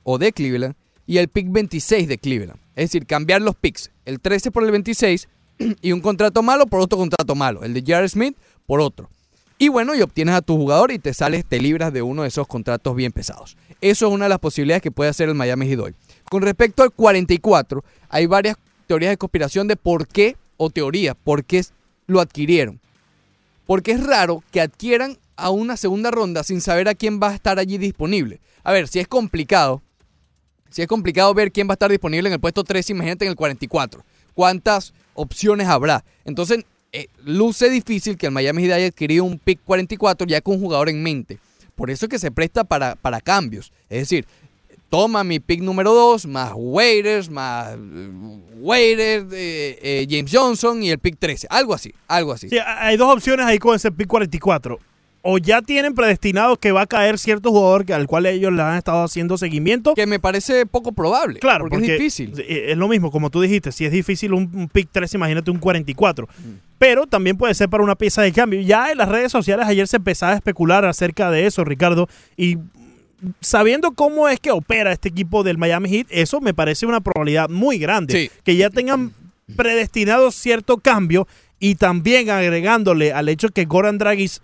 [0.03, 0.75] o de Cleveland
[1.07, 4.71] y el pick 26 de Cleveland es decir cambiar los picks el 13 por el
[4.71, 5.29] 26
[5.83, 7.63] y un contrato malo por otro contrato malo.
[7.63, 8.37] El de Jared Smith
[8.67, 9.09] por otro.
[9.63, 12.29] Y bueno, y obtienes a tu jugador y te sales, te libras de uno de
[12.29, 13.57] esos contratos bien pesados.
[13.81, 15.95] Eso es una de las posibilidades que puede hacer el Miami Heat hoy.
[16.29, 18.57] Con respecto al 44, hay varias
[18.89, 21.65] teorías de conspiración de por qué, o teorías, por qué
[22.09, 22.81] lo adquirieron.
[23.65, 27.35] Porque es raro que adquieran a una segunda ronda sin saber a quién va a
[27.37, 28.41] estar allí disponible.
[28.65, 29.81] A ver, si es complicado,
[30.71, 33.31] si es complicado ver quién va a estar disponible en el puesto 3, imagínate en
[33.31, 34.05] el 44.
[34.35, 36.05] ¿Cuántas opciones habrá?
[36.25, 40.55] Entonces, eh, luce difícil que el Miami Heat haya adquirido un pick 44 ya con
[40.55, 41.39] un jugador en mente.
[41.75, 43.73] Por eso es que se presta para, para cambios.
[43.89, 44.27] Es decir,
[44.93, 48.11] toma mi pick número 2, más Waiters, más eh,
[48.61, 51.47] Waiters, eh, eh, James Johnson y el pick 13.
[51.49, 52.51] Algo así, algo así.
[52.51, 54.79] Sí, hay dos opciones ahí con ese pick 44.
[55.23, 58.61] O ya tienen predestinado que va a caer cierto jugador que, al cual ellos le
[58.61, 59.95] han estado haciendo seguimiento.
[59.95, 61.39] Que me parece poco probable.
[61.39, 62.33] Claro, porque, porque es difícil.
[62.47, 65.59] Es lo mismo, como tú dijiste, si es difícil un, un pick 3, imagínate un
[65.59, 66.27] 44.
[66.27, 66.73] Mm.
[66.79, 68.61] Pero también puede ser para una pieza de cambio.
[68.61, 72.09] Ya en las redes sociales ayer se empezaba a especular acerca de eso, Ricardo.
[72.37, 72.59] Y
[73.41, 77.49] sabiendo cómo es que opera este equipo del Miami Heat, eso me parece una probabilidad
[77.49, 78.13] muy grande.
[78.13, 78.31] Sí.
[78.43, 79.13] Que ya tengan
[79.57, 81.29] predestinado cierto cambio
[81.61, 84.41] y también agregándole al hecho que Goran Dragic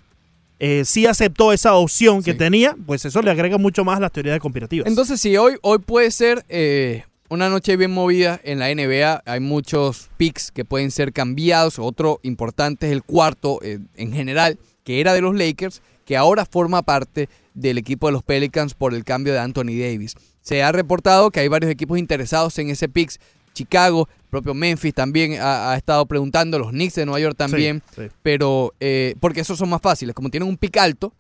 [0.61, 4.13] eh, sí aceptó esa opción que tenía, pues eso le agrega mucho más a las
[4.13, 4.89] teorías conspirativas.
[4.89, 9.23] Entonces, sí, hoy, hoy puede ser eh, una noche bien movida en la NBA.
[9.25, 11.79] Hay muchos picks que pueden ser cambiados.
[11.79, 16.45] Otro importante es el cuarto eh, en general, que era de los Lakers, que ahora
[16.45, 20.15] forma parte del equipo de los Pelicans por el cambio de Anthony Davis.
[20.41, 23.21] Se ha reportado que hay varios equipos interesados en ese picks.
[23.59, 28.03] Chicago, propio Memphis también ha, ha estado preguntando, los Knicks de Nueva York también, Sí,
[28.05, 28.09] sí.
[28.23, 31.13] pero eh, porque esos son más fáciles, como tienen un pick alto,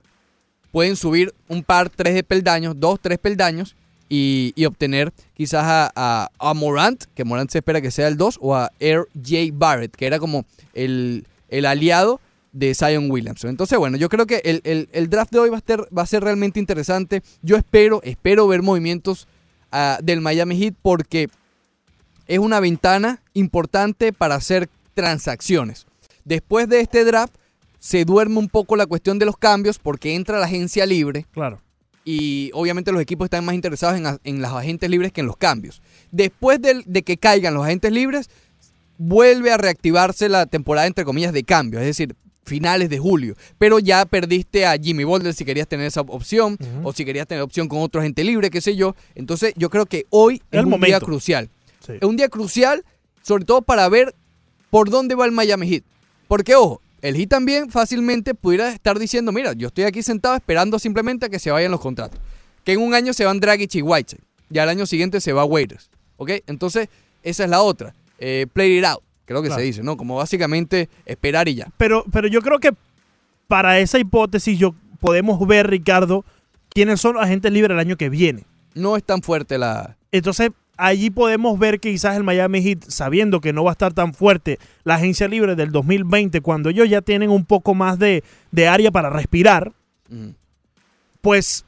[0.73, 3.74] pueden subir un par, tres de peldaños, dos, tres peldaños
[4.09, 8.16] y, y obtener quizás a, a- a Morant, que Morant se espera que sea el
[8.16, 9.36] 2, o a Air J.
[9.52, 10.44] Barrett, que era como
[10.74, 12.20] el, el aliado
[12.52, 13.51] de Zion Williamson.
[13.51, 16.02] Entonces, bueno, yo creo que el, el- el draft de hoy va a, ser, va
[16.02, 17.23] a ser realmente interesante.
[17.43, 19.27] Yo espero, espero ver movimientos
[19.73, 21.28] ah, del Miami Heat porque
[22.28, 25.86] es una ventana importante para hacer transacciones.
[26.24, 27.34] Después de este draft,
[27.80, 31.60] se duerme un poco la cuestión de los cambios porque entra la agencia libre Claro.
[32.05, 35.36] y obviamente los equipos están más interesados en, en los agentes libres que en los
[35.36, 35.80] cambios.
[36.10, 38.28] Después de, que caigan los agentes libres,
[38.98, 42.14] vuelve a reactivarse la temporada entre comillas de cambio, es decir,
[42.44, 43.36] finales de julio.
[43.59, 47.42] Pero ya perdiste a Jimmy Boulder si querías tener esa opción o si querías tener
[47.42, 48.96] opción con otro agente libre, qué sé yo.
[49.14, 51.06] Entonces yo creo que hoy es El un día momento.
[51.06, 51.48] crucial.
[51.89, 51.94] Sí.
[52.01, 52.85] Es un día crucial,
[53.23, 54.15] sobre todo para ver
[54.70, 55.82] por dónde va el Miami Heat.
[56.28, 60.78] Porque, ojo, el Heat también fácilmente pudiera estar diciendo, mira, yo estoy aquí sentado esperando
[60.78, 62.20] simplemente a que se vayan los contratos.
[62.65, 64.20] Que en un año se van Dragic y Whiteside.
[64.51, 65.90] Y al año siguiente se va Waiters.
[66.19, 66.31] ¿Ok?
[66.47, 66.89] Entonces,
[67.23, 67.94] esa es la otra.
[68.19, 69.60] Eh, play it out, creo que Claro.
[69.60, 69.97] se dice, ¿no?
[69.97, 71.69] Como básicamente esperar y ya.
[71.78, 72.73] Pero, pero yo creo que
[73.47, 76.24] para esa hipótesis yo podemos ver, Ricardo,
[76.70, 78.44] quiénes son los agentes libres el año que viene.
[78.74, 79.97] No es tan fuerte la...
[80.12, 83.92] Entonces, allí podemos ver que quizás el Miami Heat, sabiendo que no va a estar
[83.92, 88.24] tan fuerte la agencia libre del 2020, cuando ellos ya tienen un poco más de,
[88.52, 89.72] de área para respirar,
[91.20, 91.64] pues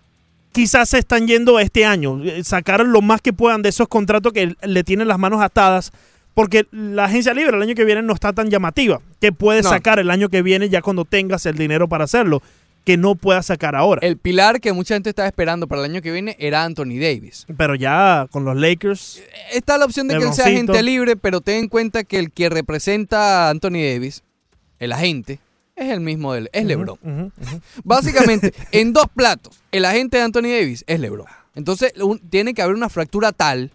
[0.52, 4.32] quizás se están yendo este año, eh, sacar lo más que puedan de esos contratos
[4.32, 5.92] que le tienen las manos atadas,
[6.34, 9.70] porque la agencia libre el año que viene no está tan llamativa, que puedes No.
[9.70, 12.42] sacar el año que viene ya cuando tengas el dinero para hacerlo,
[12.90, 14.00] que no puedas sacar ahora.
[14.06, 17.46] El pilar que mucha gente estaba esperando para el año que viene era Anthony Davis.
[17.56, 19.22] Pero ya con los Lakers,
[19.52, 22.32] Está la opción de que él sea agente libre, pero ten en cuenta que el
[22.32, 24.22] que representa a Anthony Davis,
[24.78, 25.38] el agente,
[25.76, 27.32] es el mismo del, es LeBron.
[27.84, 31.26] Básicamente, en dos platos, el agente de Anthony Davis es LeBron.
[31.54, 33.70] Entonces, un- tiene que haber una fractura tal,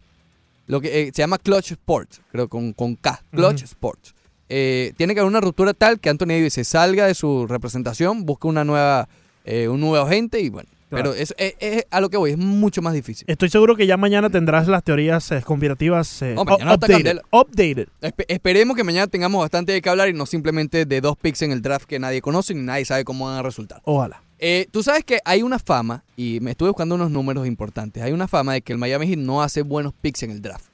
[0.68, 3.64] lo que eh, se llama Clutch Sports, creo con, con K, Clutch.
[3.64, 4.14] Sports.
[4.50, 8.26] Eh, tiene que haber una ruptura tal que Anthony Davis se salga de su representación,
[8.26, 9.08] busque una nueva,
[9.44, 10.70] eh, un nuevo agente y bueno.
[10.88, 11.12] Claro.
[11.12, 13.26] Pero es, es- es a lo que voy, es mucho más difícil.
[13.28, 17.22] Estoy seguro que ya mañana tendrás las teorías eh, conspirativas eh, updated, candela.
[17.32, 17.88] updated.
[18.02, 21.42] Espe- esperemos que mañana tengamos bastante de qué hablar y no simplemente de dos picks
[21.42, 23.82] en el draft que nadie conoce ni nadie sabe cómo van a resultar.
[23.84, 24.22] Ojalá.
[24.38, 28.12] Eh, Tú sabes que hay una fama, y me estuve buscando unos números importantes, hay
[28.12, 30.66] una fama de que el Miami Heat no hace buenos picks en el draft.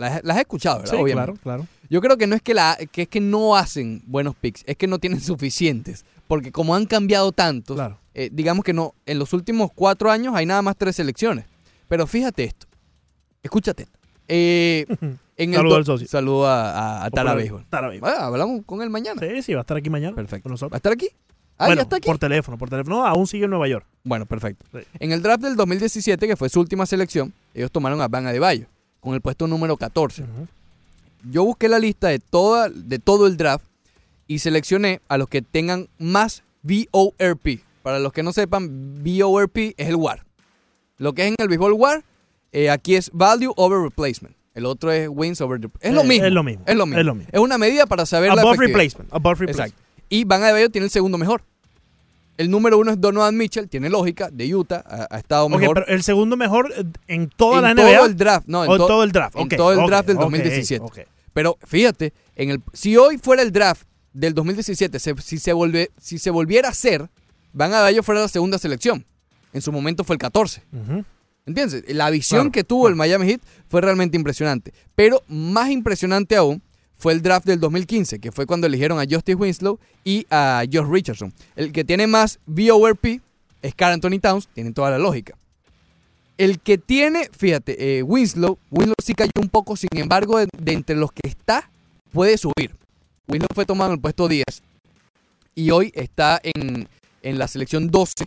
[0.00, 0.90] Las, las he escuchado, ¿verdad?
[0.94, 1.32] Sí, Obviamente.
[1.42, 1.66] claro, claro.
[1.88, 4.76] Yo creo que no es que, la, que es que no hacen buenos picks, es
[4.76, 6.04] que no tienen suficientes.
[6.26, 7.78] Porque como han cambiado tantos,
[8.14, 11.44] eh, digamos que no, en los últimos cuatro años hay nada más tres selecciones.
[11.88, 12.66] Pero fíjate esto,
[13.42, 13.88] escúchate.
[14.28, 14.86] Eh,
[15.36, 16.06] en el Saludo do- al socio.
[16.06, 17.66] Saludo a, a, a Tara Popular- Béisbol.
[17.68, 18.08] Tara Béisbol.
[18.10, 19.20] Ah, hablamos con él mañana.
[19.20, 20.14] Sí, sí, va a estar aquí mañana.
[20.14, 20.44] Perfecto.
[20.44, 20.72] con nosotros.
[20.72, 21.08] ¿Va a estar aquí?
[21.58, 22.06] Ah, bueno, ya está aquí.
[22.06, 22.96] por teléfono, por teléfono.
[22.98, 23.84] No, aún sigue en Nueva York.
[24.04, 24.64] Bueno, perfecto.
[24.98, 28.66] En el draft del 2017, que fue su última selección, ellos tomaron a Van Adebayo
[29.00, 30.24] con el puesto número 14.
[31.30, 33.64] Yo busqué la lista de, toda, de todo el draft
[34.26, 37.60] y seleccioné a los que tengan más VORP.
[37.82, 40.24] Para los que no sepan, VORP es el WAR.
[40.98, 42.04] Lo que es en el béisbol WAR,
[42.52, 44.36] eh, aquí es Value over Replacement.
[44.54, 45.60] El otro es Wins over...
[45.80, 46.26] Es lo Eh, mismo.
[46.26, 47.00] es lo mismo, Es lo mismo.
[47.00, 47.30] es lo mismo.
[47.32, 48.78] Es una medida para saber la Above efectividad.
[48.78, 49.70] replacement, above replacement.
[49.72, 50.04] Exacto.
[50.08, 51.42] Y Van Adebayo tiene el segundo mejor.
[52.40, 55.74] El número uno es Donovan Mitchell, tiene lógica, de Utah, ha, ha estado mejor.
[55.74, 57.96] pero el segundo mejor eh, en toda en la NBA.
[57.98, 59.36] todo el draft, no, en O to- todo el draft.
[59.36, 60.84] En todo el draft del ok, 2017.
[60.84, 60.98] ok.
[61.34, 63.82] Pero fíjate, en el, si hoy fuera el draft
[64.14, 67.10] del 2017, se- si, se volve, si se volviera a hacer,
[67.52, 69.04] Van Adebayo fuera la segunda selección.
[69.52, 70.62] En su momento fue el 14.
[70.72, 71.04] Ujú.
[71.44, 71.84] ¿Entiendes?
[71.94, 74.72] La visión Claro, que tuvo el Miami Heat fue realmente impresionante.
[74.94, 76.62] Pero más impresionante aún
[77.00, 80.86] fue el draft del 2015, que fue cuando eligieron a Justice Winslow y a Josh
[80.88, 81.32] Richardson.
[81.56, 83.20] El que tiene más VORP
[83.62, 85.36] es Carl Anthony Towns, tiene toda la lógica.
[86.38, 90.72] El que tiene, fíjate, eh, Winslow, Winslow sí cayó un poco, sin embargo, de, de
[90.72, 91.70] entre los que está,
[92.12, 92.74] puede subir.
[93.28, 94.44] Winslow fue tomado en el puesto 10
[95.54, 96.88] y hoy está en,
[97.22, 98.24] en la selección 12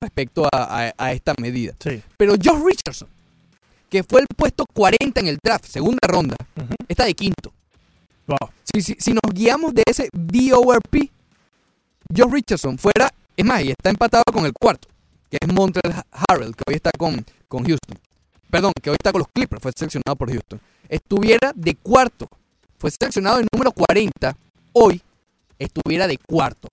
[0.00, 1.74] respecto a, a- a esta medida.
[1.78, 2.02] Sí.
[2.16, 3.08] Pero Josh Richardson,
[3.88, 6.34] que fue el puesto 40 en el draft, segunda ronda,
[6.88, 7.52] está de quinto.
[8.72, 11.10] Si, si- nos guiamos de ese VORP,
[12.16, 14.88] Josh Richardson fuera, es más, y está empatado con el cuarto,
[15.30, 17.98] que es Montrell Harrell, que hoy está con, con Houston.
[18.50, 20.60] Perdón, que hoy está con los Clippers, fue seleccionado por Houston.
[20.88, 22.28] Estuviera de cuarto,
[22.78, 24.36] fue seleccionado en número 40,
[24.72, 25.00] hoy
[25.58, 26.68] estuviera de cuarto.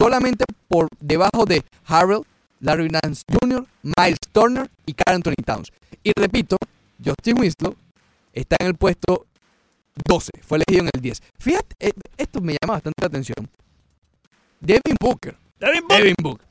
[0.00, 2.22] Solamente por debajo de Harrell,
[2.60, 5.70] Larry Nance Jr., Miles Turner y Carl Anthony Towns.
[6.02, 6.56] Y repito,
[7.04, 7.76] Justin Winslow
[8.32, 9.26] está en el puesto
[10.06, 11.22] 12, fue elegido en el 10.
[11.38, 13.48] Fíjate, eh, esto me llama bastante la atención.
[14.60, 15.36] Devin Booker.
[15.60, 16.46] Devin Booker.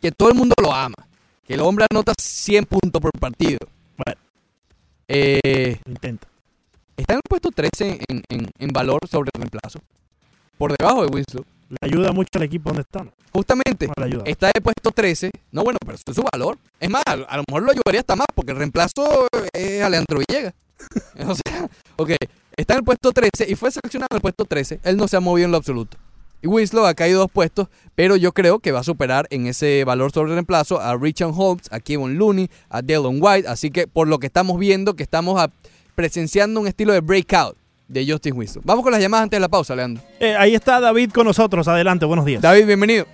[0.00, 0.96] Que todo el mundo lo ama.
[1.46, 3.58] Que el hombre anota 100 puntos por partido.
[3.96, 4.20] Bueno.
[5.08, 6.28] Eh, Intenta.
[6.96, 9.80] está en el puesto 13 en, en- en valor sobre el reemplazo.
[10.58, 11.44] Por debajo de Winslow.
[11.68, 13.10] Le ayuda mucho al equipo donde están.
[13.32, 14.22] Justamente, No le ayuda.
[14.26, 15.30] está de puesto 13.
[15.52, 16.58] No, bueno, pero eso es su valor.
[16.78, 20.18] Es más, a, a lo mejor lo ayudaría hasta más porque el reemplazo es Alejandro
[20.28, 20.54] Villegas.
[21.26, 22.10] o sea, ok,
[22.56, 24.80] está en el puesto 13 y fue seleccionado en el puesto 13.
[24.84, 25.96] Él no se ha movido en lo absoluto.
[26.42, 29.84] Y Winslow ha caído dos puestos, pero yo creo que va a superar en ese
[29.84, 33.46] valor sobre reemplazo a Richard Holmes, a Kevin Looney, a Dylan White.
[33.48, 35.50] Así que por lo que estamos viendo, que estamos a-
[35.94, 37.56] presenciando un estilo de breakout
[37.86, 38.62] de Justin Winslow.
[38.66, 40.02] Vamos con las llamadas antes de la pausa, Leandro.
[40.18, 41.68] Eh, ahí está David con nosotros.
[41.68, 42.42] Adelante, buenos días.
[42.42, 43.06] David, bienvenido.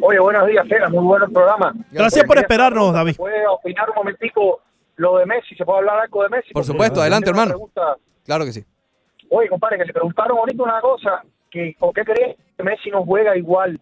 [0.00, 0.88] Oye, buenos días, Cera.
[0.88, 1.72] Muy bueno el programa.
[1.92, 3.14] Gracias por esperarnos, David.
[3.16, 4.60] ¿Puede opinar un momentico
[4.96, 5.54] lo de Messi?
[5.54, 6.52] ¿Se puede hablar algo de Messi?
[6.52, 7.50] Por supuesto, adelante, hermano.
[7.50, 7.96] pregunta.
[8.24, 8.64] Claro que sí.
[9.30, 13.04] Oye, compadre, que le preguntaron ahorita una cosa, que ¿por qué crees que Messi no
[13.04, 13.80] juega igual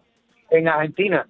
[0.49, 1.27] en Argentina?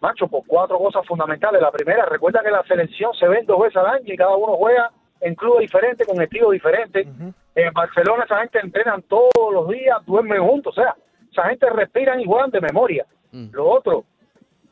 [0.00, 1.60] Macho, por cuatro cosas fundamentales.
[1.62, 4.56] La primera, recuerda que la selección se ven dos veces al año y cada uno
[4.56, 4.90] juega
[5.20, 7.06] en clubes diferentes, con estilos diferentes.
[7.54, 10.76] En Barcelona esa gente entrenan todos los días, duermen juntos.
[10.76, 10.94] O sea,
[11.32, 13.06] esa gente respiran y juegan de memoria.
[13.32, 14.04] Lo otro,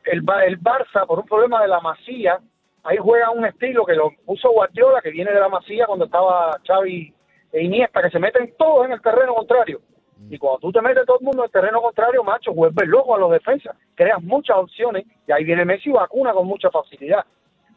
[0.04, 2.38] el, el Barça, por un problema de la masía,
[2.84, 6.58] ahí juega un estilo que lo puso Guardiola, que viene de la Masía cuando estaba
[6.66, 7.12] Xavi
[7.52, 9.80] e Iniesta, que se meten todos en el terreno contrario.
[10.30, 13.14] Y cuando tú te metes todo el mundo en el terreno contrario, macho, vuelves loco
[13.14, 17.24] a los defensas, creas muchas opciones y ahí viene Messi y vacuna con mucha facilidad.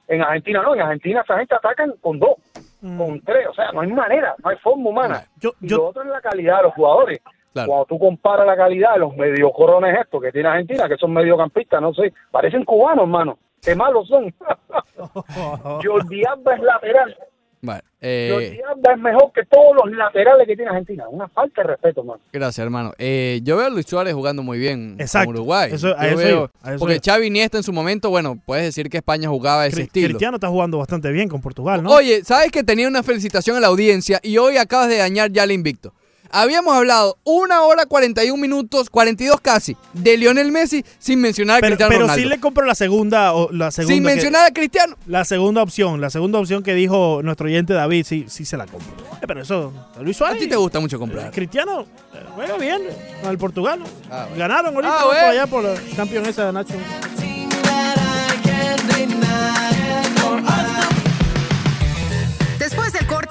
[0.07, 2.35] En Argentina no, en Argentina esa gente atacan con dos,
[2.79, 5.23] con tres, o sea, no hay manera, no hay forma humana.
[5.59, 7.19] y lo otro es la calidad de los jugadores.
[7.51, 7.67] Claro.
[7.69, 11.81] Cuando tú comparas la calidad de los mediocorones estos que tiene Argentina, que son mediocampistas,
[11.81, 13.39] no sé, parecen cubanos, hermano.
[13.65, 14.33] Qué malos son.
[15.83, 17.15] Jordi Alba es lateral.
[17.61, 21.05] Bueno, Jordi eh, Alba es mejor que todos los laterales que tiene Argentina.
[21.09, 22.19] Una falta de respeto, hermano.
[22.31, 22.93] gracias, hermano.
[22.99, 25.27] Eh, yo veo a Luis Suárez jugando muy bien Exacto.
[25.27, 25.71] con Uruguay.
[25.73, 26.99] Eso- a Yo eso veo- eso porque.
[27.03, 30.07] Xavi Iniesta en su momento, bueno, puedes decir que España jugaba ese Cri- estilo.
[30.09, 31.89] Cristiano está jugando bastante bien con Portugal, ¿no?
[31.91, 35.43] Oye, ¿sabes que tenía una felicitación a la audiencia y hoy acabas de dañar ya
[35.43, 35.91] el invicto?
[36.31, 41.71] Habíamos hablado una hora 41 minutos, 42 casi, de Lionel Messi sin mencionar a pero
[41.75, 42.21] Cristiano pero Ronaldo.
[42.23, 44.95] sí le compro la segunda, o la segunda sin que- mencionar a Cristiano.
[45.07, 48.65] La segunda opción, la segunda opción que dijo nuestro oyente David, sí, sí se la
[48.65, 48.91] compro.
[49.21, 49.71] Eh, pero eso,
[50.01, 50.37] Luis Suárez.
[50.37, 51.31] A ti te gusta mucho comprar.
[51.31, 51.81] Cristiano
[52.13, 52.81] eh, juega bien
[53.21, 53.79] con el Portugal.
[54.11, 54.37] Ah, bueno.
[54.37, 55.27] Ganaron ahorita Ah, por bueno.
[55.29, 56.73] allá por la campeón esa de Nacho.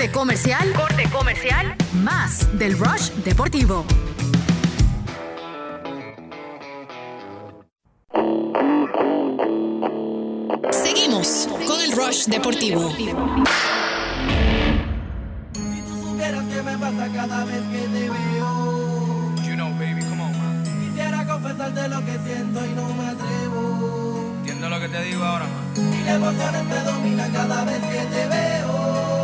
[0.05, 3.87] Corte comercial, corte comercial, más del Rush Deportivo.
[10.71, 12.91] Seguimos con el Rush Deportivo.
[16.03, 19.35] supieras qué me pasa cada vez que te veo.
[19.43, 20.65] You know, baby, come on, man.
[20.87, 24.35] Quisiera confesarte lo que siento y no me atrevo.
[24.41, 25.95] Entiendo lo que te digo ahora, man.
[25.95, 29.24] Y la emoción me domina cada vez que te veo.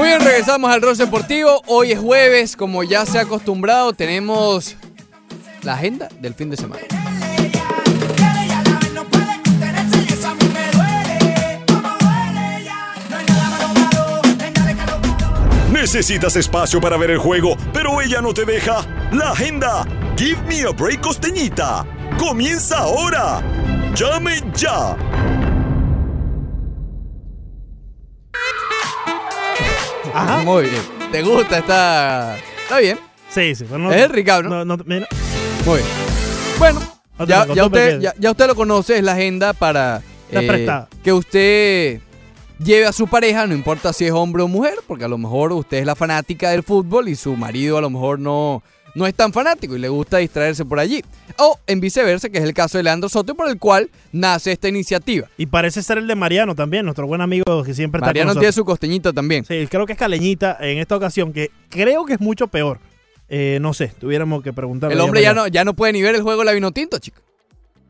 [0.00, 1.60] Muy bien, regresamos al Ross Deportivo.
[1.66, 4.76] Hoy es jueves, como ya se ha acostumbrado, tenemos
[5.62, 6.99] la agenda del fin de semana.
[15.80, 18.86] Necesitas espacio para ver el juego, pero ella no te deja.
[19.12, 19.86] La agenda.
[20.14, 21.86] Give me a break costeñita.
[22.18, 23.40] Comienza ahora.
[23.94, 24.94] Llame ya.
[30.44, 30.82] Muy bien.
[31.12, 31.58] ¿Te gusta?
[31.58, 32.98] Está, está bien.
[33.30, 33.64] Sí, sí.
[33.64, 34.64] pero no- es el Ricardo, ¿no?
[34.64, 35.06] no, no, mira.
[35.64, 35.88] Muy bien.
[36.58, 36.80] Bueno,
[37.26, 40.88] ya, usted, ya, ya usted lo conoce, es la agenda para Está prestada.
[41.02, 42.00] que usted
[42.64, 45.52] lleve a su pareja, no importa si es hombre o mujer, porque a lo mejor
[45.52, 48.62] usted es la fanática del fútbol y su marido a lo mejor no,
[48.94, 51.02] no es tan fanático y le gusta distraerse por allí.
[51.38, 54.68] O en viceversa, que es el caso de Leandro Soto, por el cual nace esta
[54.68, 55.28] iniciativa.
[55.36, 58.28] Y parece ser el de Mariano también, nuestro buen amigo que siempre está con Mariano
[58.28, 58.42] nosotros.
[58.42, 59.44] tiene su costeñita también.
[59.44, 62.78] Sí, creo que es caleñita en esta ocasión, que creo que es mucho peor.
[63.28, 64.94] Eh, no sé, tuviéramos que preguntarle.
[64.94, 67.22] El hombre ya no, ya no puede ni ver el juego de la Vinotinto, chico.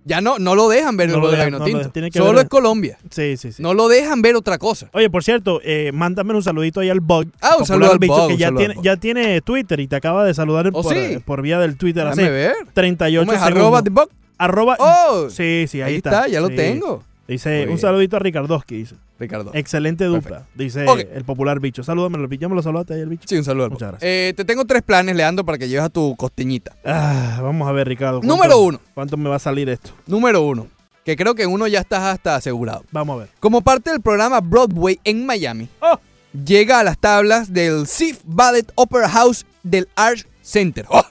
[0.04, 1.92] Ya no, no lo dejan ver No el juego de no Vinotinto.
[2.10, 2.98] que Solo ver- es Colombia.
[3.10, 3.62] Sí, sí, sí.
[3.62, 4.88] No lo dejan ver otra cosa.
[4.94, 7.26] Oye, por cierto, eh, mándame un saludito ahí al Bug.
[7.42, 10.24] Ah, un saludo al Bicho, Bug, que ya tiene, ya tiene Twitter y te acaba
[10.24, 11.18] de saludar ¿Oh, por, sí?
[11.24, 12.54] por vía del Twitter Déjame hace ver.
[12.72, 13.38] 38 ¿Cómo es?
[13.44, 13.62] segundos.
[13.62, 14.08] Arroba The Bug.
[14.38, 16.56] Arroba- Oh, sí, sí, ahí, ahí está, ya lo sí.
[16.56, 17.02] tengo.
[17.30, 18.96] Dice, un saludito a Ricardowski, dice.
[19.18, 19.50] Ricardo.
[19.54, 20.96] Excelente dupla, Perfecto.
[20.96, 21.82] dice el popular bicho.
[21.84, 22.18] Salúdame.
[22.38, 23.22] Ya me lo saludaste ahí el bicho.
[23.28, 23.66] Sí, un saludo.
[23.66, 24.08] al Muchas gracias.
[24.10, 26.74] Eh, te tengo tres planes, Leandro, para que lleves a tu costeñita.
[26.84, 28.20] Ah, vamos a ver, Ricardo.
[28.20, 28.80] ¿cuánto- Número uno.
[28.94, 29.90] ¿Cuánto me va a salir esto?
[30.06, 30.66] Número uno.
[31.04, 32.84] Que creo que uno ya estás hasta asegurado.
[32.90, 33.28] Vamos a ver.
[33.40, 35.98] Como parte del programa Broadway en Miami, Oh.
[36.44, 40.84] llega a las tablas del Sif Ballet Opera House del Arts Center.
[40.88, 41.04] ¡Oh!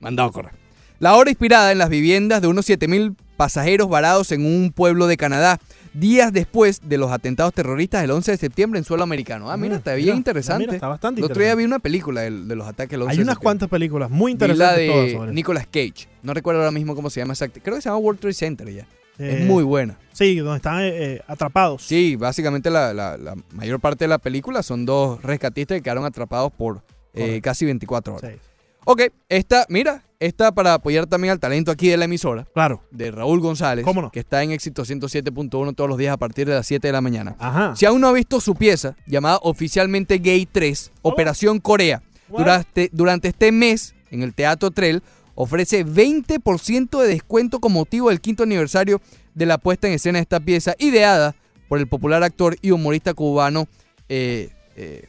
[0.00, 0.52] Mandado a correr.
[0.98, 3.14] La obra inspirada en las viviendas de unos 7.000
[3.44, 5.58] pasajeros varados en un pueblo de Canadá,
[5.94, 9.50] días después de los atentados terroristas del 11 de septiembre en suelo americano.
[9.50, 10.64] Ah, mira, está bien mira, interesante.
[10.64, 13.16] mira, está bastante El otro día vi una película de, los ataques del 11 Hay
[13.16, 13.42] de unas septiembre.
[13.42, 15.32] cuantas películas muy Vi la interesantes todas de sobre.
[15.32, 16.06] Nicolas Cage.
[16.22, 17.62] No recuerdo ahora mismo cómo se llama exactamente.
[17.62, 18.86] Creo que se llama World Trade Center ya.
[19.18, 19.96] Eh, es muy buena.
[20.12, 21.82] Sí, donde están eh, eh, atrapados.
[21.82, 26.04] Sí, básicamente la, la- la mayor parte de la película son dos rescatistas que quedaron
[26.04, 26.82] atrapados por
[27.14, 28.32] eh, casi 24 horas.
[28.34, 28.38] Sí.
[28.84, 32.46] Ok, esta, mira, esta para apoyar también al talento aquí de la emisora.
[32.52, 32.82] Claro.
[32.90, 33.84] De Raúl González.
[33.84, 34.10] ¿Cómo no?
[34.10, 37.00] Que está en éxito 107.1 todos los días a partir de las 7 de la
[37.00, 37.36] mañana.
[37.38, 37.74] Ajá.
[37.76, 43.28] Si aún no ha visto su pieza, llamada oficialmente Gay 3, Operación Corea, durante, durante
[43.28, 45.02] este mes en el Teatro Trell,
[45.34, 49.00] ofrece 20% de descuento con motivo del quinto aniversario
[49.34, 51.34] de la puesta en escena de esta pieza, ideada
[51.68, 53.68] por el popular actor y humorista cubano
[54.08, 55.06] eh, eh,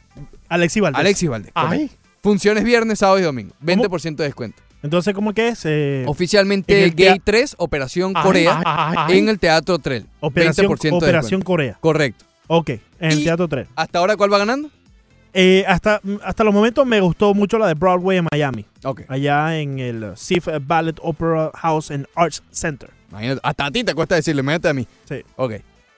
[0.48, 1.00] Alexi Valdés.
[1.00, 1.52] Alexis Valdés.
[1.54, 1.90] Ay.
[2.22, 3.54] Funciones viernes, sábado y domingo.
[3.64, 4.62] 20% de descuento.
[4.82, 5.60] Entonces, ¿cómo que es?
[5.64, 9.18] Eh, Oficialmente en el Gay tea- 3, Operación Ay, Corea, ay, ay.
[9.18, 10.06] en el Teatro Trell.
[10.20, 11.44] Operación, 20% de Operación descuento.
[11.46, 11.78] Corea.
[11.80, 12.24] Correcto.
[12.48, 12.80] Ok, en
[13.12, 13.68] el Teatro 3.
[13.76, 14.70] ¿Hasta ahora cuál va ganando?
[15.34, 18.66] Eh, hasta, hasta los momentos me gustó mucho la de Broadway en Miami.
[18.84, 19.02] Ok.
[19.08, 22.90] Allá en el uh, Sif Ballet Opera House and Arts Center.
[23.10, 24.86] Imagínate, hasta a ti te cuesta decirlo, imagínate a mí.
[25.08, 25.22] Sí.
[25.36, 25.54] Ok.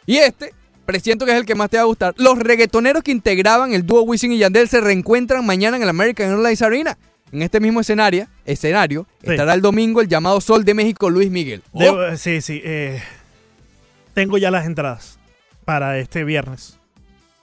[0.06, 0.52] Y este,
[0.85, 2.15] presiento que es el que más te va a gustar.
[2.16, 6.31] Los reggaetoneros que integraban el dúo Wisin y Yandel se reencuentran mañana en el American
[6.31, 6.98] Airlines Arena.
[7.32, 9.31] En este mismo escenario, escenario Sí.
[9.32, 11.62] estará el domingo el llamado Sol de México Luis Miguel.
[11.73, 12.61] Oh, Debo- sí, sí.
[12.65, 13.02] eh,
[14.15, 15.19] tengo ya las entradas
[15.65, 16.78] para este viernes.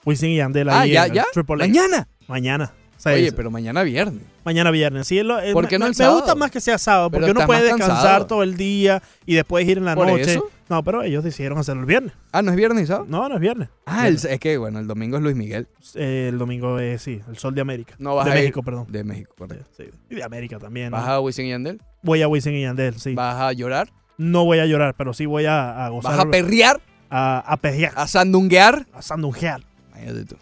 [0.04, 1.26] Wisin y Yandel Ah, ¿ya, ya?
[1.58, 2.08] ¿Mañana?
[2.26, 2.72] Mañana.
[3.04, 4.22] Oye, pero mañana viernes.
[4.44, 5.06] Mañana viernes.
[5.08, 6.18] Sí, lo- eh, ¿Por me- qué no me, el me sábado?
[6.18, 8.26] gusta más que sea sábado, porque uno puede descansar cansado.
[8.26, 10.32] todo el día y después ir en la ¿Por noche.
[10.34, 10.48] eso?
[10.72, 12.14] No, pero ellos decidieron hacerlo el viernes.
[12.32, 13.04] Ah, ¿no es viernes y sábado?
[13.06, 13.68] No, no es viernes.
[13.84, 15.68] Ah, el- es que, bueno, el domingo es Luis Miguel.
[15.96, 17.94] Eh, el domingo es, sí, el Sol de América.
[17.98, 18.86] No vas de a ir- México, perdón.
[18.88, 19.66] De México, correcto.
[19.76, 20.90] Sí, y de América también.
[20.90, 20.96] ¿no?
[20.96, 21.82] ¿Vas a Wisin y Yandel?
[22.02, 23.14] Voy a Wisin y Yandel, sí.
[23.14, 23.92] ¿Vas a llorar?
[24.16, 26.12] No voy a llorar, pero sí voy a, a gozar.
[26.16, 26.80] ¿Vas a perrear?
[27.10, 27.92] A, a perrear.
[27.94, 28.86] ¿A sandunguear?
[28.94, 29.60] A sandunguear.
[29.90, 30.36] Imagínate tú.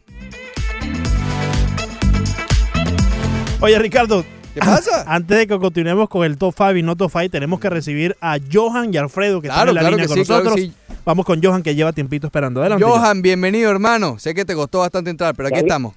[3.62, 4.24] Oye, Ricardo.
[4.60, 5.04] ¿Qué pasa?
[5.14, 8.16] Antes de que continuemos con el top 5 y no top 5, tenemos que recibir
[8.20, 10.66] a Johan y Alfredo que están en la claro línea con sí, claro que nosotros.
[10.88, 10.96] sí.
[11.04, 12.60] Vamos con Johan que lleva tiempito esperando.
[12.60, 12.84] Adelante.
[12.84, 14.18] Johan, bienvenido, hermano.
[14.18, 15.94] Sé que te costó bastante entrar, pero aquí estamos.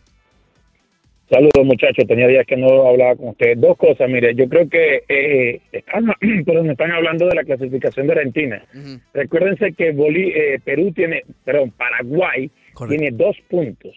[1.30, 3.60] Saludos muchachos, tenía días que no hablaba con ustedes.
[3.60, 6.06] Dos cosas, mire, yo creo que eh, están,
[6.46, 8.64] perdón, están hablando de la clasificación de Argentina.
[9.14, 12.52] Recuérdense que Bolí- eh, Perú tiene, perdón, Paraguay
[12.88, 13.92] tiene dos puntos.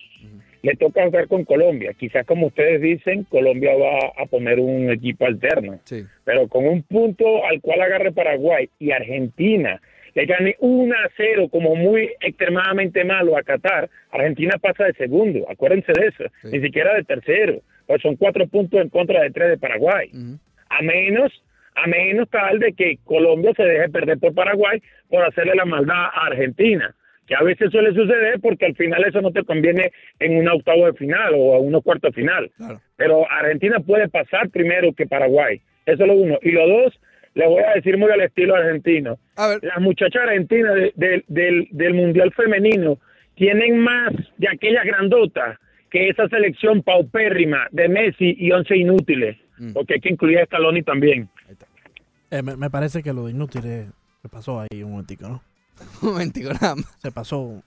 [0.66, 1.93] Le toca jugar con Colombia.
[1.97, 5.78] Quizás como ustedes dicen, Colombia va a poner un equipo alterno.
[5.84, 6.05] Sí.
[6.24, 9.80] Pero con un punto al cual agarre Paraguay y Argentina
[10.16, 15.48] le gane 1 a 0 como muy extremadamente malo a Qatar, Argentina pasa de segundo.
[15.48, 16.24] Acuérdense de eso.
[16.43, 17.60] Ni siquiera de tercero.
[17.86, 20.10] Pues son cuatro puntos en contra de tres de Paraguay.
[20.68, 21.30] A menos
[21.76, 26.06] a menos tal de que Colombia se deje perder por Paraguay por hacerle la maldad
[26.06, 26.93] a Argentina,
[27.27, 29.90] que a veces suele suceder porque al final eso no te conviene
[30.20, 32.51] en un octavo de final o a unos cuartos de final.
[32.97, 35.61] Pero Argentina puede pasar primero que Paraguay.
[35.86, 36.39] Eso es lo uno.
[36.43, 36.98] Y lo dos,
[37.35, 39.19] le voy a decir muy al estilo argentino.
[39.62, 42.98] Las muchachas argentinas de- de- del, del Mundial Femenino
[43.35, 45.59] tienen más de aquella grandota
[45.90, 49.36] que esa selección paupérrima de Messi y once inútiles.
[49.73, 51.28] Porque hay que incluir a Scaloni también.
[52.31, 53.86] Eh, me, me parece que lo de inútil eh,
[54.23, 55.43] se pasó ahí un momentico, ¿no?
[56.03, 56.86] Un momentico nada más.
[57.03, 57.62] Se pasó.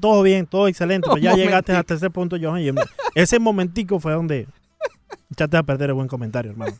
[0.00, 2.62] Todo bien, todo excelente, pero ya llegaste hasta ese punto, Johan.
[2.62, 2.70] y
[3.14, 4.48] ese momentico fue donde
[5.30, 6.72] echaste a perder el buen comentario, hermano.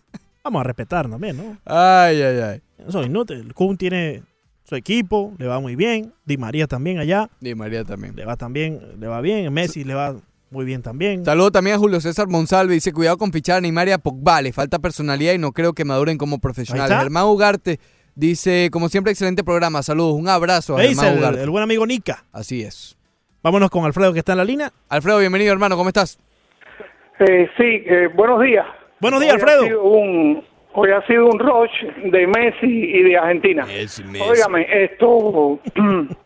[0.43, 1.57] Vamos a respetar también, ¿no?
[1.65, 2.63] Ay, ay, ay.
[2.87, 3.39] Eso es inútil.
[3.39, 4.23] El Kun tiene
[4.65, 6.13] su equipo, le va muy bien.
[6.25, 7.31] Di María también allá.
[7.41, 8.17] Di María también.
[8.17, 9.53] Le va también, le va bien.
[9.53, 10.17] Messi le va
[10.51, 11.25] muy bien también.
[11.25, 12.75] Saludo también a Julio César Monsalve.
[12.75, 14.43] Dice, cuidado con fichar a Neymar y a Pogba.
[14.43, 16.97] Le falta personalidad y no creo que maduren como profesionales.
[16.97, 17.81] Germán Ugarte
[18.15, 19.83] dice, como siempre, excelente programa.
[19.83, 20.15] Saludos.
[20.15, 22.25] Un abrazo El, buen amigo Nica.
[22.33, 22.97] Así es.
[23.43, 24.73] Vámonos con Alfredo que está en la línea.
[24.89, 25.77] Alfredo, bienvenido, hermano.
[25.77, 26.19] ¿Cómo estás?
[27.21, 28.67] Eh, sí, eh, buenos días.
[29.01, 29.63] Buenos días, Hoy ha Alfredo.
[29.65, 33.67] sido un- hoy ha sido un rush de Messi y de Argentina.
[34.29, 35.61] Óigame, esto,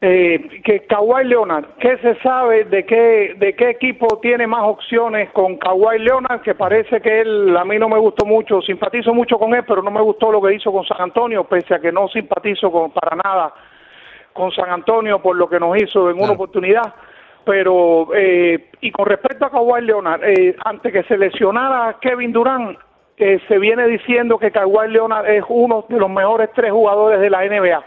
[0.00, 5.30] eh, que Kawhi Leonard, ¿qué se sabe de qué, de qué equipo tiene más opciones
[5.30, 6.42] con Kawhi Leonard?
[6.42, 9.82] Que parece que él, a mí no me gustó mucho, simpatizo mucho con él, pero
[9.82, 12.90] no me gustó lo que hizo con San Antonio, pese a que no simpatizo con,
[12.90, 13.54] para nada
[14.32, 16.94] con San Antonio por lo que nos hizo en una oportunidad.
[17.44, 22.78] Pero, eh, y con respecto a Kawhi Leonard, eh, antes que se lesionara Kevin Durant,
[23.16, 27.30] eh, se viene diciendo que Kawhi Leonard es uno de los mejores tres jugadores de
[27.30, 27.82] la NBA.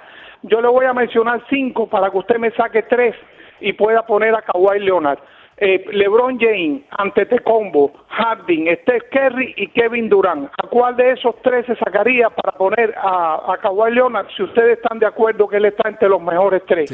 [0.50, 3.16] Yo le voy a mencionar cinco para que usted me saque tres
[3.60, 5.20] y pueda poner a Kawhi Leonard.
[5.58, 10.50] Eh, LeBron James, Antetokounmpo, Harding, Steph Curry y Kevin Durant.
[10.62, 14.78] ¿A cuál de esos tres se sacaría para poner a, a Kawhi Leonard si ustedes
[14.80, 16.92] están de acuerdo que él está entre los mejores tres?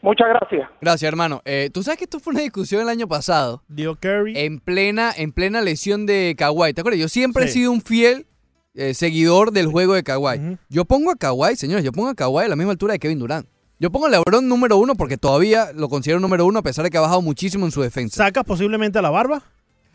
[0.00, 0.68] Muchas gracias.
[0.80, 1.42] Gracias, hermano.
[1.44, 3.62] Eh, Tú sabes que esto fue una discusión el año pasado.
[3.68, 4.36] Dio Curry.
[4.36, 6.72] En plena, en plena lesión de Kawhi.
[6.74, 7.00] ¿Te acuerdas?
[7.00, 7.60] Yo siempre he Sí.
[7.60, 8.26] sido un fiel
[8.74, 10.58] eh, seguidor del juego de Kawhi.
[10.68, 13.18] Yo pongo a Kawhi, señores, yo pongo a Kawhi a la misma altura de Kevin
[13.18, 13.46] Durant.
[13.78, 16.90] Yo pongo a LeBron número uno porque todavía lo considero número uno a pesar de
[16.90, 18.16] que ha bajado muchísimo en su defensa.
[18.16, 19.42] ¿Sacas posiblemente a la barba?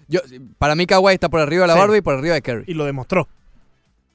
[0.09, 0.19] Yo,
[0.57, 1.79] para mí Kawhi está por arriba de la Sí.
[1.79, 2.63] barba y por arriba de Curry.
[2.67, 3.27] Y lo demostró.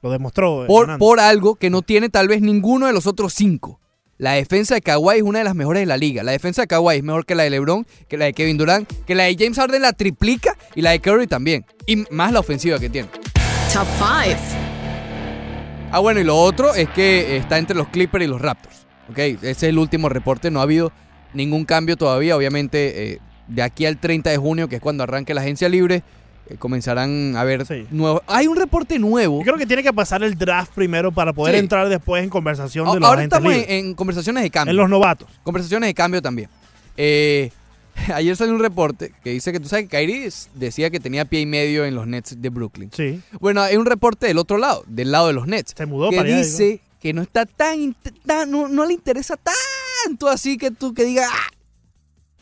[0.02, 0.64] Lo demostró.
[0.64, 3.78] eh, Por, por algo que no tiene tal vez ninguno de los otros cinco.
[4.18, 6.22] La defensa de Kawhi es una de las mejores de la liga.
[6.22, 8.88] La defensa de Kawhi es mejor que la de LeBron, que la de Kevin Durant,
[9.04, 11.64] que la de James Harden la triplica y la de Curry también.
[11.86, 13.08] Y más la ofensiva que tiene.
[13.72, 14.38] Top 5.
[15.90, 18.86] Ah, bueno, y lo otro es que está entre los Clippers y los Raptors.
[19.10, 19.18] ¿ok?
[19.18, 20.50] Ese es el último reporte.
[20.50, 20.92] No ha habido
[21.34, 22.36] ningún cambio todavía.
[22.36, 23.18] Obviamente, eh,
[23.48, 26.02] de aquí al 30 de junio, que es cuando arranque la agencia libre,
[26.48, 28.22] eh, comenzarán a ver nuevos.
[28.26, 29.38] Hay un reporte nuevo.
[29.40, 31.60] Yo creo que tiene que pasar el draft primero para poder Sí.
[31.60, 34.70] entrar después en conversación de A- los Ahora estamos en, en conversaciones de cambio.
[34.70, 35.28] En los novatos.
[35.42, 36.48] Conversaciones de cambio también.
[36.96, 37.50] Eh,
[38.14, 41.40] ayer salió un reporte que dice que tú sabes que Kyrie decía que tenía pie
[41.40, 42.90] y medio en los Nets de Brooklyn.
[42.94, 43.20] Sí.
[43.40, 45.74] Bueno, hay un reporte del otro lado, del lado de los Nets.
[45.76, 47.96] Se mudó que para allá, dice que no está tan,
[48.48, 51.48] no, no le interesa tanto así que tú que digas "Ah".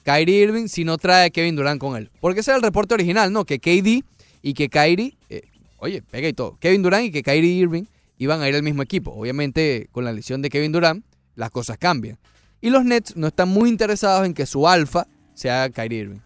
[0.05, 2.10] Kyrie Irving si no trae a Kevin Durant con él.
[2.20, 3.44] Porque ese era el reporte original, ¿no?
[3.44, 4.02] Que KD
[4.43, 5.43] y que Kyrie, eh,
[5.78, 6.56] oye, pega y todo.
[6.59, 7.85] Kevin Durant y que Kyrie Irving
[8.18, 9.12] iban a ir al mismo equipo.
[9.12, 11.05] Obviamente, con la lesión de Kevin Durant,
[11.36, 12.18] las cosas cambian.
[12.62, 15.06] Y los Nets no están muy interesados en que su alfa
[15.41, 16.19] sea Kyrie Irving.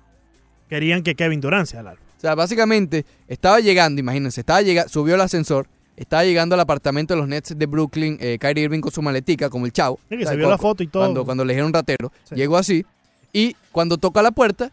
[0.68, 2.02] Querían que Kevin Durant sea el alfa.
[2.16, 7.14] O sea, básicamente estaba llegando, imagínense, estaba llega, subió el ascensor, estaba llegando al apartamento
[7.14, 10.00] de los Nets de Brooklyn, eh, Kyrie Irving con su maletica, como el chavo.
[10.08, 11.02] Sí, que se vio la foto y todo.
[11.04, 12.84] Cuando, cuando le dijeron ratero, llegó así.
[13.32, 14.72] Y cuando toca la puerta,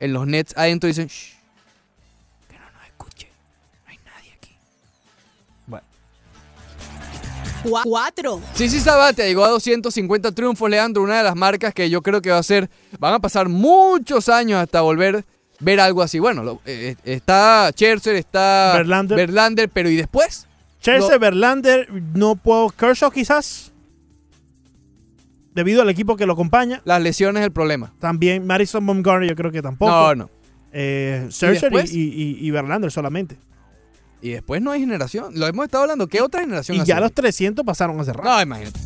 [0.00, 1.37] en los Nets adentro dicen, "Shh,
[7.84, 8.40] Cuatro.
[8.54, 12.22] Sí, sí, Sabatia llegó a 250 triunfos, Leandro, una de las marcas que yo creo
[12.22, 15.24] que va a ser, van a pasar muchos años hasta volver
[15.60, 16.18] ver algo así.
[16.20, 18.74] Bueno, lo- eh, eh, está Scherzer, está
[19.16, 19.68] Verlander.
[19.68, 20.46] pero ¿y después?
[20.80, 22.68] Chelsea, Lo- Verlander, no puedo.
[22.70, 23.72] Kershaw quizás.
[25.54, 26.80] Debido al equipo que lo acompaña.
[26.84, 27.92] Las lesiones es el problema.
[27.98, 29.90] También Madison Montgomery, yo creo que tampoco.
[29.90, 30.30] No, no.
[30.72, 31.92] Eh, Scherzer después?
[31.92, 33.36] y, y- y Verlander solamente.
[34.20, 35.32] Y después no hay generación.
[35.34, 36.06] Lo hemos estado hablando.
[36.08, 38.28] ¿Qué otra generación Y ya los 300 pasaron hace rato.
[38.28, 38.78] No, imagínate.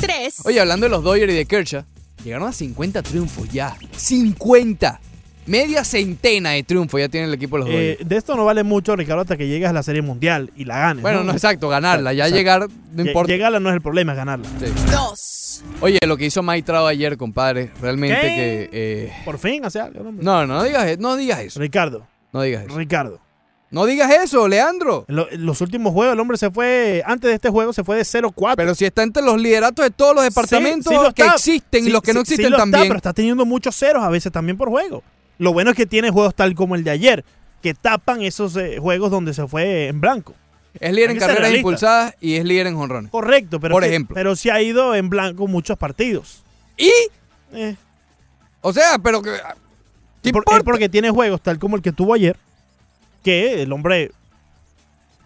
[0.00, 0.42] Tres.
[0.44, 1.82] Oye, hablando de los Dodgers y de Kershaw,
[2.24, 3.74] llegaron a 50 triunfos ya.
[3.96, 4.98] ¡50!
[5.46, 8.08] Media centena de triunfos ya tiene el equipo de los Eh, Dodgers.
[8.08, 10.78] de esto no vale mucho, Ricardo, hasta que llegues a la Serie Mundial y la
[10.78, 11.02] ganes.
[11.02, 12.12] Bueno, no, exacto, ganarla.
[12.14, 13.30] Ya llegar, no importa.
[13.32, 14.48] Llegarla no es el problema, es ganarla.
[14.90, 15.62] Dos.
[15.80, 18.26] Oye, lo que hizo Mike Trout ayer, compadre, realmente ¿Qué?
[18.26, 18.70] que...
[18.72, 20.24] eh, Por fin hace algo, hombre.
[20.24, 21.60] no, no digas, no digas eso.
[21.60, 22.06] Ricardo.
[22.32, 22.76] No digas eso.
[22.76, 23.20] Ricardo.
[23.74, 25.04] No digas eso, Leandro.
[25.08, 28.02] Lo- los últimos juegos, el hombre se fue, antes de este juego, se fue de
[28.04, 28.54] 0-4.
[28.56, 31.86] Pero si está entre los lideratos de todos los departamentos Sí, sí lo que existen
[31.86, 32.84] y los que no existen lo está, también.
[32.86, 35.02] pero está teniendo muchos ceros a veces también por juego.
[35.38, 37.24] Lo bueno es que tiene juegos tal como el de ayer,
[37.62, 40.34] que tapan esos eh, juegos donde se fue en blanco.
[40.80, 43.10] Es líder en carreras impulsadas y es líder en jonrones.
[43.10, 44.14] Correcto, pero, Por que- ejemplo.
[44.14, 46.42] pero sí ha ido en blanco muchos partidos.
[46.76, 46.90] ¿Y?
[47.52, 47.76] Eh.
[48.60, 49.30] O sea, pero que...
[50.32, 52.36] Por- es porque tiene juegos tal como el que tuvo ayer,
[53.24, 54.12] que el hombre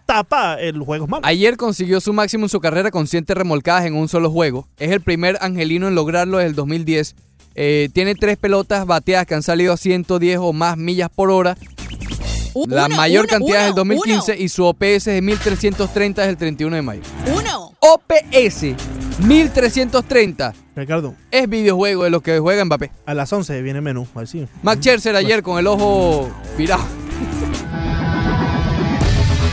[0.07, 1.23] tapa el juego malo.
[1.25, 4.67] Ayer consiguió su máximo en su carrera con 7 remolcadas en un solo juego.
[4.79, 7.15] Es el primer angelino en lograrlo desde el 2010.
[7.55, 11.57] Eh, tiene tres pelotas bateadas que han salido a 110 o más millas por hora.
[12.67, 16.29] La Uno, mayor uno, cantidad es el uno, 2015 y su OPS de 1330 es
[16.29, 17.01] el 31 de mayo.
[17.37, 17.73] Uno.
[17.79, 18.75] OPS
[19.25, 22.91] 1330 Ricardo, es videojuego de los que juega Mbappé.
[23.05, 24.07] a las 11 viene menú.
[24.15, 26.83] A ver si- Max Scherzer ayer con el ojo virado.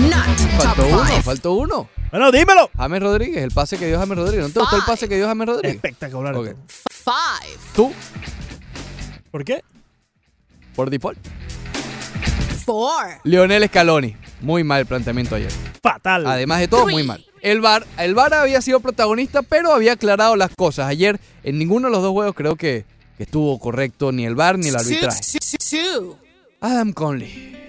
[0.01, 0.27] Not
[0.59, 1.23] top Faltó uno, five.
[1.23, 1.89] faltó uno.
[2.11, 2.71] Bueno, dímelo.
[2.77, 4.47] James Rodríguez, el pase que dio James Rodríguez.
[4.47, 5.77] ¿No te gustó el pase que dio James Rodríguez?
[5.77, 6.35] Espectacular.
[6.35, 6.49] Ok.
[6.89, 7.59] Five.
[7.75, 7.93] ¿Tú?
[9.31, 9.63] ¿Por qué?
[10.75, 11.19] Por default.
[12.65, 13.21] Four.
[13.25, 14.17] Lionel Scaloni.
[14.41, 15.51] Muy mal el planteamiento ayer.
[15.83, 16.27] Fatal.
[16.27, 17.25] Además de todo, muy mal.
[17.41, 20.89] El VAR, el VAR había sido protagonista, pero había aclarado las cosas.
[20.89, 22.85] Ayer, en ninguno de los dos juegos creo que,
[23.17, 25.21] que estuvo correcto ni el VAR ni el arbitraje.
[25.33, 26.19] Two, two, two.
[26.61, 27.66] Adam Conley.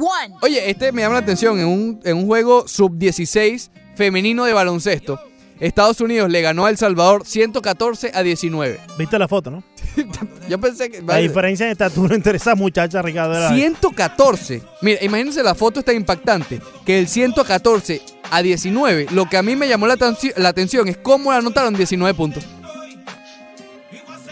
[0.00, 0.34] One.
[0.42, 1.58] Oye, este me llama la atención.
[1.58, 5.20] En un, en un juego sub-16 femenino de baloncesto,
[5.60, 8.80] Estados Unidos le ganó a El Salvador 114 a 19.
[8.98, 9.62] ¿Viste la foto, no?
[10.48, 11.02] Yo pensé que...
[11.02, 14.62] La diferencia en estatura entre esa muchacha, Ricardo, era 114.
[14.80, 16.60] Mira, imagínense la foto está impactante.
[16.86, 18.00] Que el 114
[18.30, 19.96] a 19, lo que a mí me llamó la,
[20.36, 22.44] la atención es cómo anotaron 19 puntos.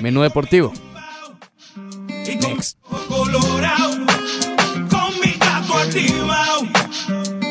[0.01, 0.73] Menú deportivo.
[2.27, 2.79] Next.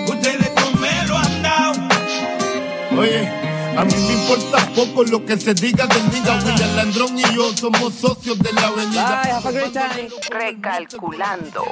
[0.07, 1.87] Ustedes con me lo han dado.
[2.97, 3.27] Oye,
[3.77, 6.39] a mí me importa poco lo que se diga del diga.
[6.45, 9.41] William Landrón y yo somos socios de la avenida.
[10.29, 11.65] Recalculando.